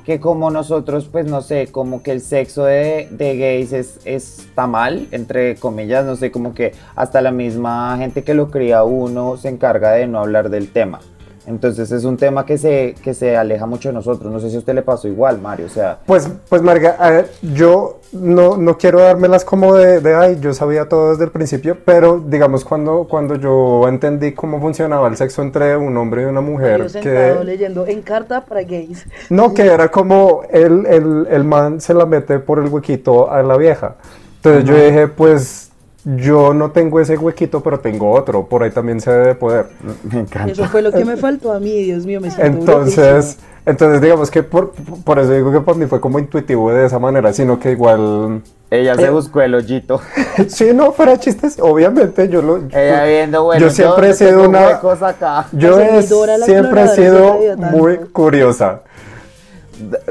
que 0.09 0.19
como 0.19 0.49
nosotros, 0.49 1.07
pues 1.11 1.27
no 1.27 1.43
sé, 1.43 1.67
como 1.67 2.01
que 2.01 2.09
el 2.11 2.21
sexo 2.21 2.63
de, 2.63 3.07
gays 3.11 3.71
es, 3.73 3.99
está 4.05 4.65
mal, 4.65 5.07
entre 5.11 5.55
comillas, 5.57 6.03
no 6.03 6.15
sé, 6.15 6.31
como 6.31 6.55
que 6.55 6.73
hasta 6.95 7.21
la 7.21 7.29
misma 7.29 7.95
gente 7.99 8.23
que 8.23 8.33
lo 8.33 8.49
cría 8.49 8.83
uno 8.83 9.37
se 9.37 9.49
encarga 9.49 9.91
de 9.91 10.07
no 10.07 10.17
hablar 10.17 10.49
del 10.49 10.71
tema. 10.71 10.99
Entonces 11.49 11.91
es 11.91 12.03
un 12.05 12.15
tema 12.15 12.45
que 12.45 12.59
se, 12.59 12.95
que 13.03 13.15
se 13.15 13.35
aleja 13.35 13.65
mucho 13.65 13.89
de 13.89 13.93
nosotros. 13.93 14.31
No 14.31 14.39
sé 14.39 14.51
si 14.51 14.55
a 14.55 14.59
usted 14.59 14.75
le 14.75 14.83
pasó 14.83 15.07
igual, 15.07 15.41
Mario. 15.41 15.65
O 15.65 15.69
sea. 15.69 15.97
Pues, 16.05 16.29
pues 16.47 16.61
Marga, 16.61 17.25
yo 17.41 17.99
no, 18.11 18.55
no 18.55 18.77
quiero 18.77 18.99
dármelas 18.99 19.43
como 19.43 19.75
de, 19.75 19.99
de, 19.99 20.13
ay, 20.13 20.37
yo 20.39 20.53
sabía 20.53 20.87
todo 20.87 21.11
desde 21.11 21.23
el 21.23 21.31
principio, 21.31 21.75
pero 21.83 22.19
digamos 22.19 22.63
cuando, 22.63 23.07
cuando 23.09 23.35
yo 23.35 23.87
entendí 23.87 24.33
cómo 24.33 24.61
funcionaba 24.61 25.07
el 25.07 25.17
sexo 25.17 25.41
entre 25.41 25.75
un 25.75 25.97
hombre 25.97 26.21
y 26.21 26.25
una 26.25 26.41
mujer. 26.41 26.87
Yo 26.87 27.01
que, 27.01 27.35
leyendo 27.43 27.87
en 27.87 28.03
carta 28.03 28.45
para 28.45 28.61
gays. 28.61 29.07
No, 29.29 29.53
que 29.53 29.65
era 29.65 29.89
como 29.89 30.43
el, 30.51 30.85
el, 30.85 31.27
el 31.31 31.43
man 31.43 31.81
se 31.81 31.95
la 31.95 32.05
mete 32.05 32.37
por 32.37 32.59
el 32.59 32.67
huequito 32.67 33.31
a 33.31 33.41
la 33.41 33.57
vieja. 33.57 33.95
Entonces 34.37 34.65
yo 34.65 34.75
dije, 34.75 35.07
pues 35.07 35.68
yo 36.05 36.53
no 36.53 36.71
tengo 36.71 36.99
ese 36.99 37.17
huequito, 37.17 37.61
pero 37.61 37.79
tengo 37.79 38.11
otro. 38.11 38.45
Por 38.45 38.63
ahí 38.63 38.71
también 38.71 39.01
se 39.01 39.11
debe 39.11 39.35
poder. 39.35 39.67
Me 40.03 40.21
encanta. 40.21 40.51
Eso 40.51 40.65
fue 40.65 40.81
lo 40.81 40.91
que 40.91 41.03
me 41.03 41.17
faltó 41.17 41.51
a 41.51 41.59
mí, 41.59 41.83
Dios 41.83 42.05
mío, 42.05 42.21
me 42.21 42.31
siento 42.31 42.59
Entonces, 42.59 43.37
entonces 43.65 44.01
digamos 44.01 44.31
que 44.31 44.41
por, 44.41 44.71
por, 45.03 45.19
eso 45.19 45.33
digo 45.33 45.51
que 45.51 45.59
para 45.59 45.77
mí 45.77 45.85
fue 45.87 45.99
como 45.99 46.17
intuitivo 46.17 46.71
de 46.71 46.85
esa 46.85 46.99
manera, 46.99 47.33
sino 47.33 47.59
que 47.59 47.71
igual... 47.71 48.41
Ella 48.71 48.95
se 48.95 49.05
eh, 49.05 49.09
buscó 49.09 49.41
el 49.41 49.55
hoyito. 49.55 49.99
sí, 50.47 50.71
no, 50.73 50.91
fuera 50.93 51.17
chistes, 51.17 51.57
obviamente 51.59 52.29
yo 52.29 52.41
lo... 52.41 52.57
Ella 52.71 53.03
viendo, 53.03 53.43
bueno, 53.43 53.61
yo 53.61 53.69
siempre 53.69 54.09
he 54.09 54.13
sido 54.13 54.47
una... 54.47 54.67
Acá. 54.69 55.47
Yo 55.51 55.77
siempre 56.01 56.83
he 56.83 56.87
sido 56.87 57.37
muy 57.71 57.97
curiosa. 57.97 58.83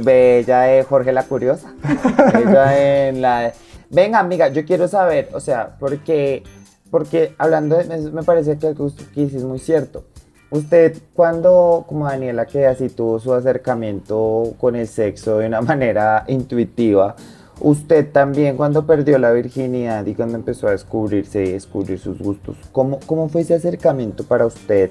Bella 0.03 0.63
de 0.63 0.83
Jorge 0.83 1.13
la 1.13 1.25
Curiosa. 1.25 1.75
Ella 2.35 3.09
en 3.09 3.21
la 3.21 3.53
Venga, 3.91 4.19
amiga, 4.19 4.49
yo 4.49 4.67
quiero 4.67 4.87
saber, 4.87 5.31
o 5.33 5.41
sea, 5.41 5.77
porque, 5.81 6.43
porque 6.91 7.35
hablando 7.39 7.77
de, 7.77 8.11
me, 8.11 8.23
parece 8.23 8.59
que 8.59 8.75
lo 8.75 8.93
que 9.15 9.23
es 9.25 9.45
muy 9.45 9.59
cierto. 9.59 10.05
Usted, 10.51 10.99
cuando, 11.15 11.85
como 11.89 12.07
Daniela, 12.07 12.47
que 12.47 12.67
así 12.67 12.91
tuvo 12.91 13.19
su 13.19 13.33
acercamiento 13.33 14.55
con 14.59 14.77
el 14.77 14.87
sexo 14.87 15.39
de 15.39 15.47
una 15.47 15.61
manera 15.63 16.25
intuitiva, 16.29 17.17
usted 17.61 18.13
también 18.13 18.59
cuando 18.59 18.87
perdió 18.87 19.19
la 19.19 19.33
virginidad 19.33 20.05
y 20.05 20.15
cuando 20.15 20.37
empezó 20.37 20.69
a 20.69 20.73
descubrirse 20.73 21.45
y 21.45 21.53
descubrir 21.53 21.99
sus 21.99 22.19
gustos, 22.19 22.57
¿cómo, 22.73 23.01
cómo 23.07 23.31
fue 23.31 23.41
ese 23.41 23.55
acercamiento 23.55 24.25
para 24.25 24.45
usted? 24.45 24.91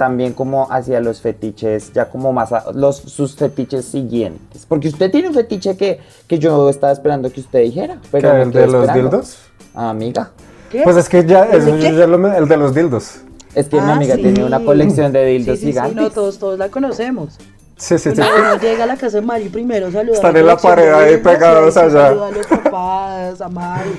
También 0.00 0.32
como 0.32 0.66
hacia 0.72 0.98
los 0.98 1.20
fetiches, 1.20 1.92
ya 1.92 2.08
como 2.08 2.32
más 2.32 2.48
los, 2.72 2.96
sus 2.96 3.36
fetiches 3.36 3.84
siguientes. 3.84 4.64
Porque 4.66 4.88
usted 4.88 5.10
tiene 5.10 5.28
un 5.28 5.34
fetiche 5.34 5.76
que, 5.76 6.00
que 6.26 6.38
yo 6.38 6.70
estaba 6.70 6.90
esperando 6.90 7.30
que 7.30 7.40
usted 7.40 7.60
dijera. 7.64 7.98
Pero 8.10 8.34
¿El 8.34 8.50
de 8.50 8.66
los 8.66 8.94
dildos? 8.94 9.36
Ah, 9.74 9.90
amiga. 9.90 10.30
¿Qué? 10.70 10.80
Pues 10.84 10.96
es 10.96 11.06
que 11.06 11.26
ya, 11.26 11.44
¿El, 11.44 11.68
el 11.68 12.48
de 12.48 12.56
los 12.56 12.74
dildos. 12.74 13.20
Es 13.54 13.68
que 13.68 13.78
mi 13.78 13.90
ah, 13.90 13.96
amiga 13.96 14.14
tenía 14.14 14.46
una 14.46 14.64
colección 14.64 15.12
de 15.12 15.22
dildos 15.26 15.58
sí, 15.58 15.66
sí, 15.66 15.72
gigantes. 15.72 15.92
Sí, 15.92 16.00
no, 16.00 16.08
todos, 16.08 16.38
todos 16.38 16.58
la 16.58 16.70
conocemos. 16.70 17.36
Sí, 17.76 17.98
sí, 17.98 18.10
sí. 18.16 18.22
Uno 18.22 18.56
llega 18.58 18.84
a 18.84 18.86
la 18.86 18.96
casa 18.96 19.20
de 19.20 19.26
Mari 19.26 19.50
primero, 19.50 19.92
saluda. 19.92 20.14
Están 20.14 20.34
en 20.34 20.46
la 20.46 20.56
pared 20.56 20.94
ahí 20.94 21.18
pegados 21.18 21.76
allá. 21.76 21.90
Saluda 21.90 22.26
a 22.26 22.30
los 22.30 22.46
papás, 22.46 23.40
a 23.42 23.48
Mari. 23.50 23.90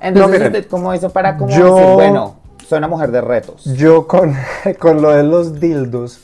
Entonces, 0.00 0.52
no, 0.52 0.68
¿cómo 0.70 0.94
hizo 0.94 1.10
para 1.10 1.36
como 1.36 1.54
yo... 1.54 1.74
decir, 1.74 1.92
bueno, 1.96 2.41
soy 2.72 2.78
una 2.78 2.88
mujer 2.88 3.10
de 3.10 3.20
retos. 3.20 3.66
Yo 3.76 4.06
con, 4.06 4.34
con 4.78 5.02
lo 5.02 5.10
de 5.10 5.22
los 5.22 5.60
dildos 5.60 6.22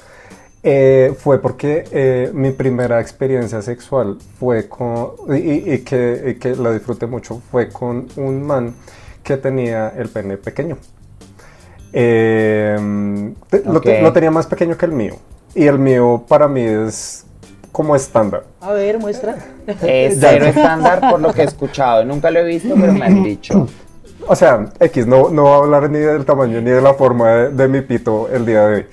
eh, 0.63 1.15
fue 1.19 1.43
porque 1.43 1.85
eh, 1.93 2.31
mi 2.33 2.53
primera 2.53 3.03
experiencia 3.03 3.61
sexual 3.61 4.17
fue 4.41 4.67
con, 4.67 5.11
y, 5.29 5.81
que, 5.81 6.39
que, 6.41 6.57
la 6.57 6.73
disfruté 6.73 7.07
mucho, 7.07 7.43
fue 7.51 7.69
con 7.69 8.09
un 8.17 8.47
man 8.47 8.75
que 9.23 9.37
tenía 9.37 9.91
el 9.91 10.09
pene 10.09 10.39
pequeño. 10.39 10.79
Eh, 11.93 13.35
lo, 13.67 14.13
tenía 14.15 14.31
más 14.31 14.47
pequeño 14.47 14.79
que 14.79 14.87
el 14.87 14.93
mío. 14.93 15.17
Y 15.55 15.67
el 15.67 15.79
mío 15.79 16.25
para 16.27 16.49
mí 16.49 16.63
es 16.63 17.27
como 17.73 17.95
estándar. 17.95 18.45
A 18.63 18.73
ver, 18.73 18.99
muestra. 18.99 19.37
Es 19.83 20.17
cero 20.21 20.47
estándar 20.47 21.11
por 21.11 21.21
lo 21.21 21.31
que 21.35 21.43
he 21.43 21.45
escuchado. 21.45 22.07
Nunca 22.07 22.31
lo 22.31 22.41
he 22.41 22.45
visto, 22.45 22.75
pero 22.75 22.95
me 22.95 23.05
han 23.05 23.23
dicho. 23.23 23.69
O 24.27 24.37
sea, 24.37 24.67
X, 24.81 25.07
no, 25.07 25.31
no 25.31 25.43
voy 25.43 25.53
a 25.53 25.57
hablar 25.57 25.91
ni 25.91 25.99
del 25.99 26.25
tamaño 26.25 26.61
ni 26.61 26.71
de 26.71 26.81
la 26.81 26.95
forma 26.95 27.31
de, 27.31 27.69
mi 27.69 27.81
pito 27.81 28.29
el 28.29 28.45
día 28.45 28.67
de 28.67 28.75
hoy. 28.75 28.87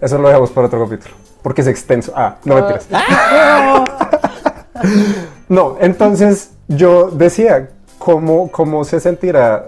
Eso 0.00 0.18
lo 0.18 0.28
dejamos 0.28 0.50
para 0.50 0.66
otro 0.66 0.84
capítulo. 0.84 1.14
Porque 1.42 1.60
es 1.60 1.66
extenso. 1.66 2.12
Ah, 2.14 2.36
no 2.44 2.56
me 2.56 2.62
ah. 2.92 3.84
no, 5.48 5.76
entonces 5.80 6.50
yo 6.68 7.10
decía, 7.10 7.70
¿cómo, 7.98 8.50
¿cómo 8.50 8.84
se 8.84 9.00
sentirá, 9.00 9.66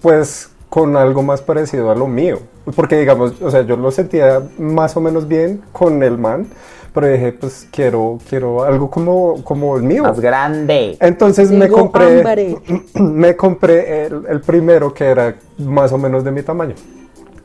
pues, 0.00 0.50
con 0.68 0.96
algo 0.96 1.22
más 1.22 1.42
parecido 1.42 1.90
a 1.90 1.94
lo 1.94 2.06
mío? 2.06 2.40
Porque, 2.76 2.96
digamos, 2.96 3.40
o 3.42 3.50
sea, 3.50 3.62
yo 3.62 3.76
lo 3.76 3.90
sentía 3.90 4.42
más 4.58 4.96
o 4.96 5.00
menos 5.00 5.28
bien 5.28 5.62
con 5.72 6.02
el 6.02 6.16
man, 6.18 6.46
pero 6.94 7.08
dije, 7.08 7.32
pues 7.32 7.66
quiero, 7.72 8.20
quiero 8.28 8.62
algo 8.62 8.88
como, 8.88 9.42
como 9.42 9.76
el 9.76 9.82
mío. 9.82 10.04
Más 10.04 10.20
grande. 10.20 10.96
Entonces 11.00 11.50
me 11.50 11.68
compré, 11.68 12.56
me 12.94 13.34
compré 13.34 14.06
el, 14.06 14.40
primero 14.40 14.94
que 14.94 15.04
era 15.04 15.34
más 15.58 15.92
o 15.92 15.98
menos 15.98 16.22
de 16.22 16.30
mi 16.30 16.42
tamaño. 16.42 16.76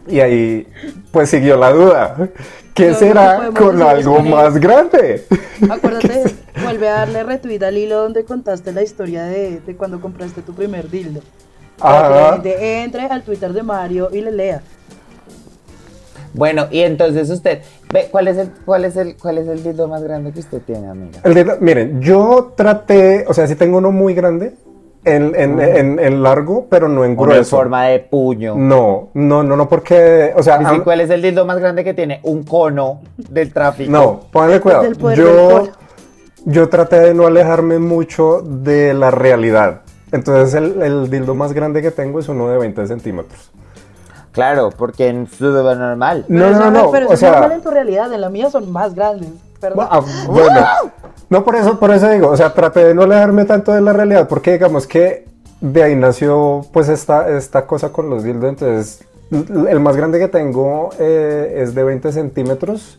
Y 0.07 0.19
ahí, 0.19 0.67
pues 1.11 1.31
siguió 1.31 1.57
la 1.57 1.71
duda. 1.71 2.29
¿Qué 2.75 2.89
No, 2.89 2.95
será 2.95 3.49
con 3.57 3.77
decir 3.77 3.89
algo 3.89 4.15
con 4.17 4.29
más 4.29 4.55
grande? 4.57 5.25
Acuérdate, 5.69 6.35
vuelve 6.63 6.87
a 6.87 6.93
darle 6.93 7.23
retweet 7.23 7.63
al 7.63 7.77
hilo 7.77 8.03
donde 8.03 8.23
contaste 8.25 8.71
la 8.71 8.83
historia 8.83 9.23
de, 9.23 9.61
de 9.61 9.75
cuando 9.75 9.99
compraste 9.99 10.43
tu 10.43 10.53
primer 10.53 10.91
dildo. 10.91 11.21
Ajá. 11.81 12.33
gente 12.33 12.83
entre 12.83 13.01
al 13.05 13.23
Twitter 13.23 13.51
de 13.51 13.63
Mario 13.63 14.09
y 14.11 14.21
le 14.21 14.31
lea. 14.31 14.61
Bueno, 16.33 16.67
y 16.69 16.81
entonces 16.81 17.29
usted, 17.29 17.59
ve, 17.91 18.07
¿cuál 18.11 18.27
es 18.27 18.37
el, 18.37 18.51
cuál 18.65 18.85
es 18.85 18.95
el, 18.97 19.15
cuál 19.17 19.37
es 19.39 19.47
el 19.47 19.63
dildo 19.63 19.87
más 19.87 20.03
grande 20.03 20.31
que 20.31 20.39
usted 20.39 20.61
tiene, 20.61 20.87
amiga? 20.87 21.19
El 21.23 21.57
miren, 21.59 22.01
yo 22.01 22.53
traté, 22.55 23.25
o 23.27 23.33
sea, 23.33 23.47
sí 23.47 23.55
tengo 23.55 23.77
uno 23.79 23.91
muy 23.91 24.13
grande 24.13 24.53
en, 25.05 25.33
en, 25.35 25.59
en- 25.59 25.99
en 25.99 26.21
largo, 26.23 26.67
pero 26.69 26.87
no 26.87 27.03
en 27.05 27.11
Uno 27.13 27.23
en 27.23 27.29
grueso. 27.35 27.55
forma 27.57 27.85
de 27.87 27.99
puño. 27.99 28.55
No, 28.55 29.09
no, 29.13 29.43
no, 29.43 29.55
no, 29.55 29.67
porque, 29.69 30.33
o 30.35 30.43
sea, 30.43 30.55
am- 30.55 30.83
¿Cuál 30.83 31.01
es 31.01 31.09
el 31.09 31.21
dildo 31.21 31.45
más 31.45 31.57
grande 31.59 31.83
que 31.83 31.93
tiene? 31.93 32.19
Un 32.23 32.43
cono 32.43 33.01
del 33.17 33.51
tráfico. 33.53 33.91
no, 33.91 34.19
pónganle 34.31 34.59
cuidado. 34.59 34.91
Yo, 35.15 35.69
yo 36.45 36.69
traté 36.69 36.99
de 36.99 37.13
no 37.13 37.27
alejarme 37.27 37.79
mucho 37.79 38.41
de 38.41 38.93
la 38.93 39.09
realidad. 39.11 39.81
Entonces, 40.11 40.53
el, 40.55 40.81
el 40.81 41.09
dildo 41.09 41.33
más 41.35 41.53
grande 41.53 41.81
que 41.81 41.91
tengo 41.91 42.19
es 42.19 42.27
uno 42.29 42.49
de 42.49 42.57
20 42.57 42.85
centímetros. 42.87 43.51
Claro, 44.39 44.69
porque 44.69 45.09
en 45.09 45.27
su 45.27 45.51
normal. 45.51 46.23
No, 46.29 46.51
no, 46.51 46.71
no, 46.71 46.91
Pero 46.91 47.09
o 47.09 47.13
eso 47.13 47.25
es 47.25 47.31
normal 47.31 47.49
sea, 47.49 47.57
en 47.57 47.61
tu 47.61 47.71
realidad, 47.71 48.13
en 48.13 48.21
la 48.21 48.29
mía 48.29 48.49
son 48.49 48.71
más 48.71 48.95
grandes. 48.95 49.29
Perdón. 49.59 49.85
Ah, 49.91 49.99
bueno, 50.27 50.61
no 51.29 51.43
por 51.43 51.57
eso, 51.57 51.77
por 51.77 51.91
eso 51.91 52.09
digo, 52.09 52.29
o 52.29 52.37
sea, 52.37 52.53
traté 52.53 52.85
de 52.85 52.95
no 52.95 53.01
alejarme 53.01 53.43
tanto 53.43 53.73
de 53.73 53.81
la 53.81 53.91
realidad, 53.91 54.29
porque 54.29 54.53
digamos 54.53 54.87
que 54.87 55.27
de 55.59 55.83
ahí 55.83 55.93
nació 55.93 56.61
pues 56.71 56.87
esta, 56.87 57.27
esta 57.27 57.67
cosa 57.67 57.91
con 57.91 58.09
los 58.09 58.23
dildos, 58.23 58.49
entonces 58.49 59.05
el 59.29 59.81
más 59.81 59.97
grande 59.97 60.19
que 60.19 60.29
tengo 60.29 60.91
eh, 60.99 61.55
es 61.57 61.75
de 61.75 61.83
20 61.83 62.13
centímetros 62.13 62.97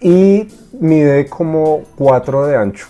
y 0.00 0.46
mide 0.78 1.26
como 1.28 1.82
4 1.96 2.46
de 2.46 2.56
ancho. 2.56 2.86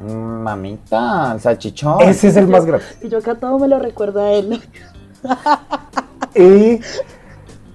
Mm, 0.00 0.42
Mamita, 0.42 1.32
el 1.34 1.40
salchichón. 1.40 2.02
Ese 2.02 2.28
es 2.28 2.36
el 2.36 2.46
más 2.46 2.64
grande. 2.64 2.86
Y 3.02 3.08
yo 3.08 3.18
acá 3.18 3.34
todo 3.34 3.58
me 3.58 3.66
lo 3.66 3.80
recuerda 3.80 4.26
a 4.26 4.32
él. 4.34 4.62
Y, 6.34 6.80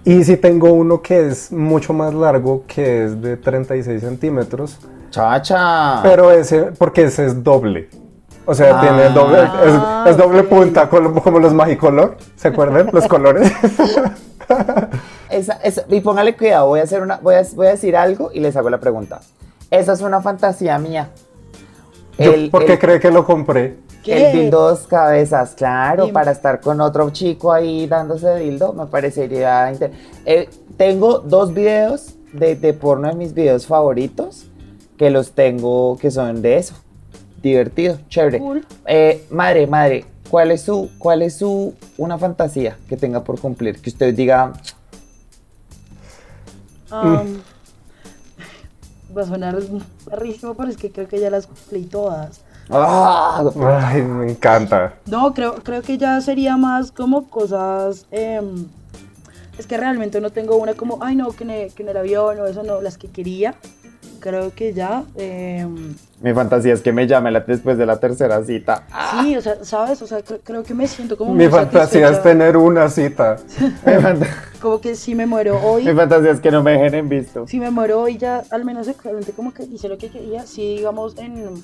y 0.05 0.23
si 0.23 0.37
tengo 0.37 0.71
uno 0.73 1.01
que 1.01 1.27
es 1.27 1.51
mucho 1.51 1.93
más 1.93 2.13
largo, 2.13 2.63
que 2.67 3.05
es 3.05 3.21
de 3.21 3.37
36 3.37 4.01
centímetros, 4.01 4.77
Chacha. 5.11 6.01
Pero 6.03 6.31
ese, 6.31 6.63
porque 6.77 7.03
ese 7.05 7.25
es 7.25 7.43
doble. 7.43 7.89
O 8.45 8.53
sea, 8.53 8.77
Ah. 8.77 8.81
tiene 8.81 9.09
doble, 9.09 9.41
es, 9.43 10.09
es 10.11 10.17
doble 10.17 10.41
ok. 10.41 10.47
punta, 10.49 10.87
como, 10.89 11.21
como 11.23 11.39
los 11.39 11.53
Magicolor, 11.53 12.17
¿se 12.35 12.47
acuerdan? 12.49 12.89
Los 12.93 13.07
colores. 13.07 13.51
Esa, 15.29 15.53
esa- 15.63 15.83
y 15.89 16.01
póngale 16.01 16.35
cuidado, 16.35 16.67
voy 16.67 16.79
a, 16.79 16.83
hacer 16.83 17.01
una, 17.03 17.17
voy, 17.17 17.35
a, 17.35 17.43
voy 17.53 17.67
a 17.67 17.71
decir 17.71 17.95
algo 17.95 18.31
y 18.33 18.39
les 18.39 18.55
hago 18.55 18.69
la 18.71 18.79
pregunta. 18.79 19.19
Esa 19.69 19.93
es 19.93 20.01
una 20.01 20.21
fantasía 20.21 20.79
mía. 20.79 21.09
El- 22.17 22.49
¿Por 22.49 22.65
qué 22.65 22.73
el- 22.73 22.79
cree 22.79 22.99
que 22.99 23.11
lo 23.11 23.23
compré? 23.25 23.77
¿Qué? 24.03 24.31
El 24.31 24.37
dildo 24.39 24.69
dos 24.69 24.87
cabezas, 24.87 25.53
claro, 25.55 26.03
Dime. 26.05 26.13
para 26.13 26.31
estar 26.31 26.61
con 26.61 26.79
otro 26.81 27.09
chico 27.09 27.51
ahí 27.51 27.85
dándose 27.87 28.35
dildo, 28.35 28.73
me 28.73 28.85
parecería... 28.85 29.71
inter- 29.71 29.91
Eh, 30.25 30.49
tengo 30.77 31.19
dos 31.19 31.53
videos 31.53 32.13
de, 32.31 32.55
de 32.55 32.73
porno 32.73 33.09
de 33.09 33.15
mis 33.15 33.33
videos 33.33 33.67
favoritos, 33.67 34.45
que 34.97 35.09
los 35.09 35.31
tengo, 35.31 35.97
que 35.97 36.11
son 36.11 36.41
de 36.41 36.57
eso. 36.57 36.75
Divertido, 37.41 37.97
chévere. 38.09 38.39
Cool. 38.39 38.65
Eh, 38.85 39.25
madre, 39.29 39.67
madre, 39.67 40.05
¿cuál 40.29 40.51
es 40.51 40.61
su, 40.61 40.89
cuál 40.97 41.21
es 41.21 41.37
su, 41.37 41.73
una 41.97 42.17
fantasía 42.17 42.77
que 42.87 42.95
tenga 42.97 43.23
por 43.23 43.39
cumplir? 43.39 43.81
Que 43.81 43.89
usted 43.89 44.13
diga, 44.13 44.53
Um, 46.91 47.37
va 49.15 49.21
a 49.21 49.25
sonar 49.25 49.57
rarísimo, 50.07 50.55
pero 50.55 50.69
es 50.69 50.77
que 50.77 50.91
creo 50.91 51.07
que 51.07 51.19
ya 51.19 51.29
las 51.29 51.45
cumplí 51.45 51.83
todas. 51.83 52.41
¡Ah! 52.69 53.43
Ay, 53.83 54.01
me 54.01 54.31
encanta. 54.31 54.93
No, 55.07 55.33
creo, 55.33 55.55
creo 55.55 55.81
que 55.81 55.97
ya 55.97 56.19
sería 56.21 56.57
más 56.57 56.91
como 56.91 57.29
cosas. 57.29 58.05
em, 58.11 58.65
es 59.57 59.67
que 59.67 59.77
realmente 59.77 60.21
no 60.21 60.29
tengo 60.29 60.55
una 60.55 60.73
como, 60.73 60.99
ay 61.01 61.15
no, 61.15 61.31
que 61.33 61.43
en, 61.43 61.49
el, 61.49 61.73
que 61.73 61.83
en 61.83 61.89
el 61.89 61.97
avión 61.97 62.39
o 62.39 62.45
eso 62.45 62.63
no, 62.63 62.81
las 62.81 62.97
que 62.97 63.07
quería. 63.09 63.55
Creo 64.21 64.53
que 64.53 64.73
ya. 64.73 65.03
em, 65.15 65.95
Mi 66.21 66.33
fantasía 66.33 66.73
es 66.73 66.81
que 66.81 66.91
me 66.91 67.07
llame 67.07 67.31
la- 67.31 67.39
después 67.39 67.77
de 67.77 67.85
la 67.85 67.99
tercera 68.01 68.43
cita. 68.43 68.83
sí, 69.11 69.37
o 69.37 69.41
sea, 69.41 69.63
¿sabes? 69.63 70.01
O 70.01 70.07
sea, 70.07 70.19
cre- 70.19 70.41
creo 70.43 70.63
que 70.63 70.73
me 70.73 70.87
siento 70.87 71.17
como. 71.17 71.33
Mi 71.33 71.47
fantasía 71.47 72.09
es 72.09 72.21
tener 72.21 72.57
una 72.57 72.89
cita. 72.89 73.37
Como 74.61 74.81
que 74.81 74.95
si 74.95 75.15
me 75.15 75.25
muero 75.25 75.57
hoy. 75.63 75.85
mi 75.85 75.93
fantasía 75.93 76.31
es 76.31 76.41
que 76.41 76.51
no 76.51 76.61
me 76.61 76.71
dejen 76.73 76.93
en 76.95 77.07
visto. 77.07 77.47
si 77.47 77.61
me 77.61 77.71
muero 77.71 78.01
hoy 78.01 78.17
ya 78.17 78.43
al 78.51 78.65
menos 78.65 78.87
sexualmente 78.87 79.31
como 79.31 79.53
que 79.53 79.63
hice 79.63 79.87
lo 79.87 79.97
que 79.97 80.09
quería, 80.09 80.45
si 80.45 80.75
digamos 80.75 81.17
en, 81.17 81.63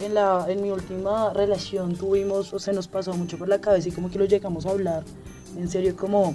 en, 0.00 0.14
la, 0.14 0.46
en 0.48 0.62
mi 0.62 0.70
última 0.70 1.32
relación 1.32 1.94
tuvimos 1.96 2.52
o 2.52 2.58
se 2.58 2.72
nos 2.72 2.88
pasó 2.88 3.14
mucho 3.14 3.38
por 3.38 3.48
la 3.48 3.60
cabeza 3.60 3.88
y 3.88 3.92
como 3.92 4.10
que 4.10 4.18
lo 4.18 4.24
llegamos 4.24 4.66
a 4.66 4.70
hablar, 4.70 5.04
en 5.56 5.68
serio 5.68 5.96
como 5.96 6.34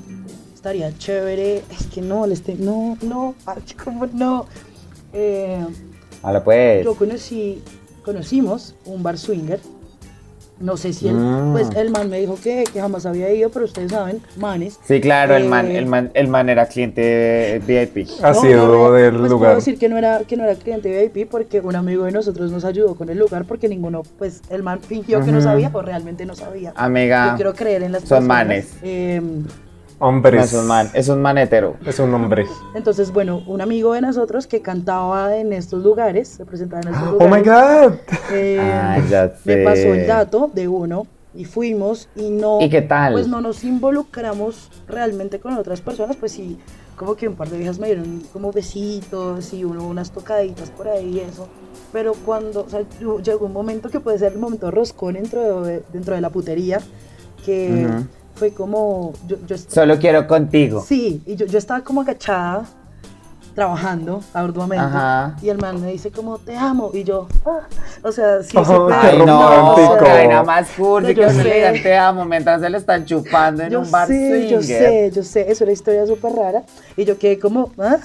estaría 0.53 0.95
chévere, 0.97 1.63
es 1.69 1.87
que 1.87 2.01
no, 2.01 2.25
no, 2.27 2.97
no, 3.01 3.35
ay, 3.45 3.61
como 3.83 4.05
no. 4.07 4.45
Eh, 5.13 5.65
Hola 6.21 6.43
pues. 6.43 6.85
yo 6.85 6.95
conocí, 6.95 7.61
conocimos 8.03 8.75
un 8.85 9.03
bar 9.03 9.17
swinger. 9.17 9.59
No 10.61 10.77
sé 10.77 10.93
si 10.93 11.07
él, 11.07 11.15
Mm. 11.15 11.51
pues 11.53 11.69
el 11.75 11.89
man 11.89 12.09
me 12.09 12.19
dijo 12.19 12.37
que, 12.41 12.63
que 12.71 12.79
jamás 12.79 13.05
había 13.05 13.31
ido, 13.33 13.49
pero 13.49 13.65
ustedes 13.65 13.91
saben, 13.91 14.21
manes. 14.37 14.79
Sí, 14.83 15.01
claro, 15.01 15.35
el 15.35 15.45
man, 15.45 15.67
Eh, 15.71 15.77
el 15.79 15.85
man, 15.87 16.11
el 16.13 16.27
man 16.27 16.49
era 16.49 16.67
cliente 16.67 17.61
VIP. 17.65 18.07
Ha 18.23 18.31
No, 18.33 18.41
sido 18.41 18.67
no, 18.67 18.91
del 18.91 19.15
pues 19.17 19.31
lugar. 19.31 19.49
Puedo 19.51 19.55
decir 19.55 19.77
que 19.79 19.89
no 19.89 19.97
era 19.97 20.19
que 20.19 20.37
no 20.37 20.43
era 20.43 20.55
cliente 20.55 20.89
VIP 21.13 21.27
porque 21.29 21.59
un 21.61 21.75
amigo 21.75 22.05
de 22.05 22.11
nosotros 22.11 22.51
nos 22.51 22.63
ayudó 22.63 22.95
con 22.95 23.09
el 23.09 23.17
lugar 23.17 23.45
porque 23.45 23.67
ninguno, 23.67 24.03
pues 24.17 24.41
el 24.49 24.61
man 24.63 24.79
fingió 24.81 25.23
que 25.25 25.31
no 25.31 25.41
sabía 25.41 25.69
o 25.73 25.81
realmente 25.81 26.25
no 26.25 26.35
sabía. 26.35 26.73
Amiga, 26.75 27.31
Yo 27.31 27.35
quiero 27.35 27.53
creer 27.53 27.83
en 27.83 27.91
las 27.93 28.01
son 28.03 28.27
personas. 28.27 28.27
manes. 28.27 28.67
Em, 30.01 30.07
no 30.13 30.17
Hombres. 30.17 30.45
es 30.53 30.59
un 30.59 30.67
man, 30.67 30.89
es 30.93 31.09
un 31.09 31.21
manetero. 31.21 31.75
Es 31.85 31.99
un 31.99 32.13
hombre. 32.13 32.45
entonces, 32.75 33.11
bueno, 33.11 33.43
un 33.47 33.61
amigo 33.61 33.93
de 33.93 34.01
nosotros 34.01 34.47
que 34.47 34.61
cantaba 34.61 35.35
en 35.37 35.53
estos 35.53 35.83
lugares, 35.83 36.27
se 36.27 36.45
presentaba 36.45 36.81
en 36.81 36.89
estos 36.89 37.07
Oh 37.09 37.11
lugares. 37.11 37.31
my 37.45 37.49
god. 37.49 37.93
eh, 38.33 38.59
Ah, 38.59 38.97
ya 39.09 39.31
me 39.45 39.53
sé. 39.55 39.63
pasó 39.63 39.93
el 39.93 40.07
dato 40.07 40.49
de 40.53 40.67
uno 40.67 41.05
y 41.33 41.45
fuimos 41.45 42.09
y 42.15 42.29
no 42.29 42.59
¿Y 42.61 42.69
qué 42.69 42.81
tal? 42.81 43.13
pues 43.13 43.27
no 43.29 43.39
nos 43.39 43.63
involucramos 43.63 44.69
realmente 44.87 45.39
con 45.39 45.53
otras 45.53 45.79
personas 45.79 46.17
pues 46.17 46.33
sí 46.33 46.57
como 46.97 47.15
que 47.15 47.29
un 47.29 47.35
par 47.35 47.49
de 47.49 47.57
viejas 47.57 47.79
me 47.79 47.87
dieron 47.87 48.21
como 48.33 48.51
besitos 48.51 49.53
y 49.53 49.63
uno 49.63 49.87
unas 49.87 50.11
tocaditas 50.11 50.69
por 50.71 50.89
ahí 50.89 51.07
y 51.15 51.19
eso 51.21 51.47
pero 51.93 52.15
cuando 52.25 52.65
o 52.65 52.69
sea, 52.69 52.81
llegó 53.23 53.45
un 53.45 53.53
momento 53.53 53.89
que 53.89 54.01
puede 54.01 54.19
ser 54.19 54.33
el 54.33 54.39
momento 54.39 54.71
roscón 54.71 55.13
dentro 55.13 55.61
de, 55.63 55.83
dentro 55.93 56.15
de 56.15 56.21
la 56.21 56.29
putería 56.31 56.81
que. 57.45 57.87
Fue 58.35 58.51
como 58.53 59.13
yo, 59.27 59.37
yo 59.47 59.57
Solo 59.57 59.97
quiero 59.99 60.27
contigo. 60.27 60.83
sí 60.87 61.21
y 61.25 61.35
yo, 61.35 61.45
yo 61.45 61.57
estaba 61.57 61.81
como 61.81 62.01
agachada 62.01 62.65
trabajando 63.53 64.21
arduamente 64.33 64.85
Ajá. 64.85 65.35
y 65.41 65.49
el 65.49 65.57
man 65.57 65.81
me 65.81 65.91
dice 65.91 66.09
como 66.09 66.37
te 66.37 66.55
amo 66.55 66.89
y 66.93 67.03
yo 67.03 67.27
ah, 67.45 67.59
o 68.01 68.09
sea 68.09 68.41
sí 68.43 68.55
Oh, 68.57 68.63
súper- 68.63 69.01
qué 69.01 69.07
Ay, 69.07 69.17
no, 69.25 69.25
romántico. 69.25 69.93
o 69.93 70.05
sea, 70.05 70.27
nada 70.29 70.43
más 70.43 70.69
cursi 70.77 71.13
que 71.15 71.29
sé. 71.29 71.43
digan 71.43 71.73
te 71.83 71.97
amo 71.97 72.23
mientras 72.23 72.61
se 72.61 72.69
le 72.69 72.77
están 72.77 73.03
chupando 73.05 73.63
en 73.63 73.71
yo 73.71 73.81
un 73.81 73.91
bar 73.91 74.07
sé, 74.07 74.47
yo 74.47 74.61
sé, 74.61 75.11
yo 75.13 75.21
sé, 75.23 75.51
es 75.51 75.59
una 75.59 75.73
historia 75.73 76.07
súper 76.07 76.31
rara. 76.31 76.63
Y 76.95 77.03
yo 77.03 77.17
quedé 77.19 77.39
como, 77.39 77.71
ah, 77.77 77.97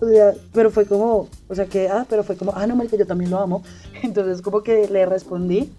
o 0.00 0.08
sea, 0.08 0.32
pero 0.54 0.70
fue 0.70 0.86
como, 0.86 1.28
o 1.48 1.54
sea, 1.54 1.66
que, 1.66 1.86
ah, 1.88 2.06
pero 2.08 2.24
fue 2.24 2.36
como, 2.38 2.52
ah, 2.56 2.66
no, 2.66 2.74
marica, 2.74 2.96
yo 2.96 3.06
también 3.06 3.30
lo 3.30 3.38
amo. 3.40 3.62
Entonces, 4.02 4.40
como 4.40 4.62
que 4.62 4.88
le 4.88 5.04
respondí. 5.06 5.70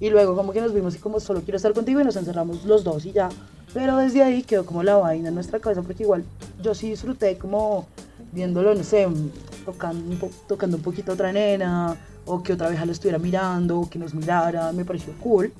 Y 0.00 0.10
luego, 0.10 0.34
como 0.36 0.52
que 0.52 0.60
nos 0.60 0.74
vimos 0.74 0.94
y 0.94 0.98
como, 0.98 1.20
solo 1.20 1.40
quiero 1.40 1.56
estar 1.56 1.72
contigo 1.72 2.00
y 2.00 2.04
nos 2.04 2.16
encerramos 2.16 2.64
los 2.64 2.84
dos 2.84 3.06
y 3.06 3.12
ya. 3.12 3.28
Pero 3.74 3.96
desde 3.98 4.22
ahí 4.22 4.42
quedó 4.42 4.64
como 4.64 4.82
la 4.82 4.96
vaina 4.96 5.28
en 5.28 5.34
nuestra 5.34 5.58
cabeza, 5.58 5.82
porque 5.82 6.04
igual 6.04 6.24
yo 6.62 6.74
sí 6.74 6.88
disfruté 6.90 7.36
como 7.36 7.86
viéndolo, 8.32 8.74
no 8.74 8.84
sé, 8.84 9.06
tocando 9.66 10.08
un, 10.10 10.16
po- 10.16 10.30
tocando 10.48 10.76
un 10.76 10.82
poquito 10.82 11.10
a 11.10 11.14
otra 11.14 11.32
nena, 11.32 11.96
o 12.24 12.42
que 12.42 12.52
otra 12.54 12.68
vieja 12.68 12.86
lo 12.86 12.92
estuviera 12.92 13.18
mirando, 13.18 13.80
o 13.80 13.90
que 13.90 13.98
nos 13.98 14.14
mirara, 14.14 14.72
me 14.72 14.84
pareció 14.84 15.12
cool. 15.22 15.52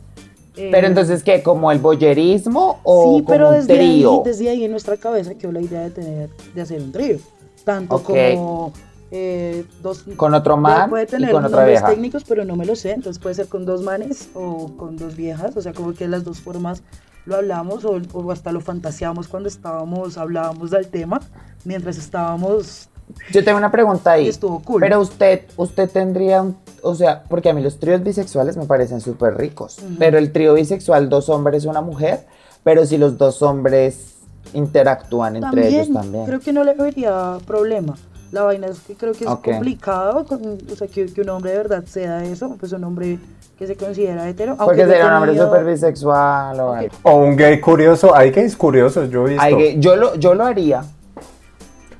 Eh, 0.56 0.68
Pero 0.70 0.86
entonces, 0.86 1.24
¿qué? 1.24 1.42
¿Como 1.42 1.72
el 1.72 1.80
boyerismo 1.80 2.78
o 2.84 3.16
sí, 3.18 3.24
como 3.24 3.28
pero 3.28 3.48
un 3.48 3.54
desde 3.54 3.72
ahí, 3.80 3.96
trío? 3.98 4.22
desde 4.24 4.48
ahí 4.48 4.64
en 4.64 4.70
nuestra 4.70 4.96
cabeza 4.96 5.34
quedó 5.34 5.50
la 5.50 5.60
idea 5.60 5.80
de 5.80 5.90
tener, 5.90 6.30
de 6.54 6.60
hacer 6.62 6.80
un 6.80 6.92
trío. 6.92 7.18
Tanto 7.64 7.96
Ok. 7.96 8.04
como 8.06 8.72
eh, 9.10 9.64
dos. 9.82 10.04
Con 10.16 10.32
otro 10.34 10.56
man 10.56 10.88
puede 10.90 11.04
y 11.04 11.06
tener 11.08 11.32
con 11.32 11.44
otra 11.44 11.64
vieja. 11.64 11.86
técnicos, 11.86 12.22
pero 12.24 12.44
no 12.44 12.54
me 12.54 12.66
lo 12.66 12.76
sé. 12.76 12.92
Entonces 12.92 13.20
puede 13.20 13.34
ser 13.34 13.48
con 13.48 13.64
dos 13.66 13.82
manes 13.82 14.28
o 14.34 14.68
con 14.76 14.96
dos 14.96 15.16
viejas. 15.16 15.56
O 15.56 15.60
sea, 15.62 15.72
como 15.72 15.92
que 15.94 16.06
las 16.06 16.22
dos 16.22 16.38
formas 16.40 16.82
lo 17.26 17.36
hablamos 17.36 17.84
o, 17.84 18.00
o 18.12 18.32
hasta 18.32 18.52
lo 18.52 18.60
fantaseamos 18.60 19.28
cuando 19.28 19.48
estábamos, 19.48 20.18
hablábamos 20.18 20.70
del 20.70 20.88
tema, 20.88 21.20
mientras 21.64 21.96
estábamos. 21.96 22.88
Yo 23.32 23.44
tengo 23.44 23.58
una 23.58 23.70
pregunta 23.70 24.12
ahí. 24.12 24.28
Estuvo 24.28 24.62
cool. 24.62 24.80
Pero 24.80 25.00
usted, 25.00 25.42
usted 25.56 25.90
tendría 25.90 26.42
un, 26.42 26.56
o 26.82 26.94
sea, 26.94 27.24
porque 27.24 27.50
a 27.50 27.54
mí 27.54 27.62
los 27.62 27.78
tríos 27.78 28.02
bisexuales 28.02 28.56
me 28.56 28.64
parecen 28.64 29.00
súper 29.00 29.36
ricos. 29.36 29.78
Pero 29.98 30.18
el 30.18 30.32
trío 30.32 30.54
bisexual, 30.54 31.08
dos 31.08 31.28
hombres, 31.28 31.64
una 31.64 31.82
mujer. 31.82 32.26
Pero 32.62 32.86
si 32.86 32.96
los 32.96 33.18
dos 33.18 33.42
hombres 33.42 34.14
interactúan 34.54 35.36
entre 35.36 35.68
ellos 35.68 35.92
también. 35.92 36.24
Creo 36.24 36.40
que 36.40 36.52
no 36.52 36.64
le 36.64 36.74
vería 36.74 37.38
problema. 37.46 37.94
La 38.34 38.42
vaina 38.42 38.66
es 38.66 38.80
que 38.80 38.94
creo 38.96 39.12
que 39.12 39.22
es 39.24 39.30
Ok. 39.30 39.44
complicado, 39.44 40.24
con- 40.26 40.58
o 40.72 40.74
sea, 40.74 40.88
que, 40.88 41.06
que 41.06 41.20
un 41.20 41.28
hombre 41.28 41.52
de 41.52 41.56
verdad 41.58 41.84
sea 41.86 42.24
eso, 42.24 42.56
pues 42.58 42.72
un 42.72 42.82
hombre 42.82 43.20
que 43.56 43.64
se 43.68 43.76
considera 43.76 44.28
hetero. 44.28 44.56
Porque 44.56 44.84
sería 44.84 45.06
un 45.06 45.12
hombre 45.12 45.38
súper 45.38 45.64
bisexual 45.64 46.58
o 46.58 46.70
Ok. 46.72 46.76
algo. 46.78 46.94
O 47.04 47.14
un 47.18 47.36
gay 47.36 47.60
curioso. 47.60 48.12
Hay 48.12 48.32
gays 48.32 48.56
curiosos, 48.56 49.08
yo 49.08 49.24
he 49.26 49.30
visto. 49.30 49.42
Ay, 49.44 49.56
que 49.56 49.78
yo, 49.78 49.94
lo, 49.94 50.16
yo 50.16 50.34
lo 50.34 50.44
haría. 50.44 50.82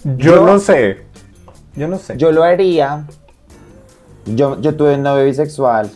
yo, 0.03 0.16
yo- 0.16 0.45
no 0.47 0.59
sé. 0.59 1.05
Yo 1.76 1.87
no 1.87 1.99
sé. 1.99 2.16
Yo 2.16 2.32
lo 2.32 2.43
haría. 2.43 3.05
Yo, 4.26 4.61
yo 4.61 4.74
tuve 4.74 4.97
un 4.97 5.03
novio 5.05 5.24
bisexual. 5.24 5.89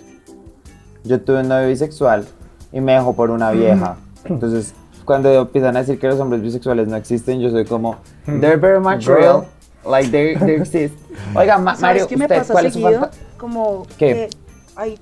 Yo 1.03 1.20
tuve 1.20 1.41
un 1.41 1.49
novio 1.49 1.66
bisexual 1.68 2.26
y 2.72 2.80
me 2.80 2.93
dejó 2.93 3.12
por 3.14 3.30
una 3.30 3.51
vieja. 3.51 3.97
Entonces, 4.24 4.72
cuando 5.05 5.32
empiezan 5.32 5.76
a 5.76 5.80
decir 5.80 5.99
que 5.99 6.07
los 6.07 6.20
hombres 6.20 6.43
bisexuales 6.43 6.86
no 6.86 6.97
existen, 6.97 7.41
yo 7.41 7.51
soy 7.51 7.64
como, 7.64 7.97
they're 8.24 8.57
very 8.57 8.78
much 8.78 9.05
Girl. 9.05 9.16
real. 9.16 9.45
Like, 9.84 10.10
they, 10.10 10.36
they 10.36 10.54
exist. 10.60 10.94
Oiga, 11.34 11.58
Ma- 11.58 11.72
¿Sabes 11.74 11.82
Mario, 11.82 12.08
qué 12.08 12.16
me 12.16 12.24
¿usted 12.26 12.36
pasa 12.38 12.52
cuál 12.52 12.66
es 12.66 12.72
su 12.74 12.80
fanta- 12.80 13.10
Como 13.36 13.86
¿Qué? 13.96 14.14
que 14.14 14.30
hay, 14.76 14.98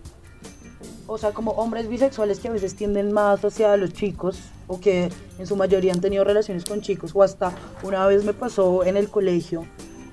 o 1.07 1.19
sea, 1.19 1.31
como 1.33 1.53
hombres 1.53 1.89
bisexuales 1.89 2.39
que 2.41 2.49
a 2.49 2.53
veces 2.53 2.75
tienden 2.77 3.13
más 3.13 3.45
hacia 3.45 3.77
los 3.77 3.93
chicos 3.93 4.39
o 4.67 4.81
que 4.81 5.09
en 5.39 5.47
su 5.47 5.57
mayoría 5.57 5.93
han 5.93 6.01
tenido 6.01 6.25
relaciones 6.25 6.65
con 6.65 6.81
chicos 6.81 7.13
o 7.15 7.23
hasta 7.23 7.53
una 7.83 8.07
vez 8.07 8.25
me 8.25 8.33
pasó 8.33 8.85
en 8.85 8.97
el 8.97 9.09
colegio 9.09 9.65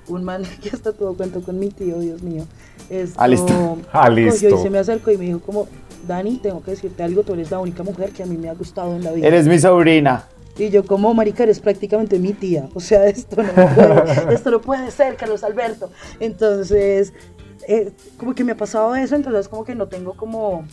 un 0.08 0.22
man 0.22 0.42
que 0.62 0.70
hasta 0.70 0.92
tuvo 0.92 1.14
cuento 1.16 1.40
con 1.42 1.58
mi 1.58 1.68
tío, 1.70 1.98
Dios 1.98 2.22
mío. 2.22 2.44
Esto, 2.90 3.18
Ah, 3.20 3.26
listo. 3.28 3.78
Ah, 3.92 4.08
cogió 4.08 4.30
listo. 4.30 4.48
Y 4.48 4.58
se 4.62 4.70
me 4.70 4.78
acercó 4.78 5.10
y 5.10 5.18
me 5.18 5.24
dijo 5.26 5.40
como, 5.40 5.66
Dani, 6.06 6.36
tengo 6.38 6.62
que 6.62 6.72
decirte 6.72 7.02
algo, 7.02 7.22
tú 7.22 7.32
eres 7.32 7.50
la 7.50 7.58
única 7.58 7.82
mujer 7.82 8.10
que 8.10 8.22
a 8.22 8.26
mí 8.26 8.36
me 8.36 8.48
ha 8.50 8.54
gustado 8.54 8.94
en 8.94 9.02
la 9.04 9.12
vida. 9.12 9.26
Eres 9.26 9.46
mi 9.46 9.58
sobrina. 9.58 10.24
Y 10.56 10.70
yo 10.70 10.84
como 10.86 11.12
marica 11.14 11.42
eres 11.42 11.58
prácticamente 11.60 12.18
mi 12.18 12.32
tía. 12.32 12.68
O 12.74 12.80
sea, 12.80 13.06
esto 13.08 13.42
no 13.42 13.52
puede, 13.52 14.34
esto 14.34 14.50
no 14.50 14.60
puede 14.60 14.90
ser, 14.90 15.16
Carlos 15.16 15.42
Alberto. 15.44 15.90
Entonces, 16.20 17.12
eh, 17.68 17.92
como 18.18 18.34
que 18.34 18.44
me 18.44 18.52
ha 18.52 18.56
pasado 18.56 18.94
eso, 18.94 19.16
entonces 19.16 19.48
como 19.48 19.64
que 19.64 19.74
no 19.74 19.88
tengo 19.88 20.14
como 20.14 20.64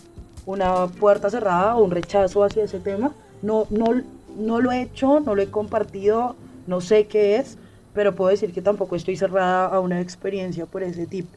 una 0.46 0.88
puerta 0.88 1.30
cerrada 1.30 1.76
o 1.76 1.84
un 1.84 1.92
rechazo 1.92 2.44
hacia 2.44 2.64
ese 2.64 2.80
tema. 2.80 3.14
No, 3.42 3.66
no, 3.70 4.02
no 4.38 4.62
lo 4.62 4.72
he 4.72 4.82
hecho, 4.82 5.20
no 5.20 5.36
lo 5.36 5.42
he 5.42 5.48
compartido, 5.50 6.36
no 6.68 6.80
sé 6.82 7.08
qué 7.08 7.38
es, 7.38 7.58
pero 7.94 8.16
puedo 8.16 8.30
decir 8.30 8.54
que 8.54 8.62
tampoco 8.62 8.96
estoy 8.96 9.18
cerrada 9.18 9.66
a 9.66 9.80
una 9.80 10.00
experiencia 10.00 10.66
por 10.66 10.84
ese 10.84 11.06
tipo. 11.08 11.30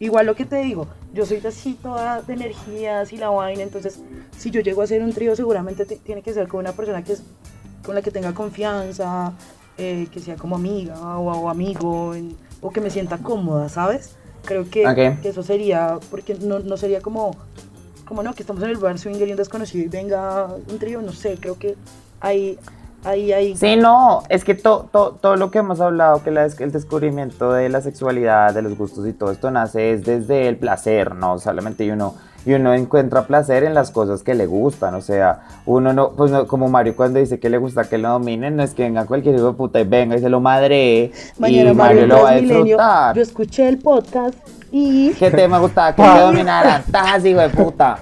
Igual 0.00 0.26
lo 0.26 0.34
que 0.34 0.44
te 0.44 0.56
digo, 0.56 0.88
yo 1.14 1.24
soy 1.26 1.40
así 1.46 1.74
toda 1.80 2.20
de 2.22 2.32
energías 2.32 3.12
y 3.12 3.18
la 3.18 3.28
vaina, 3.30 3.62
entonces 3.62 4.00
si 4.36 4.50
yo 4.50 4.60
llego 4.60 4.80
a 4.80 4.84
hacer 4.84 5.02
un 5.02 5.12
trío 5.12 5.36
seguramente 5.36 5.84
te- 5.86 5.96
tiene 5.96 6.22
que 6.22 6.34
ser 6.34 6.48
con 6.48 6.60
una 6.60 6.72
persona 6.72 7.02
que 7.04 7.12
es, 7.14 7.22
con 7.84 7.94
la 7.94 8.02
que 8.02 8.10
tenga 8.10 8.32
confianza, 8.34 9.32
eh, 9.78 10.08
que 10.10 10.20
sea 10.20 10.36
como 10.36 10.56
amiga 10.56 11.18
o, 11.18 11.30
o 11.32 11.48
amigo, 11.48 12.14
en- 12.14 12.36
o 12.60 12.70
que 12.70 12.80
me 12.80 12.90
sienta 12.90 13.18
cómoda, 13.18 13.68
¿sabes? 13.68 14.16
Creo 14.44 14.68
que, 14.70 14.84
que 15.20 15.28
eso 15.28 15.42
sería, 15.42 15.98
porque 16.10 16.34
no, 16.36 16.58
no 16.60 16.76
sería 16.76 17.00
como, 17.00 17.36
como 18.06 18.22
no, 18.22 18.32
que 18.34 18.42
estamos 18.42 18.62
en 18.62 18.70
el 18.70 18.76
bar 18.76 18.98
swinger 18.98 19.28
y 19.28 19.32
un 19.32 19.36
desconocido 19.36 19.84
y 19.84 19.88
venga 19.88 20.46
un 20.46 20.78
trío, 20.78 21.02
no 21.02 21.12
sé, 21.12 21.36
creo 21.40 21.58
que 21.58 21.76
ahí, 22.20 22.58
ahí, 23.04 23.32
ahí... 23.32 23.56
Sí, 23.56 23.76
no, 23.76 24.22
es 24.28 24.44
que 24.44 24.54
to- 24.54 24.88
to- 24.92 25.18
todo 25.20 25.36
lo 25.36 25.50
que 25.50 25.58
hemos 25.58 25.80
hablado, 25.80 26.22
que 26.22 26.30
la 26.30 26.46
el 26.46 26.72
descubrimiento 26.72 27.52
de 27.52 27.68
la 27.68 27.80
sexualidad, 27.82 28.54
de 28.54 28.62
los 28.62 28.76
gustos 28.78 29.06
y 29.06 29.12
todo 29.12 29.30
esto 29.32 29.50
nace 29.50 29.92
es 29.92 30.04
desde 30.04 30.48
el 30.48 30.56
placer, 30.56 31.14
¿no? 31.14 31.38
Solamente 31.38 31.90
uno, 31.92 32.14
y 32.46 32.54
uno 32.54 32.72
encuentra 32.72 33.26
placer 33.26 33.64
en 33.64 33.74
las 33.74 33.90
cosas 33.90 34.22
que 34.22 34.34
le 34.34 34.46
gustan, 34.46 34.94
o 34.94 35.02
sea, 35.02 35.40
uno 35.66 35.92
no, 35.92 36.12
pues 36.12 36.30
no, 36.30 36.46
como 36.46 36.68
Mario 36.68 36.96
cuando 36.96 37.18
dice 37.18 37.38
que 37.38 37.50
le 37.50 37.58
gusta 37.58 37.84
que 37.84 37.98
lo 37.98 38.08
dominen, 38.08 38.56
no 38.56 38.62
es 38.62 38.72
que 38.72 38.84
venga 38.84 39.04
cualquier 39.04 39.34
hijo 39.34 39.48
de 39.48 39.52
puta 39.52 39.80
y 39.80 39.84
venga 39.84 40.16
y 40.16 40.20
se 40.20 40.28
lo 40.28 40.40
madre 40.40 41.10
Mañana 41.38 41.72
y 41.72 41.74
Mario 41.74 42.06
lo 42.06 42.22
va 42.22 42.30
a 42.30 42.34
disfrutar. 42.36 43.16
Yo 43.16 43.22
escuché 43.22 43.68
el 43.68 43.78
podcast 43.78 44.38
y... 44.70 45.12
¿Qué 45.14 45.30
te 45.30 45.48
me 45.48 45.58
gustaba 45.58 45.94
que 45.94 46.02
me 46.02 46.20
dominaran? 46.20 46.84
¡Tas, 46.90 47.24
hijo 47.24 47.40
de 47.40 47.50
puta! 47.50 47.98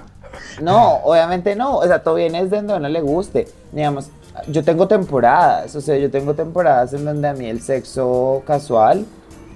No, 0.61 0.95
obviamente 1.03 1.55
no. 1.55 1.77
O 1.77 1.83
sea, 1.83 2.03
todo 2.03 2.15
viene 2.15 2.43
desde 2.43 2.57
donde 2.57 2.73
a 2.73 2.77
uno 2.77 2.89
le 2.89 3.01
guste. 3.01 3.47
Digamos, 3.71 4.09
yo 4.47 4.63
tengo 4.63 4.87
temporadas. 4.87 5.75
O 5.75 5.81
sea, 5.81 5.97
yo 5.97 6.09
tengo 6.09 6.33
temporadas 6.33 6.93
en 6.93 7.05
donde 7.05 7.27
a 7.27 7.33
mí 7.33 7.45
el 7.47 7.61
sexo 7.61 8.43
casual 8.45 9.05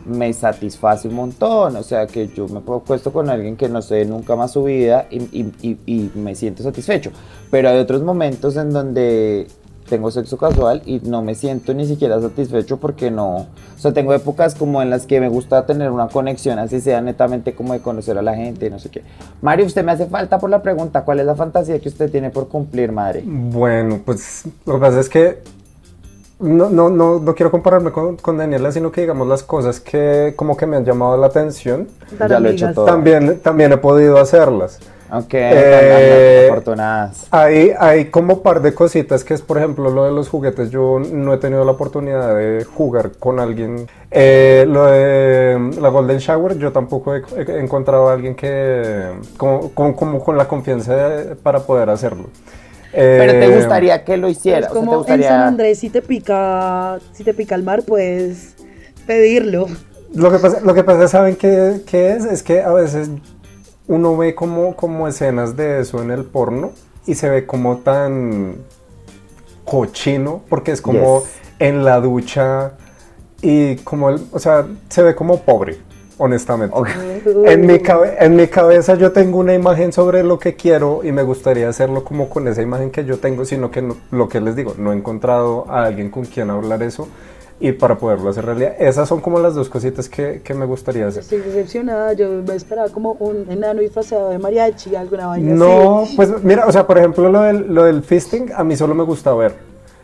me 0.06 0.32
satisface 0.34 1.08
un 1.08 1.16
montón. 1.16 1.76
O 1.76 1.84
sea, 1.84 2.08
que 2.08 2.28
yo 2.30 2.48
me 2.48 2.62
puesto 2.62 3.12
con 3.14 3.30
alguien 3.30 3.56
que 3.58 3.70
no 3.70 3.82
sé 3.82 4.06
nunca 4.06 4.36
más 4.36 4.52
su 4.52 4.64
vida 4.64 5.08
y- 5.12 5.20
y 5.86 6.12
me 6.16 6.36
siento 6.36 6.64
satisfecho. 6.64 7.12
Pero 7.52 7.70
hay 7.70 7.78
otros 7.80 8.02
momentos 8.02 8.56
en 8.58 8.72
donde 8.72 9.48
tengo 9.90 10.12
sexo 10.12 10.38
casual 10.38 10.84
y 10.86 11.00
no 11.00 11.24
me 11.24 11.34
siento 11.34 11.74
ni 11.74 11.88
siquiera 11.88 12.22
satisfecho 12.22 12.78
porque 12.78 13.10
no, 13.10 13.38
o 13.38 13.48
sea, 13.76 13.92
tengo 13.92 14.14
épocas 14.14 14.54
como 14.54 14.84
en 14.84 14.92
las 14.92 15.08
que 15.08 15.20
me 15.20 15.30
gusta 15.30 15.66
tener 15.66 15.90
una 15.90 16.08
conexión, 16.10 16.60
así 16.60 16.80
sea 16.80 17.02
netamente 17.02 17.56
como 17.56 17.74
de 17.74 17.80
conocer 17.80 18.16
a 18.20 18.22
la 18.22 18.36
gente 18.36 18.68
y 18.68 18.70
no 18.70 18.78
sé 18.78 18.90
qué. 18.90 19.02
Mario, 19.42 19.66
usted 19.66 19.84
me 19.84 19.92
hace 19.92 20.06
falta 20.06 20.38
por 20.38 20.52
la 20.52 20.62
pregunta, 20.62 21.04
¿cuál 21.04 21.22
es 21.22 21.26
la 21.26 21.34
fantasía 21.34 21.80
que 21.80 21.90
usted 21.90 22.12
tiene 22.12 22.30
por 22.30 22.48
cumplir, 22.50 22.92
madre? 22.92 23.24
Bueno, 23.26 24.00
pues 24.06 24.44
lo 24.68 24.76
que 24.76 24.80
pasa 24.80 25.00
es 25.00 25.10
que 25.10 25.40
no, 26.40 26.70
no, 26.70 26.90
no, 26.90 27.20
no 27.20 27.36
quiero 27.36 27.52
compararme 27.52 27.92
con, 27.92 28.16
con 28.18 28.38
Daniela, 28.38 28.72
sino 28.72 28.92
que 28.92 29.02
digamos 29.02 29.28
las 29.28 29.44
cosas 29.44 29.80
que 29.80 30.34
como 30.36 30.56
que 30.58 30.66
me 30.66 30.78
han 30.78 30.86
llamado 30.86 31.18
la 31.18 31.28
atención, 31.28 31.88
Ya 32.18 32.40
lo 32.40 32.50
he 32.50 32.54
hecho 32.54 32.74
todo. 32.74 32.86
también, 32.86 33.40
también 33.40 33.72
he 33.74 33.78
podido 33.78 34.18
hacerlas. 34.18 34.80
Ok, 35.12 35.34
Eh, 35.34 36.48
afortunadas. 36.52 37.26
Hay, 37.32 37.74
hay 37.80 38.06
como 38.12 38.44
par 38.44 38.62
de 38.62 38.76
cositas 38.76 39.24
que 39.24 39.34
es, 39.34 39.42
por 39.42 39.58
ejemplo, 39.58 39.90
lo 39.90 40.06
de 40.06 40.12
los 40.12 40.30
juguetes. 40.30 40.70
Yo 40.70 41.00
no 41.00 41.34
he 41.34 41.38
tenido 41.38 41.66
la 41.66 41.72
oportunidad 41.72 42.36
de 42.36 42.64
jugar 42.64 43.14
con 43.18 43.40
alguien. 43.40 43.88
Eh, 44.12 44.66
lo 44.68 44.86
de 44.86 45.72
la 45.82 45.90
Golden 45.90 46.20
Shower, 46.20 46.60
yo 46.60 46.72
tampoco 46.72 47.16
he, 47.16 47.24
he 47.36 47.60
encontrado 47.60 48.08
a 48.10 48.14
alguien 48.14 48.36
que 48.36 49.08
como, 49.38 49.72
como, 49.72 49.96
como 49.96 50.24
con 50.24 50.38
la 50.38 50.48
confianza 50.48 50.96
de- 50.96 51.36
para 51.36 51.62
poder 51.62 51.90
hacerlo. 51.90 52.26
Pero 52.92 53.32
te 53.34 53.46
Eh, 53.46 53.56
gustaría 53.56 54.04
que 54.04 54.18
lo 54.18 54.30
hiciera, 54.30 54.60
Es 54.60 54.66
o 54.68 54.74
sea, 54.74 54.82
te 54.82 54.86
como 54.86 55.06
en 55.08 55.24
San. 55.24 55.42
Andrés, 55.42 55.80
si 55.80 55.90
te 55.90 56.02
pica, 56.02 57.00
si 57.14 57.24
te 57.24 57.34
pica 57.34 57.56
el 57.56 57.64
mar, 57.64 57.84
puedes 57.84 58.56
pedirlo. 59.06 59.68
Lo 60.14 60.32
que 60.32 60.40
pasa, 60.40 60.60
lo 60.62 60.74
que 60.74 60.84
pasa 60.84 61.08
¿saben 61.08 61.36
qué, 61.36 61.82
qué 61.86 62.14
es? 62.14 62.26
Es 62.26 62.42
que 62.42 62.62
a 62.62 62.72
veces 62.72 63.10
uno 63.88 64.18
ve 64.18 64.34
como, 64.36 64.76
como 64.76 65.08
escenas 65.08 65.56
de 65.56 65.82
eso 65.82 66.02
en 66.02 66.10
el 66.12 66.24
porno 66.26 66.72
y 67.06 67.16
se 67.16 67.30
ve 67.30 67.46
como 67.46 67.78
tan 67.78 68.56
cochino, 69.66 70.42
porque 70.50 70.72
es 70.72 70.82
como 70.82 71.22
Yes. 71.22 71.30
en 71.60 71.84
la 71.86 72.00
ducha 72.00 72.74
y 73.42 73.76
como, 73.78 74.10
el, 74.10 74.22
o 74.32 74.40
sea, 74.40 74.66
se 74.90 75.04
ve 75.04 75.16
como 75.16 75.42
pobre, 75.42 75.78
honestamente. 76.20 76.76
En 77.46 77.66
mi, 77.66 77.80
cabe- 77.80 78.16
en 78.20 78.36
mi 78.36 78.48
cabeza 78.48 78.94
yo 78.96 79.12
tengo 79.12 79.40
una 79.40 79.54
imagen 79.56 79.92
sobre 79.92 80.24
lo 80.24 80.38
que 80.38 80.56
quiero 80.56 81.02
y 81.04 81.12
me 81.12 81.24
gustaría 81.24 81.68
hacerlo 81.68 82.04
como 82.04 82.30
con 82.30 82.48
esa 82.48 82.62
imagen 82.62 82.92
que 82.92 83.04
yo 83.06 83.18
tengo, 83.18 83.44
sino 83.46 83.72
que 83.72 83.82
no- 83.82 83.98
lo 84.12 84.30
que 84.30 84.40
les 84.40 84.56
digo, 84.56 84.76
no 84.78 84.94
he 84.94 84.96
encontrado 84.96 85.66
a 85.70 85.86
alguien 85.86 86.12
con 86.12 86.26
quien 86.26 86.50
hablar 86.52 86.84
eso 86.84 87.08
y 87.62 87.72
para 87.74 87.98
poderlo 87.98 88.30
hacer 88.30 88.46
realidad. 88.46 88.74
Esas 88.80 89.10
son 89.10 89.20
como 89.20 89.40
las 89.40 89.54
dos 89.56 89.68
cositas 89.70 90.08
que, 90.08 90.42
que 90.44 90.54
me 90.54 90.66
gustaría 90.66 91.08
hacer. 91.08 91.24
Estoy 91.24 91.40
decepcionada, 91.40 92.14
yo 92.14 92.30
me 92.48 92.56
esperaba 92.56 92.88
como 92.90 93.14
un 93.20 93.46
enano 93.50 93.82
disfrazado 93.82 94.30
de 94.30 94.38
mariachi, 94.40 94.96
alguna 94.96 95.28
vaina 95.28 95.54
No, 95.56 96.02
así. 96.04 96.16
pues 96.16 96.44
mira, 96.44 96.66
o 96.68 96.72
sea, 96.72 96.86
por 96.88 96.98
ejemplo, 96.98 97.28
lo 97.30 97.42
del, 97.42 97.74
lo 97.74 97.84
del 97.84 98.02
fisting, 98.04 98.52
a 98.56 98.64
mí 98.64 98.78
solo 98.78 98.94
me 98.96 99.04
gusta 99.04 99.34
ver. 99.34 99.54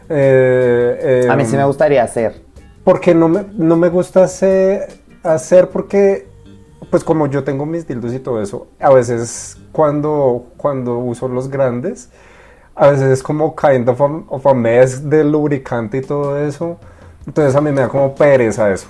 Eh, 0.10 1.24
eh, 1.26 1.28
A 1.30 1.36
mí 1.36 1.46
sí 1.46 1.56
me 1.56 1.64
gustaría 1.66 2.04
hacer. 2.04 2.42
Porque 2.84 3.16
no 3.16 3.28
me, 3.28 3.46
no 3.58 3.76
me 3.78 3.90
gusta 3.90 4.24
hacer, 4.24 4.88
hacer 5.34 5.70
porque, 5.70 6.28
pues 6.90 7.04
como 7.04 7.28
yo 7.28 7.44
tengo 7.44 7.66
mis 7.66 7.88
dildos 7.88 8.14
y 8.14 8.20
todo 8.20 8.42
eso, 8.42 8.68
a 8.80 8.92
veces 8.94 9.58
cuando, 9.72 10.46
cuando 10.58 10.98
uso 11.00 11.28
los 11.28 11.50
grandes, 11.50 12.10
a 12.76 12.90
veces 12.90 13.06
es 13.12 13.24
como 13.24 13.56
kind 13.56 13.88
of 13.90 14.02
a, 14.02 14.06
of 14.30 14.46
a 14.48 14.54
mess 14.54 15.10
de 15.10 15.24
lubricante 15.24 15.98
y 15.98 16.02
todo 16.02 16.38
eso. 16.38 16.78
Entonces 17.26 17.56
a 17.56 17.62
mí 17.62 17.72
me 17.72 17.82
da 17.82 17.90
como 17.90 18.14
pereza 18.16 18.72
eso. 18.72 18.88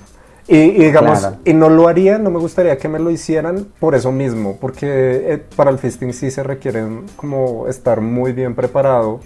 Y, 0.47 0.57
y 0.57 0.83
digamos, 0.85 1.19
Claro. 1.19 1.37
y 1.45 1.53
no 1.53 1.69
lo 1.69 1.87
haría, 1.87 2.17
no 2.19 2.29
me 2.29 2.37
gustaría 2.39 2.77
que 2.77 2.87
me 2.87 2.99
lo 2.99 3.09
hicieran 3.09 3.65
por 3.79 3.95
eso 3.95 4.11
mismo, 4.11 4.57
porque 4.61 4.87
eh, 5.33 5.43
para 5.55 5.71
el 5.71 5.79
fisting 5.79 6.13
sí 6.13 6.29
se 6.29 6.43
requiere 6.43 6.83
como 7.15 7.67
estar 7.67 8.01
muy 8.01 8.31
bien 8.33 8.53
preparado 8.53 9.21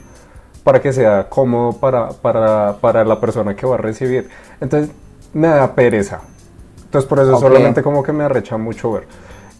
para 0.63 0.81
que 0.81 0.93
sea 0.93 1.27
cómodo 1.29 1.73
para, 1.73 2.09
para, 2.09 2.77
para 2.79 3.03
la 3.03 3.19
persona 3.19 3.55
que 3.55 3.65
va 3.65 3.75
a 3.75 3.77
recibir. 3.79 4.29
Entonces 4.61 4.91
me 5.33 5.47
da 5.47 5.73
pereza. 5.75 6.21
Entonces 6.89 7.07
por 7.07 7.19
eso 7.19 7.39
solamente 7.39 7.83
como 7.83 8.01
que 8.01 8.11
me 8.11 8.23
arrecha 8.23 8.57
mucho 8.57 8.91
ver. 8.93 9.03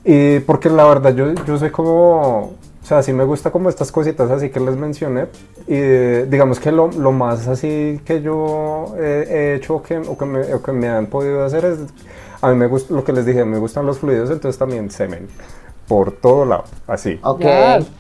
Y 0.03 0.39
porque 0.39 0.67
la 0.67 0.84
verdad 0.86 1.13
yo, 1.13 1.32
yo 1.45 1.59
soy 1.59 1.69
como, 1.69 2.39
o 2.39 2.86
sea, 2.86 3.03
sí 3.03 3.13
me 3.13 3.23
gusta 3.23 3.51
como 3.51 3.69
estas 3.69 3.91
cositas 3.91 4.32
así 4.32 4.49
que 4.49 4.59
les 4.59 4.75
mencioné. 4.75 5.27
Y 5.67 5.75
eh, 5.75 6.25
digamos 6.27 6.59
que 6.59 6.71
lo, 6.71 6.88
lo 6.88 7.11
más 7.11 7.47
así 7.47 8.01
que 8.03 8.23
yo 8.23 8.95
he, 8.97 9.27
he 9.30 9.55
hecho 9.55 9.75
o 9.75 9.84
que, 9.84 9.99
o, 9.99 10.17
que 10.17 10.25
me, 10.25 10.53
o 10.55 10.63
que 10.63 10.71
me 10.71 10.89
han 10.89 11.05
podido 11.05 11.43
hacer 11.43 11.65
es, 11.65 11.77
a 12.41 12.49
mí 12.49 12.55
me 12.55 12.65
gusta, 12.65 12.95
lo 12.95 13.03
que 13.03 13.13
les 13.13 13.27
dije, 13.27 13.45
me 13.45 13.59
gustan 13.59 13.86
los 13.86 13.99
fluidos, 13.99 14.32
entonces 14.32 14.57
también 14.57 14.89
semen. 14.89 15.27
Por 15.88 16.11
todo 16.13 16.45
lado, 16.45 16.63
así. 16.88 17.19
Ok. 17.21 17.45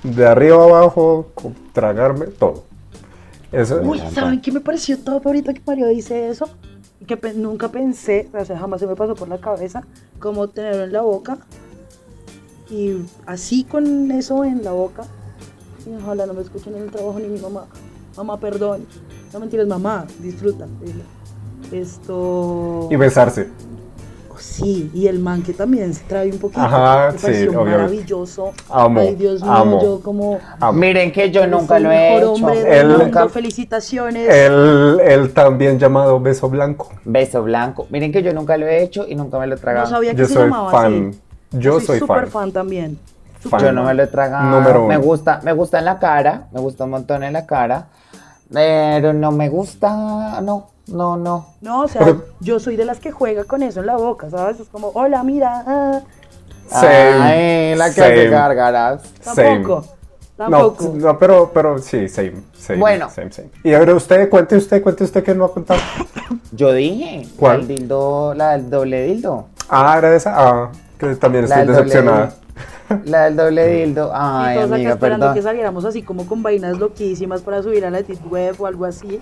De 0.01 0.25
arriba 0.25 0.63
a 0.63 0.67
abajo, 0.69 1.27
tragarme 1.71 2.25
todo. 2.25 2.63
Eso, 3.51 3.79
Uy. 3.83 4.01
¿saben 4.11 4.41
qué 4.41 4.51
me 4.51 4.59
pareció 4.59 4.97
top 4.97 5.27
ahorita 5.27 5.53
que 5.53 5.61
Mario 5.67 5.87
dice 5.87 6.29
eso? 6.29 6.49
Que 7.07 7.17
nunca 7.33 7.69
pensé, 7.69 8.29
o 8.33 8.45
sea, 8.45 8.59
jamás 8.59 8.79
se 8.79 8.87
me 8.87 8.95
pasó 8.95 9.15
por 9.15 9.27
la 9.27 9.39
cabeza, 9.39 9.83
como 10.19 10.49
tenerlo 10.49 10.83
en 10.83 10.93
la 10.93 11.01
boca 11.01 11.39
y 12.69 13.03
así 13.25 13.63
con 13.63 14.11
eso 14.11 14.43
en 14.43 14.63
la 14.63 14.71
boca. 14.71 15.03
Y 15.85 15.95
ojalá 15.95 16.25
no 16.25 16.33
me 16.33 16.41
escuchen 16.41 16.75
en 16.75 16.83
el 16.83 16.91
trabajo 16.91 17.19
ni 17.19 17.27
mi 17.27 17.39
mamá. 17.39 17.65
Mamá, 18.15 18.39
perdón. 18.39 18.85
No 19.33 19.39
mentiras, 19.39 19.67
mamá, 19.67 20.05
disfruta. 20.19 20.67
Esto. 21.71 22.87
y 22.89 22.95
besarse. 22.95 23.49
Sí, 24.39 24.89
y 24.93 25.07
el 25.07 25.19
man 25.19 25.43
que 25.43 25.53
también 25.53 25.93
se 25.93 26.03
trae 26.05 26.31
un 26.31 26.37
poquito. 26.39 26.61
Ajá, 26.61 27.11
me 27.11 27.19
sí, 27.19 27.27
obviamente. 27.47 27.55
maravilloso. 27.71 28.51
Amo, 28.69 28.99
Ay, 29.01 29.15
Dios 29.15 29.41
mío, 29.41 29.51
amo. 29.51 29.81
yo 29.81 30.01
como. 30.01 30.39
Amo. 30.59 30.73
Miren 30.79 31.11
que 31.11 31.29
yo 31.31 31.45
nunca 31.47 31.77
el 31.77 31.83
lo 31.83 31.91
he 31.91 32.17
hecho. 32.17 32.33
hombre 32.33 32.63
del 32.63 32.73
Él- 32.73 32.87
mundo, 32.87 33.03
Nunca- 33.05 33.29
Felicitaciones. 33.29 34.29
El, 34.33 34.99
el 35.01 35.33
también 35.33 35.77
llamado 35.79 36.19
beso 36.19 36.49
blanco. 36.49 36.89
Beso 37.05 37.43
blanco. 37.43 37.87
Miren 37.89 38.11
que 38.11 38.23
yo 38.23 38.33
nunca 38.33 38.57
lo 38.57 38.65
he 38.67 38.81
hecho 38.83 39.05
y 39.07 39.15
nunca 39.15 39.37
me 39.39 39.47
lo 39.47 39.53
he 39.53 39.57
No 39.57 39.61
tragado. 39.61 39.87
sabía 39.87 40.11
que 40.11 40.17
Yo 40.17 40.25
se 40.27 40.33
soy 40.33 40.43
llamaba 40.43 40.71
fan. 40.71 41.09
así. 41.09 41.19
Yo 41.51 41.79
soy 41.79 41.99
súper 41.99 42.27
fan. 42.27 42.29
fan 42.31 42.51
también. 42.51 42.99
Fan. 43.39 43.59
Yo 43.61 43.71
no 43.71 43.83
me 43.83 43.93
lo 43.93 44.03
he 44.03 44.07
tragado. 44.07 44.49
Número 44.49 44.85
Me 44.87 44.97
uno. 44.97 45.05
gusta, 45.05 45.39
me 45.43 45.53
gusta 45.53 45.79
en 45.79 45.85
la 45.85 45.97
cara, 45.99 46.47
me 46.51 46.59
gusta 46.59 46.83
un 46.83 46.89
montón 46.91 47.23
en 47.23 47.33
la 47.33 47.45
cara, 47.45 47.87
pero 48.51 49.13
no 49.13 49.31
me 49.31 49.47
gusta, 49.49 50.41
no, 50.41 50.67
no, 50.91 51.17
no. 51.17 51.47
No, 51.61 51.81
o 51.83 51.87
sea, 51.87 52.01
Pero- 52.03 52.25
yo 52.39 52.59
soy 52.59 52.75
de 52.75 52.85
las 52.85 52.99
que 52.99 53.11
juega 53.11 53.43
con 53.43 53.63
eso 53.63 53.79
en 53.79 53.85
la 53.87 53.97
boca, 53.97 54.29
¿sabes? 54.29 54.59
Es 54.59 54.67
como, 54.69 54.89
hola, 54.93 55.23
mira. 55.23 55.63
ah". 55.65 56.01
Same, 56.69 56.89
Ay, 56.91 57.75
la 57.75 57.85
que 57.87 57.93
same. 58.01 58.13
hace 58.13 58.29
gárgaras. 58.29 59.01
Tampoco. 59.23 59.85
No, 60.37 60.45
Tampoco. 60.49 60.91
no, 60.95 61.17
pero, 61.19 61.51
pero 61.53 61.79
sí, 61.79 62.07
same, 62.07 62.33
same. 62.57 62.79
Bueno. 62.79 63.09
Same, 63.09 63.31
same. 63.31 63.49
Y 63.63 63.73
ahora 63.73 63.93
usted, 63.95 64.29
cuente 64.29 64.55
usted, 64.55 64.81
cuente 64.81 65.03
usted 65.03 65.23
que 65.23 65.33
no 65.35 65.45
ha 65.45 65.53
contado. 65.53 65.79
Yo 66.51 66.71
dije, 66.71 67.27
¿Cuál? 67.37 67.61
La 67.61 67.67
del 67.67 67.77
dildo, 67.77 68.33
la 68.35 68.51
del 68.51 68.69
doble 68.69 69.03
dildo. 69.03 69.47
Ah, 69.67 69.95
era 69.97 70.15
esa. 70.15 70.33
Ah, 70.37 70.71
que 70.97 71.07
también 71.15 71.49
La 71.49 71.61
estoy 71.61 71.73
doble 71.75 71.83
decepcionada. 71.89 72.33
La 73.05 73.23
del 73.25 73.35
doble 73.35 73.67
dildo. 73.85 74.07
y 74.07 74.11
Ay, 74.13 74.55
todos 74.55 74.67
acá 74.67 74.75
amiga, 74.75 74.89
esperando 74.91 75.23
perdón. 75.25 75.35
que 75.35 75.41
saliéramos 75.41 75.85
así 75.85 76.03
como 76.03 76.25
con 76.27 76.41
vainas 76.43 76.77
loquísimas 76.77 77.41
para 77.41 77.61
subir 77.63 77.83
a 77.85 77.89
la 77.89 78.03
Tit 78.03 78.21
Web 78.29 78.55
o 78.59 78.65
algo 78.67 78.85
así. 78.85 79.19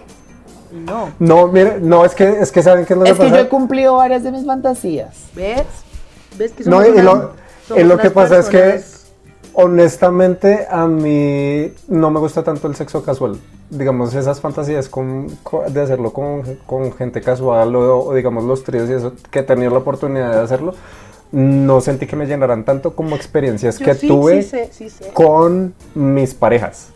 Y 0.71 0.75
no. 0.75 1.09
No, 1.19 1.47
mire, 1.47 1.79
no, 1.79 2.03
es 2.05 2.13
que, 2.15 2.39
es 2.39 2.51
que 2.51 2.61
saben 2.63 2.85
que 2.85 2.93
es 2.93 2.99
lo 2.99 3.05
que 3.05 3.11
Es 3.11 3.17
que 3.17 3.23
pasa. 3.25 3.35
yo 3.35 3.41
he 3.41 3.47
cumplido 3.49 3.95
varias 3.97 4.23
de 4.23 4.31
mis 4.31 4.45
fantasías. 4.45 5.15
¿Ves? 5.35 5.63
¿Ves 6.37 6.51
que 6.53 6.63
No, 6.65 6.81
somos 6.81 6.87
y 6.87 6.91
unas- 6.91 7.03
lo, 7.05 7.11
somos 7.67 7.83
y 7.83 7.85
lo 7.85 7.97
que 7.97 8.09
pasa 8.11 8.39
es 8.39 8.49
que, 8.49 8.81
honestamente, 9.53 10.67
a 10.69 10.87
mí 10.87 11.71
no 11.87 12.11
me 12.11 12.19
gusta 12.19 12.43
tanto 12.43 12.67
el 12.67 12.75
sexo 12.75 13.03
casual. 13.03 13.37
Digamos, 13.69 14.13
esas 14.13 14.39
fantasías 14.39 14.87
con, 14.87 15.27
con- 15.43 15.73
de 15.73 15.81
hacerlo 15.81 16.13
con, 16.13 16.43
con 16.65 16.93
gente 16.93 17.21
casual 17.21 17.75
o, 17.75 18.05
o, 18.05 18.13
digamos, 18.13 18.43
los 18.43 18.63
tríos 18.63 18.89
y 18.89 18.93
eso, 18.93 19.13
que 19.31 19.39
he 19.39 19.43
tenido 19.43 19.71
la 19.71 19.79
oportunidad 19.79 20.31
de 20.33 20.39
hacerlo, 20.41 20.73
no 21.31 21.81
sentí 21.81 22.07
que 22.07 22.15
me 22.15 22.25
llenaran 22.27 22.63
tanto 22.63 22.95
como 22.95 23.15
experiencias 23.15 23.77
Yo 23.79 23.85
que 23.85 23.95
sí, 23.95 24.07
tuve 24.07 24.43
sí 24.43 24.49
sé, 24.49 24.69
sí 24.71 24.89
sé. 24.89 25.09
con 25.11 25.73
mis 25.95 26.33
parejas. 26.33 26.89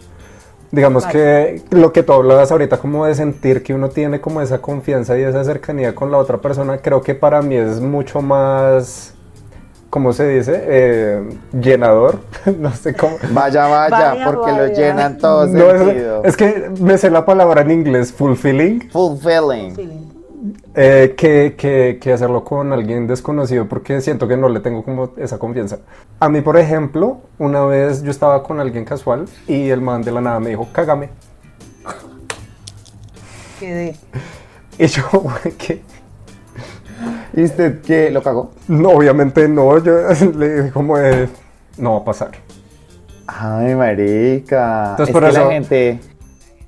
Digamos 0.72 1.04
Vale. 1.04 1.62
que 1.70 1.76
lo 1.76 1.92
que 1.92 2.02
tú 2.02 2.14
hablabas 2.14 2.52
ahorita, 2.52 2.78
como 2.78 3.06
de 3.06 3.14
sentir 3.14 3.62
que 3.62 3.74
uno 3.74 3.90
tiene 3.90 4.22
como 4.22 4.42
esa 4.42 4.60
confianza 4.62 5.18
y 5.18 5.22
esa 5.22 5.44
cercanía 5.44 5.94
con 5.94 6.12
la 6.12 6.18
otra 6.18 6.38
persona, 6.38 6.78
creo 6.78 7.02
que 7.02 7.14
para 7.14 7.42
mí 7.42 7.56
es 7.56 7.82
mucho 7.82 8.22
más, 8.22 9.14
¿cómo 9.90 10.14
se 10.14 10.30
dice? 10.30 10.64
Eh, 10.66 11.30
llenador. 11.60 12.20
no 12.58 12.72
sé 12.72 12.94
cómo. 12.94 13.18
Vaya, 13.32 13.68
vaya, 13.68 14.14
Vaya, 14.14 14.26
porque 14.26 14.52
lo 14.54 14.68
llenan 14.68 15.18
todo 15.18 15.46
No, 15.48 15.72
es, 15.72 15.98
es 16.24 16.38
que 16.38 16.72
me 16.80 16.98
sé 16.98 17.10
la 17.10 17.26
palabra 17.26 17.62
en 17.62 17.72
inglés, 17.72 18.14
fulfilling, 18.14 18.90
Fulfilling. 18.92 19.76
Sí. 19.76 20.11
Eh, 20.76 21.16
que, 21.18 21.56
que, 21.58 21.98
que 22.02 22.14
hacerlo 22.14 22.44
con 22.44 22.72
alguien 22.72 23.06
desconocido 23.08 23.68
porque 23.68 24.00
siento 24.02 24.28
que 24.28 24.38
no 24.38 24.48
le 24.50 24.60
tengo 24.62 24.84
como 24.84 25.12
esa 25.18 25.38
confianza. 25.38 25.80
A 26.20 26.30
mí, 26.30 26.42
por 26.42 26.58
ejemplo, 26.58 27.22
una 27.38 27.66
vez 27.66 28.04
yo 28.04 28.12
estaba 28.12 28.44
con 28.44 28.60
alguien 28.60 28.86
casual 28.86 29.26
y 29.48 29.70
el 29.70 29.82
man 29.82 30.02
de 30.02 30.12
la 30.12 30.22
nada 30.22 30.40
me 30.40 30.50
dijo, 30.52 30.68
cágame. 30.72 31.10
Quedé. 33.60 33.96
Y 34.78 34.88
yo, 34.88 35.04
¿qué? 35.58 35.82
¿Y 37.34 37.44
usted 37.44 37.82
qué? 37.82 38.10
¿Lo 38.12 38.22
cagó? 38.24 38.52
No, 38.68 38.90
obviamente 38.90 39.48
no, 39.48 39.78
yo 39.84 39.94
le 40.38 40.56
dije 40.64 40.72
como 40.72 40.98
de, 40.98 41.30
no 41.78 41.94
va 41.94 42.00
a 42.00 42.04
pasar. 42.06 42.32
Ay, 43.28 43.76
marica. 43.76 44.92
Entonces, 44.92 45.08
es 45.10 45.14
por 45.14 45.24
que 45.24 45.30
eso- 45.30 45.46
la 45.46 45.52
gente... 45.52 46.00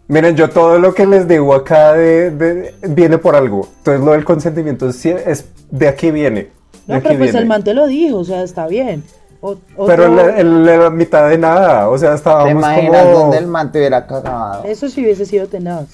Miren, 0.07 0.35
yo 0.35 0.49
todo 0.49 0.79
lo 0.79 0.93
que 0.93 1.05
les 1.05 1.27
digo 1.27 1.53
acá 1.53 1.93
de, 1.93 2.29
de- 2.31 2.75
viene 2.89 3.17
por 3.17 3.35
algo. 3.35 3.67
Entonces 3.77 4.03
lo 4.03 4.11
del 4.11 4.25
consentimiento 4.25 4.91
sí 4.91 5.09
es, 5.09 5.45
de 5.71 5.87
aquí 5.87 6.11
viene. 6.11 6.41
De 6.41 6.49
No, 6.87 6.95
aquí 6.95 7.03
pero 7.07 7.17
pues 7.19 7.31
viene. 7.31 7.39
el 7.39 7.45
man 7.45 7.63
te 7.63 7.73
lo 7.73 7.87
dijo, 7.87 8.17
o 8.17 8.23
sea, 8.25 8.43
está 8.43 8.67
bien. 8.67 9.03
O- 9.39 9.57
Pero 9.87 10.05
en 10.05 10.15
la, 10.15 10.39
en 10.39 10.65
la 10.65 10.89
mitad 10.89 11.29
de 11.29 11.37
nada, 11.37 11.89
o 11.89 11.97
sea, 11.97 12.11
¿Te 12.11 12.15
estábamos 12.15 12.51
imaginas 12.51 13.05
como... 13.05 13.19
donde 13.19 13.37
el 13.37 13.47
man 13.47 13.71
te 13.71 13.79
hubiera 13.79 14.05
cagado? 14.07 14.63
Eso 14.65 14.87
sí 14.89 15.01
hubiese 15.01 15.25
sido 15.25 15.47
tenaz. 15.47 15.87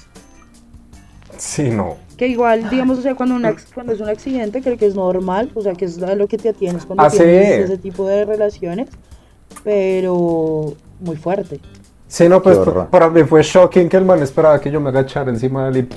Sí, 1.37 1.69
no. 1.69 1.95
Que 2.17 2.27
igual, 2.27 2.69
digamos, 2.69 2.99
o 2.99 3.01
sea, 3.01 3.15
cuando, 3.15 3.35
es 3.47 3.99
un 4.01 4.09
accidente, 4.09 4.61
creo 4.61 4.77
que 4.77 4.85
es 4.87 4.93
normal, 4.95 5.49
o 5.55 5.61
sea, 5.61 5.73
que 5.73 5.85
es 5.85 6.01
a 6.03 6.13
lo 6.15 6.27
que 6.27 6.37
te 6.37 6.49
atienes 6.49 6.85
cuando 6.85 7.03
Ah, 7.03 7.09
sí. 7.09 7.17
tienes 7.19 7.59
ese 7.65 7.77
tipo 7.77 8.05
de 8.07 8.25
relaciones, 8.25 8.89
pero 9.63 10.73
muy 10.99 11.15
fuerte. 11.15 11.59
Sí, 12.09 12.27
no, 12.27 12.41
pues 12.41 12.57
para 12.89 13.07
mí 13.07 13.23
fue 13.23 13.43
shocking 13.43 13.87
que 13.87 13.95
el 13.95 14.03
man 14.03 14.21
esperaba 14.23 14.59
que 14.59 14.71
yo 14.71 14.81
me 14.81 14.89
agachara 14.89 15.29
encima 15.29 15.69
de 15.69 15.69
él 15.69 15.77
y... 15.85 15.89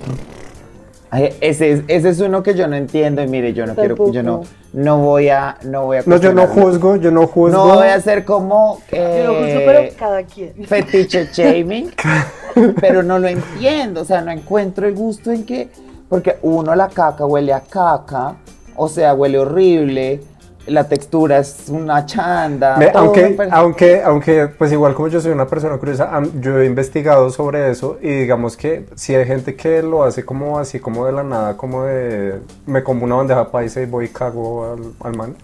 Ay, 1.09 1.35
ese, 1.41 1.73
es, 1.73 1.83
ese 1.89 2.09
es 2.11 2.21
uno 2.21 2.43
que 2.43 2.55
yo 2.55 2.69
no 2.69 2.77
entiendo 2.77 3.23
y 3.23 3.29
mire, 3.29 3.55
yo 3.55 3.67
no 3.67 3.75
quiero, 3.75 3.97
yo 4.11 4.23
no, 4.23 4.41
Tampoco. 4.41 4.55
no 4.75 4.99
voy 4.99 5.29
a, 5.31 5.57
no 5.63 5.87
voy 5.87 5.99
a 5.99 6.03
No, 6.05 6.17
yo 6.19 6.35
no 6.35 6.47
juzgo, 6.47 6.97
yo 6.97 7.11
no 7.11 7.27
juzgo. 7.27 7.67
No 7.67 7.75
voy 7.75 7.89
a 7.89 7.95
hacer 7.95 8.27
como 8.27 8.81
eh, 8.91 9.23
Yo 9.25 9.33
lo 9.33 9.41
juzgo, 9.41 9.61
pero 9.65 9.95
cada 9.99 10.23
quien. 10.23 10.55
fetiche 10.67 11.29
shaming, 11.33 11.93
pero 12.81 13.03
no 13.03 13.19
lo 13.19 13.29
entiendo, 13.29 14.03
o 14.03 14.05
sea, 14.05 14.21
no 14.21 14.31
encuentro 14.31 14.87
el 14.87 14.95
gusto 14.95 15.33
en 15.33 15.45
que, 15.45 15.69
porque 16.11 16.37
uno 16.43 16.75
la 16.75 16.89
caca 16.89 17.25
huele 17.25 17.55
a 17.55 17.61
caca, 17.61 18.37
o 18.77 18.89
sea, 18.89 19.15
huele 19.15 19.39
horrible, 19.39 20.21
la 20.67 20.85
textura 20.89 21.39
es 21.39 21.65
una 21.69 22.07
chanda, 22.07 22.77
Me- 22.77 22.91
aunque, 22.95 23.31
me 23.31 23.49
aunque, 23.51 24.03
aunque, 24.03 24.47
pues 24.47 24.71
igual 24.73 24.95
como 24.95 25.09
yo 25.09 25.21
soy 25.21 25.33
una 25.33 25.47
persona 25.47 25.77
curiosa, 25.79 26.23
yo 26.41 26.61
he 26.61 26.67
investigado 26.67 27.31
sobre 27.31 27.71
eso 27.71 27.99
y 28.01 28.09
digamos 28.09 28.57
que 28.57 28.87
si 28.95 29.15
hay 29.15 29.27
gente 29.27 29.57
que 29.57 29.83
lo 29.83 30.05
hace 30.05 30.25
como 30.25 30.59
así, 30.59 30.79
como 30.79 31.05
de 31.07 31.13
la 31.13 31.25
nada, 31.25 31.57
como 31.57 31.85
de 31.85 32.41
me 32.67 32.83
como 32.85 33.05
una 33.05 33.17
bandeja 33.17 33.51
paisa 33.51 33.81
y 33.83 33.87
voy 33.87 34.05
y 34.07 34.09
cago 34.09 34.73
al, 34.73 34.93
al 35.01 35.17
man. 35.17 35.35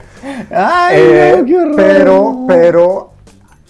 Ay, 0.51 0.97
Eh, 0.99 1.37
no, 1.39 1.45
qué 1.45 1.57
horror. 1.57 1.77
pero, 1.77 2.45
pero 2.47 3.11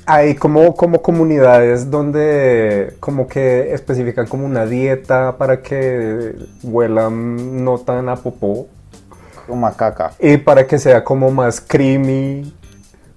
hay 0.07 0.35
como, 0.37 0.75
como 0.75 1.03
comunidades 1.03 1.91
donde 1.91 2.95
como 3.01 3.27
que 3.29 3.73
especifican 3.75 4.27
como 4.27 4.47
una 4.47 4.65
dieta 4.67 5.37
para 5.39 5.61
que 5.63 6.35
huelan 6.63 7.63
no 7.65 7.79
tan 7.79 8.09
a 8.09 8.17
popó 8.17 8.69
como 9.49 9.67
a 9.67 9.73
caca. 9.73 10.13
y 10.21 10.37
para 10.37 10.67
que 10.67 10.79
sea 10.79 11.03
como 11.03 11.31
más 11.31 11.61
creamy, 11.61 12.55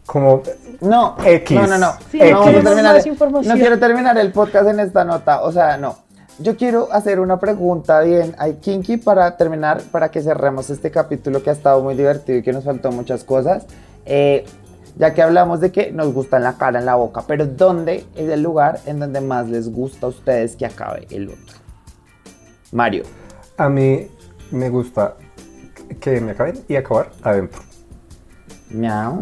como 0.08 0.42
No, 0.80 1.16
X. 1.24 1.56
no, 1.56 1.68
no, 1.68 1.78
no. 1.78 1.94
Sí, 2.12 2.20
X. 2.22 2.64
terminar, 2.64 3.02
no 3.46 3.54
quiero 3.56 3.78
terminar 3.80 4.18
el 4.18 4.32
podcast 4.32 4.68
en 4.70 4.80
esta 4.80 5.04
nota, 5.04 5.42
o 5.44 5.52
sea, 5.52 5.78
no. 5.78 5.98
Yo 6.40 6.58
quiero 6.58 6.92
hacer 6.92 7.20
una 7.20 7.40
pregunta 7.40 8.00
bien 8.02 8.34
a 8.40 8.48
Kinky 8.50 8.98
para 8.98 9.38
terminar, 9.38 9.82
para 9.92 10.10
que 10.10 10.22
cerremos 10.24 10.72
este 10.72 10.90
capítulo 10.90 11.44
que 11.44 11.52
ha 11.52 11.54
estado 11.54 11.84
muy 11.84 11.94
divertido 11.94 12.40
y 12.40 12.42
que 12.42 12.52
nos 12.52 12.64
faltó 12.64 12.92
muchas 12.92 13.24
cosas. 13.24 13.66
Eh, 14.06 14.46
ya 14.98 15.14
que 15.14 15.22
hablamos 15.22 15.60
de 15.62 15.72
que 15.72 15.92
nos 15.92 16.12
gusta 16.14 16.38
en 16.38 16.44
la 16.44 16.54
cara, 16.54 16.80
en 16.80 16.86
la 16.86 16.96
boca, 16.96 17.24
pero 17.28 17.46
¿dónde 17.46 18.06
es 18.16 18.30
el 18.30 18.42
lugar 18.42 18.80
en 18.86 19.00
donde 19.00 19.22
más 19.22 19.48
les 19.50 19.72
gusta 19.72 20.08
a 20.08 20.10
ustedes 20.10 20.56
que 20.56 20.66
acabe 20.66 21.06
el 21.12 21.30
otro? 21.30 21.58
Mario. 22.72 23.04
a 23.58 23.70
mí 23.70 24.08
me 24.50 24.70
gusta 24.70 25.16
que 26.00 26.20
me 26.22 26.32
acaben 26.32 26.64
y 26.68 26.76
acabar 26.76 27.10
adentro. 27.24 27.62
Miau. 28.70 29.18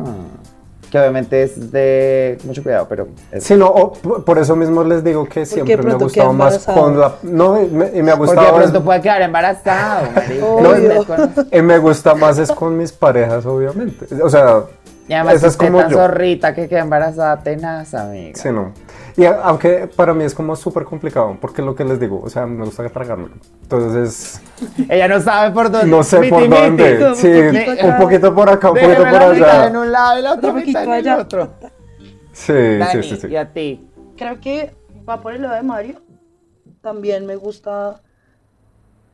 Que 0.91 0.97
obviamente 0.97 1.43
es 1.43 1.71
de 1.71 2.39
mucho 2.45 2.63
cuidado, 2.63 2.87
pero 2.89 3.09
es 3.31 3.43
Sí, 3.43 3.53
no, 3.55 3.93
por 4.25 4.39
eso 4.39 4.55
mismo 4.55 4.83
les 4.83 5.03
digo 5.03 5.23
que 5.25 5.45
siempre 5.45 5.77
me 5.83 5.91
ha 5.91 5.95
gustado 5.95 6.33
más 6.33 6.65
con 6.65 6.99
la... 6.99 7.13
No, 7.21 7.61
y 7.61 7.67
me, 7.67 7.91
me 8.01 8.11
ha 8.11 8.17
Porque 8.17 8.31
de 8.31 8.37
gustado... 8.37 8.55
pronto 8.55 8.83
puede 8.83 9.01
quedar 9.01 9.21
embarazado. 9.21 10.07
Me 10.27 10.39
conoce. 11.05 11.47
Y 11.57 11.61
me 11.61 11.77
gusta 11.77 12.15
más 12.15 12.39
es 12.39 12.51
con 12.51 12.75
mis 12.75 12.91
parejas, 12.91 13.45
obviamente. 13.45 14.07
O 14.23 14.29
sea, 14.31 14.63
Y 15.07 15.13
además 15.13 15.35
esa 15.35 15.47
es 15.47 15.57
como 15.57 15.77
tan 15.79 15.91
yo. 15.91 15.97
zorrita 15.97 16.55
que 16.55 16.67
queda 16.67 16.79
embarazada 16.79 17.37
tenaz, 17.43 17.93
amiga. 17.93 18.33
Sí, 18.41 18.49
no. 18.51 18.71
Y 19.19 19.25
a- 19.25 19.41
aunque 19.43 19.89
para 19.93 20.13
mí 20.13 20.23
es 20.23 20.33
como 20.33 20.55
súper 20.55 20.85
complicado, 20.85 21.37
porque 21.41 21.61
lo 21.61 21.75
que 21.75 21.83
les 21.83 21.99
digo, 21.99 22.21
o 22.23 22.29
sea, 22.29 22.45
me 22.45 22.63
gusta 22.63 22.87
tragármelo. 22.87 23.35
Entonces, 23.63 24.39
Ella 24.87 25.07
no 25.09 25.19
sabe 25.19 25.51
por 25.53 25.69
dónde. 25.69 25.87
no 25.87 26.03
sé 26.03 26.19
Miti, 26.19 26.29
por 26.29 26.41
miti. 26.43 26.55
dónde. 26.55 27.05
Un 27.09 27.15
Sí, 27.15 27.27
poquito 27.27 27.71
acá. 27.71 27.85
un 27.87 27.97
poquito 27.97 28.35
por 28.35 28.49
acá, 28.49 28.71
un 28.71 28.77
poquito 28.79 29.03
por 29.03 29.11
la 29.11 29.29
mitad 29.29 29.67
en 29.67 29.75
allá. 29.75 29.79
un 29.81 29.91
lado 29.91 30.19
y 30.19 30.21
la 30.21 30.33
otra 30.33 30.49
Un 30.51 30.55
mitad 30.55 30.65
poquito 30.65 30.79
en 30.79 30.85
el 30.85 30.91
allá. 31.09 31.17
otro. 31.21 31.49
Sí, 32.31 32.53
Dani, 32.53 33.03
sí, 33.03 33.09
sí, 33.09 33.15
sí. 33.17 33.27
y 33.27 33.35
a 33.35 33.51
ti. 33.51 33.89
Creo 34.17 34.39
que 34.39 34.73
va 35.07 35.19
por 35.21 35.33
el 35.33 35.41
lado 35.41 35.55
de 35.55 35.63
Mario. 35.63 36.01
también 36.81 37.25
me 37.25 37.35
gusta 37.35 37.99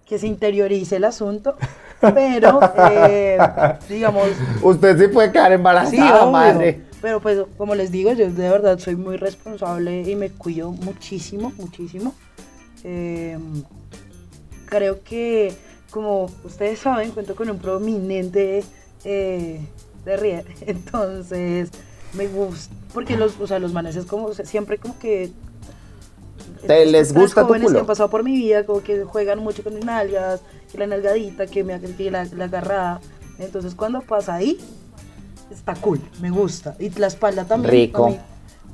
que 0.05 0.19
se 0.19 0.27
interiorice 0.27 0.97
el 0.97 1.03
asunto, 1.05 1.55
pero 1.99 2.59
eh, 2.91 3.39
digamos, 3.89 4.27
Usted 4.61 4.99
sí 4.99 5.07
puede 5.07 5.31
quedar 5.31 5.47
sí, 5.47 5.53
embarazada, 5.55 6.21
obvio, 6.21 6.31
madre. 6.31 6.83
Pero 7.05 7.19
pues 7.19 7.39
como 7.55 7.75
les 7.75 7.91
digo, 7.91 8.11
yo 8.13 8.31
de 8.31 8.49
verdad 8.49 8.79
soy 8.79 8.95
muy 8.95 9.17
responsable 9.17 10.01
y 10.09 10.15
me 10.15 10.31
cuido 10.31 10.71
muchísimo, 10.71 11.53
muchísimo. 11.55 12.15
Eh, 12.83 13.37
creo 14.65 15.03
que, 15.03 15.53
como 15.91 16.31
ustedes 16.43 16.79
saben, 16.79 17.11
cuento 17.11 17.35
con 17.35 17.47
un 17.51 17.59
prominente 17.59 18.63
eh, 19.03 19.61
de 20.03 20.17
Rier, 20.17 20.47
entonces 20.61 21.69
me 22.13 22.25
gusta, 22.25 22.73
porque 22.91 23.15
los, 23.17 23.39
o 23.39 23.45
sea, 23.45 23.59
los 23.59 23.71
manes 23.71 23.95
es 23.95 24.05
como, 24.05 24.33
siempre 24.33 24.79
como 24.79 24.97
que... 24.97 25.29
¿Te 26.65 26.87
les 26.87 27.13
gusta 27.13 27.41
tu 27.41 27.49
jóvenes 27.49 27.67
que 27.67 27.73
culo? 27.73 27.79
han 27.81 27.85
pasado 27.85 28.09
por 28.09 28.23
mi 28.23 28.35
vida, 28.35 28.65
como 28.65 28.81
que 28.81 29.03
juegan 29.03 29.37
mucho 29.37 29.63
con 29.63 29.75
mis 29.75 29.85
nalgas, 29.85 30.41
que 30.71 30.79
la 30.79 30.87
nalgadita, 30.87 31.45
que, 31.45 31.63
me, 31.63 31.79
que 31.79 32.09
la, 32.09 32.25
la 32.35 32.45
agarrada, 32.45 32.99
entonces 33.37 33.75
cuando 33.75 34.01
pasa 34.01 34.33
ahí, 34.33 34.57
está 35.49 35.75
cool, 35.75 36.01
me 36.21 36.29
gusta, 36.29 36.75
y 36.79 36.89
la 36.91 37.07
espalda 37.07 37.45
también. 37.45 37.71
Rico. 37.71 38.09
mí 38.09 38.19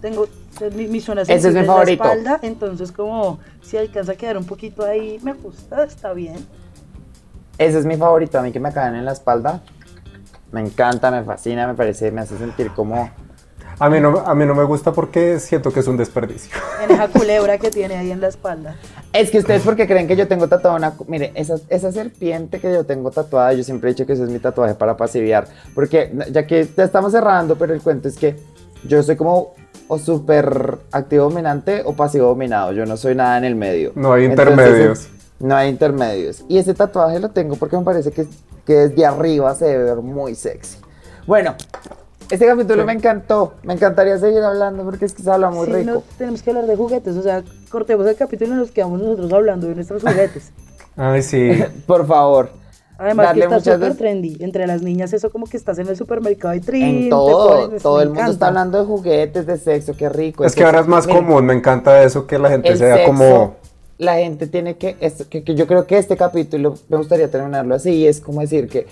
Tengo 0.01 0.27
mi, 0.75 0.87
mi 0.87 0.99
zona 0.99 1.21
Ese 1.21 1.49
es 1.49 1.53
mi 1.53 1.63
favorito. 1.63 2.03
la 2.03 2.09
espalda, 2.11 2.39
entonces 2.41 2.91
como 2.91 3.39
si 3.61 3.77
alcanza 3.77 4.13
a 4.13 4.15
quedar 4.15 4.37
un 4.37 4.45
poquito 4.45 4.83
ahí, 4.83 5.19
me 5.21 5.33
gusta, 5.33 5.83
está 5.83 6.13
bien. 6.13 6.45
Ese 7.57 7.79
es 7.79 7.85
mi 7.85 7.95
favorito, 7.97 8.39
a 8.39 8.41
mí 8.41 8.51
que 8.51 8.59
me 8.59 8.71
caen 8.71 8.95
en 8.95 9.05
la 9.05 9.11
espalda. 9.11 9.61
Me 10.51 10.61
encanta, 10.61 11.11
me 11.11 11.23
fascina, 11.23 11.67
me 11.67 11.75
parece, 11.75 12.11
me 12.11 12.21
hace 12.21 12.37
sentir 12.37 12.71
como... 12.71 13.09
A 13.81 13.89
mí, 13.89 13.99
no, 13.99 14.19
a 14.19 14.35
mí 14.35 14.45
no 14.45 14.53
me 14.53 14.63
gusta 14.63 14.91
porque 14.91 15.39
siento 15.39 15.71
que 15.73 15.79
es 15.79 15.87
un 15.87 15.97
desperdicio. 15.97 16.51
En 16.83 16.91
esa 16.91 17.07
culebra 17.07 17.57
que 17.57 17.71
tiene 17.71 17.95
ahí 17.97 18.11
en 18.11 18.21
la 18.21 18.27
espalda. 18.27 18.75
Es 19.11 19.31
que 19.31 19.39
ustedes 19.39 19.63
porque 19.63 19.87
creen 19.87 20.07
que 20.07 20.15
yo 20.15 20.27
tengo 20.27 20.47
tatuada 20.47 20.77
una... 20.77 20.93
Mire, 21.07 21.31
esa, 21.35 21.55
esa 21.67 21.91
serpiente 21.91 22.59
que 22.59 22.71
yo 22.71 22.85
tengo 22.85 23.09
tatuada, 23.09 23.53
yo 23.53 23.63
siempre 23.63 23.89
he 23.89 23.93
dicho 23.93 24.05
que 24.05 24.13
ese 24.13 24.23
es 24.23 24.29
mi 24.29 24.37
tatuaje 24.39 24.75
para 24.75 24.95
pasiviar. 24.95 25.47
Porque 25.73 26.13
ya 26.31 26.45
que 26.45 26.67
ya 26.77 26.83
estamos 26.83 27.11
cerrando, 27.11 27.55
pero 27.55 27.73
el 27.73 27.81
cuento 27.81 28.07
es 28.07 28.17
que 28.17 28.35
yo 28.87 29.01
soy 29.01 29.15
como 29.15 29.53
o 29.87 29.97
súper 29.97 30.77
activo 30.91 31.23
dominante 31.25 31.81
o 31.83 31.93
pasivo 31.93 32.27
dominado. 32.27 32.71
Yo 32.73 32.85
no 32.85 32.97
soy 32.97 33.15
nada 33.15 33.37
en 33.39 33.45
el 33.45 33.55
medio. 33.55 33.91
No 33.95 34.13
hay 34.13 34.25
Entonces, 34.25 34.53
intermedios. 34.57 35.07
no 35.39 35.55
hay 35.55 35.69
intermedios. 35.69 36.45
Y 36.47 36.59
ese 36.59 36.73
tatuaje 36.73 37.19
lo 37.19 37.29
tengo 37.29 37.55
porque 37.55 37.77
me 37.77 37.83
parece 37.83 38.11
que, 38.11 38.25
que 38.65 38.73
desde 38.73 39.05
arriba 39.05 39.53
se 39.55 39.65
debe 39.65 39.83
ver 39.85 39.97
muy 39.97 40.35
sexy. 40.35 40.77
Bueno, 41.27 41.55
este 42.31 42.45
capítulo 42.47 42.81
Sí. 42.81 42.85
me 42.87 42.93
encantó. 42.93 43.53
Me 43.63 43.73
encantaría 43.73 44.17
seguir 44.17 44.41
hablando 44.41 44.83
porque 44.83 45.05
es 45.05 45.13
que 45.13 45.21
se 45.23 45.29
habla 45.31 45.49
muy 45.49 45.65
Sí, 45.67 45.73
rico. 45.73 45.91
no, 45.91 46.03
tenemos 46.17 46.41
que 46.41 46.49
hablar 46.49 46.65
de 46.65 46.75
juguetes, 46.75 47.15
o 47.17 47.21
sea, 47.21 47.43
cortemos 47.69 48.07
el 48.07 48.15
capítulo 48.15 48.53
y 48.53 48.57
nos 48.57 48.71
quedamos 48.71 48.99
nosotros 49.01 49.31
hablando 49.33 49.67
de 49.67 49.75
nuestros 49.75 50.01
juguetes. 50.01 50.51
Ay, 50.95 51.21
sí. 51.21 51.51
Por 51.87 52.05
favor. 52.07 52.49
Además 52.97 53.27
Darle 53.27 53.47
que 53.47 53.55
está 53.55 53.73
súper 53.73 53.95
trendy. 53.95 54.37
Entre 54.41 54.67
las 54.67 54.83
niñas 54.83 55.11
eso 55.13 55.31
como 55.31 55.47
que 55.47 55.57
estás 55.57 55.79
en 55.79 55.87
el 55.87 55.95
supermercado 55.97 56.53
y 56.53 56.59
trin, 56.59 57.03
En 57.05 57.09
todo, 57.09 57.61
pones, 57.65 57.81
todo 57.81 57.97
me 57.97 58.03
el 58.03 58.09
mundo 58.11 58.31
está 58.31 58.47
hablando 58.49 58.77
de 58.79 58.85
juguetes, 58.85 59.47
de 59.47 59.57
sexo, 59.57 59.93
qué 59.97 60.07
rico. 60.07 60.45
Es 60.45 60.53
que 60.53 60.63
ahora 60.63 60.81
es 60.81 60.87
más 60.87 61.07
común, 61.07 61.45
me 61.45 61.53
encanta 61.55 62.03
eso 62.03 62.27
que 62.27 62.37
la 62.37 62.49
gente 62.49 62.69
El 62.69 62.77
sea 62.77 62.97
sexo, 62.97 63.07
como... 63.11 63.55
la 63.97 64.17
gente 64.17 64.45
tiene 64.45 64.75
que, 64.77 64.97
es- 64.99 65.25
que, 65.25 65.43
que 65.43 65.55
yo 65.55 65.65
creo 65.65 65.87
que 65.87 65.97
este 65.97 66.15
capítulo 66.15 66.75
me 66.89 66.97
gustaría 66.97 67.27
terminarlo 67.31 67.73
así, 67.73 68.05
es 68.05 68.21
como 68.21 68.41
decir 68.41 68.67
que 68.69 68.85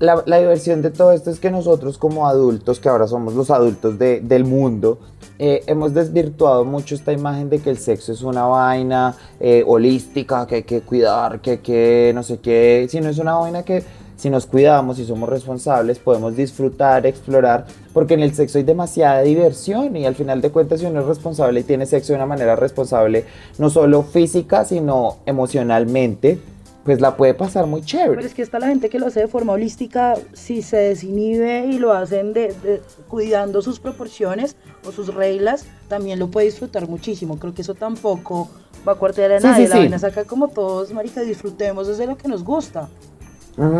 la, 0.00 0.38
diversión 0.38 0.80
de 0.82 0.90
todo 0.90 1.12
esto 1.12 1.30
es 1.30 1.38
que 1.38 1.50
nosotros 1.50 1.98
como 1.98 2.26
adultos, 2.26 2.80
que 2.80 2.88
ahora 2.88 3.06
somos 3.06 3.34
los 3.34 3.50
adultos 3.50 3.98
de- 3.98 4.20
del 4.20 4.44
mundo, 4.44 4.98
eh, 5.38 5.62
hemos 5.66 5.92
desvirtuado 5.94 6.64
mucho 6.64 6.94
esta 6.94 7.12
imagen 7.12 7.50
de 7.50 7.58
que 7.60 7.70
el 7.70 7.78
sexo 7.78 8.12
es 8.12 8.22
una 8.22 8.44
vaina 8.46 9.14
eh, 9.38 9.62
holística, 9.66 10.46
que 10.46 10.56
hay 10.56 10.62
que 10.62 10.80
cuidar, 10.80 11.40
que 11.40 11.60
que 11.60 12.12
no 12.14 12.22
sé 12.22 12.38
qué, 12.38 12.86
sino 12.90 13.10
es 13.10 13.18
una 13.18 13.34
vaina 13.34 13.62
que 13.62 13.84
si 14.16 14.28
nos 14.28 14.44
cuidamos 14.46 14.98
y 14.98 15.06
somos 15.06 15.28
responsables 15.28 15.98
podemos 15.98 16.36
disfrutar, 16.36 17.06
explorar, 17.06 17.66
porque 17.94 18.14
en 18.14 18.20
el 18.20 18.34
sexo 18.34 18.58
hay 18.58 18.64
demasiada 18.64 19.22
diversión 19.22 19.96
y 19.96 20.04
al 20.04 20.14
final 20.14 20.40
de 20.42 20.50
cuentas 20.50 20.80
si 20.80 20.86
uno 20.86 21.00
es 21.00 21.06
responsable 21.06 21.60
y 21.60 21.64
tiene 21.64 21.86
sexo 21.86 22.12
de 22.12 22.16
una 22.16 22.26
manera 22.26 22.56
responsable, 22.56 23.24
no 23.58 23.70
solo 23.70 24.02
física, 24.02 24.64
sino 24.66 25.18
emocionalmente, 25.26 26.38
pues 26.84 27.00
la 27.00 27.16
puede 27.16 27.34
pasar 27.34 27.66
muy 27.66 27.82
chévere. 27.82 28.14
Pero 28.16 28.26
es 28.26 28.34
que 28.34 28.42
está 28.42 28.58
la 28.58 28.66
gente 28.68 28.88
que 28.88 28.98
lo 28.98 29.06
hace 29.06 29.20
de 29.20 29.28
forma 29.28 29.52
holística, 29.52 30.14
si 30.32 30.62
se 30.62 30.76
desinhibe 30.78 31.66
y 31.66 31.78
lo 31.78 31.92
hacen 31.92 32.32
de, 32.32 32.54
de- 32.62 32.80
cuidando 33.08 33.60
sus 33.62 33.78
proporciones 33.80 34.56
o 34.86 34.92
sus 34.92 35.14
reglas, 35.14 35.66
también 35.88 36.18
lo 36.18 36.28
puede 36.28 36.46
disfrutar 36.46 36.88
muchísimo. 36.88 37.38
Creo 37.38 37.54
que 37.54 37.62
eso 37.62 37.74
tampoco 37.74 38.48
va 38.88 38.92
a 38.92 38.94
cuartear 38.94 39.32
a 39.32 39.40
Sí, 39.40 39.46
nadie. 39.46 39.64
sí, 39.66 39.68
la 39.70 39.76
sí. 39.76 39.80
vaina 39.82 39.98
saca 39.98 40.24
como 40.24 40.48
todos, 40.48 40.90
marica, 40.92 41.20
disfrutemos 41.20 41.86
desde 41.86 42.06
lo 42.06 42.16
que 42.16 42.28
nos 42.28 42.42
gusta. 42.44 42.88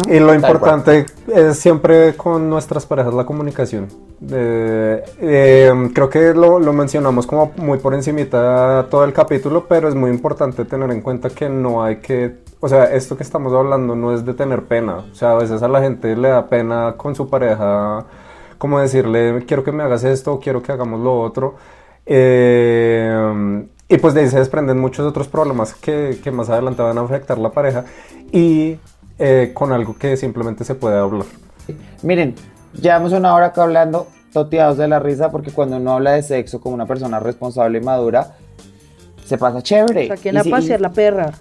Y 0.09 0.19
lo 0.19 0.35
importante 0.35 1.07
es 1.27 1.59
siempre 1.59 2.15
con 2.15 2.51
nuestras 2.51 2.85
parejas 2.85 3.15
la 3.15 3.25
comunicación. 3.25 3.89
Eh, 4.31 5.03
eh, 5.19 5.73
creo 5.95 6.11
que 6.11 6.35
lo, 6.35 6.59
lo 6.59 6.73
mencionamos 6.75 7.27
como 7.27 7.53
muy 7.57 7.79
por 7.79 7.95
encimita 7.95 8.87
todo 8.91 9.05
el 9.05 9.15
capítulo, 9.15 9.65
pero 9.67 9.89
es 9.89 9.95
muy 9.95 10.11
importante 10.11 10.67
tener 10.67 10.91
en 10.91 11.01
cuenta 11.01 11.31
que 11.31 11.49
no 11.49 11.83
hay 11.83 11.97
que, 11.97 12.41
o 12.61 12.69
sea, 12.69 12.93
esto 12.93 13.17
que 13.17 13.23
estamos 13.23 13.55
hablando 13.55 13.97
no 13.97 14.13
es 14.13 14.27
de 14.27 14.35
tener 14.35 14.65
pena. 14.65 14.97
O 15.11 15.15
sea, 15.15 15.33
a 15.33 15.37
veces 15.37 15.63
a 15.63 15.69
la 15.69 15.81
gente 15.81 16.15
le 16.15 16.29
da 16.29 16.47
pena 16.49 16.95
con 16.99 17.15
su 17.15 17.31
pareja, 17.31 18.05
como 18.59 18.81
decirle, 18.81 19.45
quiero 19.47 19.65
que 19.65 19.73
me 19.73 19.83
hagas 19.83 20.05
esto, 20.05 20.41
quiero 20.41 20.63
que 20.63 20.73
hagamos 20.73 21.01
lo 21.01 21.19
otro. 21.19 21.55
Eh, 22.05 23.65
y 23.89 23.99
pues 23.99 24.13
de 24.15 24.21
ahí 24.21 24.29
se 24.29 24.39
desprenden 24.39 24.79
muchos 24.79 25.07
otros 25.07 25.27
problemas 25.27 25.75
que, 25.75 26.21
que 26.23 26.31
más 26.31 26.51
adelante 26.51 26.83
van 26.83 26.99
a 26.99 27.01
afectar 27.01 27.39
la 27.39 27.51
pareja 27.51 27.85
y 28.31 28.79
eh, 29.21 29.53
con 29.55 29.73
algo 29.73 29.97
que 29.97 30.17
simplemente 30.17 30.65
se 30.65 30.75
puede 30.75 30.99
hablar. 30.99 31.27
Miren, 32.03 32.35
llevamos 32.81 33.13
una 33.13 33.35
hora 33.35 33.47
acá 33.47 33.63
hablando 33.63 34.09
toteados 34.33 34.79
de 34.79 34.89
la 34.89 34.99
risa 34.99 35.31
porque 35.31 35.51
cuando 35.53 35.77
uno 35.77 35.93
habla 35.93 36.13
de 36.13 36.23
sexo 36.23 36.61
como 36.61 36.75
una 36.75 36.87
persona 36.87 37.21
responsable 37.21 37.79
y 37.79 37.83
madura, 37.83 38.37
se 39.25 39.39
pasa 39.39 39.63
chévere. 39.63 40.09
Saquen 40.09 40.35
Y 40.35 40.39
a 40.39 40.43
si- 40.43 40.51
pasear 40.51 40.81
la 40.81 40.91
perra. 40.91 41.33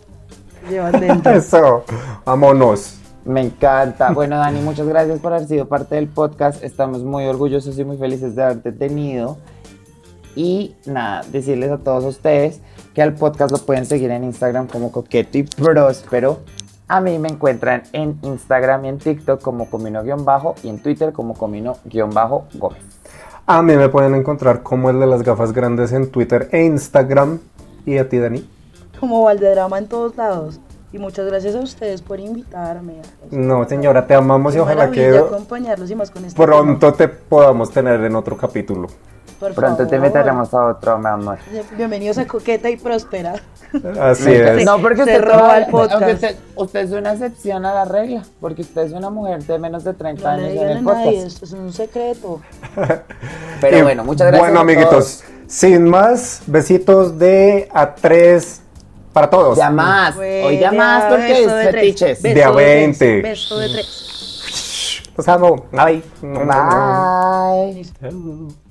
Llevan 0.69 0.91
dentro. 0.99 1.31
Eso, 1.33 1.83
vámonos. 2.25 2.95
Me 3.25 3.41
encanta. 3.41 4.11
Bueno, 4.11 4.37
Dani, 4.37 4.61
muchas 4.61 4.87
gracias 4.87 5.19
por 5.19 5.33
haber 5.33 5.47
sido 5.47 5.67
parte 5.67 5.95
del 5.95 6.07
podcast. 6.07 6.63
Estamos 6.63 7.03
muy 7.03 7.25
orgullosos 7.25 7.77
y 7.79 7.83
muy 7.85 7.97
felices 7.97 8.35
de 8.35 8.43
haberte 8.43 8.71
tenido. 8.71 9.37
Y 10.35 10.75
nada, 10.85 11.23
decirles 11.31 11.71
a 11.71 11.77
todos 11.79 12.05
ustedes 12.05 12.61
que 12.93 13.01
al 13.01 13.13
podcast 13.15 13.51
lo 13.51 13.57
pueden 13.59 13.85
seguir 13.85 14.11
en 14.11 14.23
Instagram 14.23 14.67
como 14.67 14.91
Coqueto 14.91 15.37
y 15.37 15.43
Próspero. 15.43 16.39
A 16.91 17.01
mí 17.01 17.19
me 17.19 17.29
encuentran 17.29 17.83
en 17.93 18.17
Instagram 18.23 18.85
y 18.85 18.87
en 18.87 18.97
TikTok 18.97 19.43
como 19.43 19.69
Comino-Bajo 19.69 20.55
y 20.63 20.69
en 20.69 20.81
Twitter 20.81 21.13
como 21.13 21.35
Comino-Gómez. 21.35 22.81
A 23.45 23.61
mí 23.61 23.75
me 23.75 23.89
pueden 23.89 24.15
encontrar 24.15 24.63
como 24.63 24.89
el 24.89 24.99
de 24.99 25.05
las 25.05 25.21
gafas 25.21 25.53
grandes 25.53 25.91
en 25.91 26.09
Twitter 26.09 26.49
e 26.51 26.63
Instagram. 26.65 27.39
¿Y 27.85 27.99
a 27.99 28.09
ti, 28.09 28.17
Dani? 28.17 28.49
Como 28.99 29.21
Valdedrama 29.21 29.77
en 29.77 29.87
todos 29.87 30.17
lados. 30.17 30.59
Y 30.91 30.97
muchas 30.97 31.27
gracias 31.27 31.53
a 31.53 31.59
ustedes 31.59 32.01
por 32.01 32.19
invitarme. 32.19 33.03
No, 33.29 33.69
señora, 33.69 34.07
te 34.07 34.15
amamos 34.15 34.55
y 34.55 34.57
ojalá 34.57 34.89
que 34.89 35.15
acompañarlos 35.15 35.91
y 35.91 35.95
más 35.95 36.09
con 36.09 36.25
este 36.25 36.43
pronto 36.43 36.91
te 36.93 37.07
podamos 37.07 37.69
tener 37.69 38.03
en 38.03 38.15
otro 38.15 38.35
capítulo. 38.35 38.87
Por 39.39 39.53
Pronto 39.53 39.87
te 39.87 39.97
meteremos 39.99 40.53
a 40.53 40.65
otro, 40.67 40.97
mi 40.99 41.07
amor. 41.07 41.37
Bienvenidos 41.77 42.17
a 42.17 42.27
Coqueta 42.27 42.69
y 42.69 42.75
Próspera. 42.75 43.35
Así 44.01 44.31
es. 44.33 44.65
No, 44.65 44.79
porque 44.81 44.97
Se 44.97 45.01
usted, 45.03 45.21
roba 45.21 45.57
el 45.59 45.67
podcast. 45.67 45.93
aunque 45.93 46.13
usted, 46.13 46.35
usted 46.55 46.79
es 46.81 46.91
una 46.91 47.13
excepción 47.13 47.65
a 47.65 47.73
la 47.73 47.85
regla, 47.85 48.23
porque 48.41 48.63
usted 48.63 48.81
es 48.81 48.91
una 48.91 49.09
mujer 49.09 49.41
de 49.43 49.57
menos 49.57 49.85
de 49.85 49.93
30 49.93 50.21
No 50.21 50.29
años 50.29 50.51
en 50.61 50.69
el 50.69 50.83
nadie, 50.83 51.05
podcast. 51.05 51.27
esto 51.27 51.45
es 51.45 51.51
un 51.53 51.71
secreto. 51.71 52.41
Pero 53.61 53.77
Y 53.77 53.81
bueno, 53.81 54.03
muchas 54.03 54.27
gracias. 54.27 54.41
Bueno, 54.41 54.59
a 54.59 54.61
amiguitos, 54.63 54.89
todos. 54.89 55.23
sin 55.47 55.87
más, 55.87 56.41
besitos 56.45 57.17
de 57.17 57.69
a 57.73 57.95
tres 57.95 58.61
para 59.13 59.29
todos. 59.29 59.57
Ya 59.57 59.69
más, 59.69 60.17
hoy 60.17 60.59
ya 60.59 60.73
más 60.73 61.05
porque 61.05 61.31
es 61.31 61.39
beso 61.45 61.55
de 61.55 61.67
tres. 61.67 61.75
fetiches. 61.75 62.21
Beso 62.21 62.35
De 62.35 62.43
a 62.43 62.51
tres, 62.51 62.99
20. 62.99 63.21
Beso 63.21 63.57
de 63.57 63.69
tres. 63.69 65.03
Los 65.15 65.27
amo. 65.29 65.65
Bye. 65.71 66.03
Bye. 66.21 67.73
Listo. 67.73 67.99
Hello. 68.05 68.68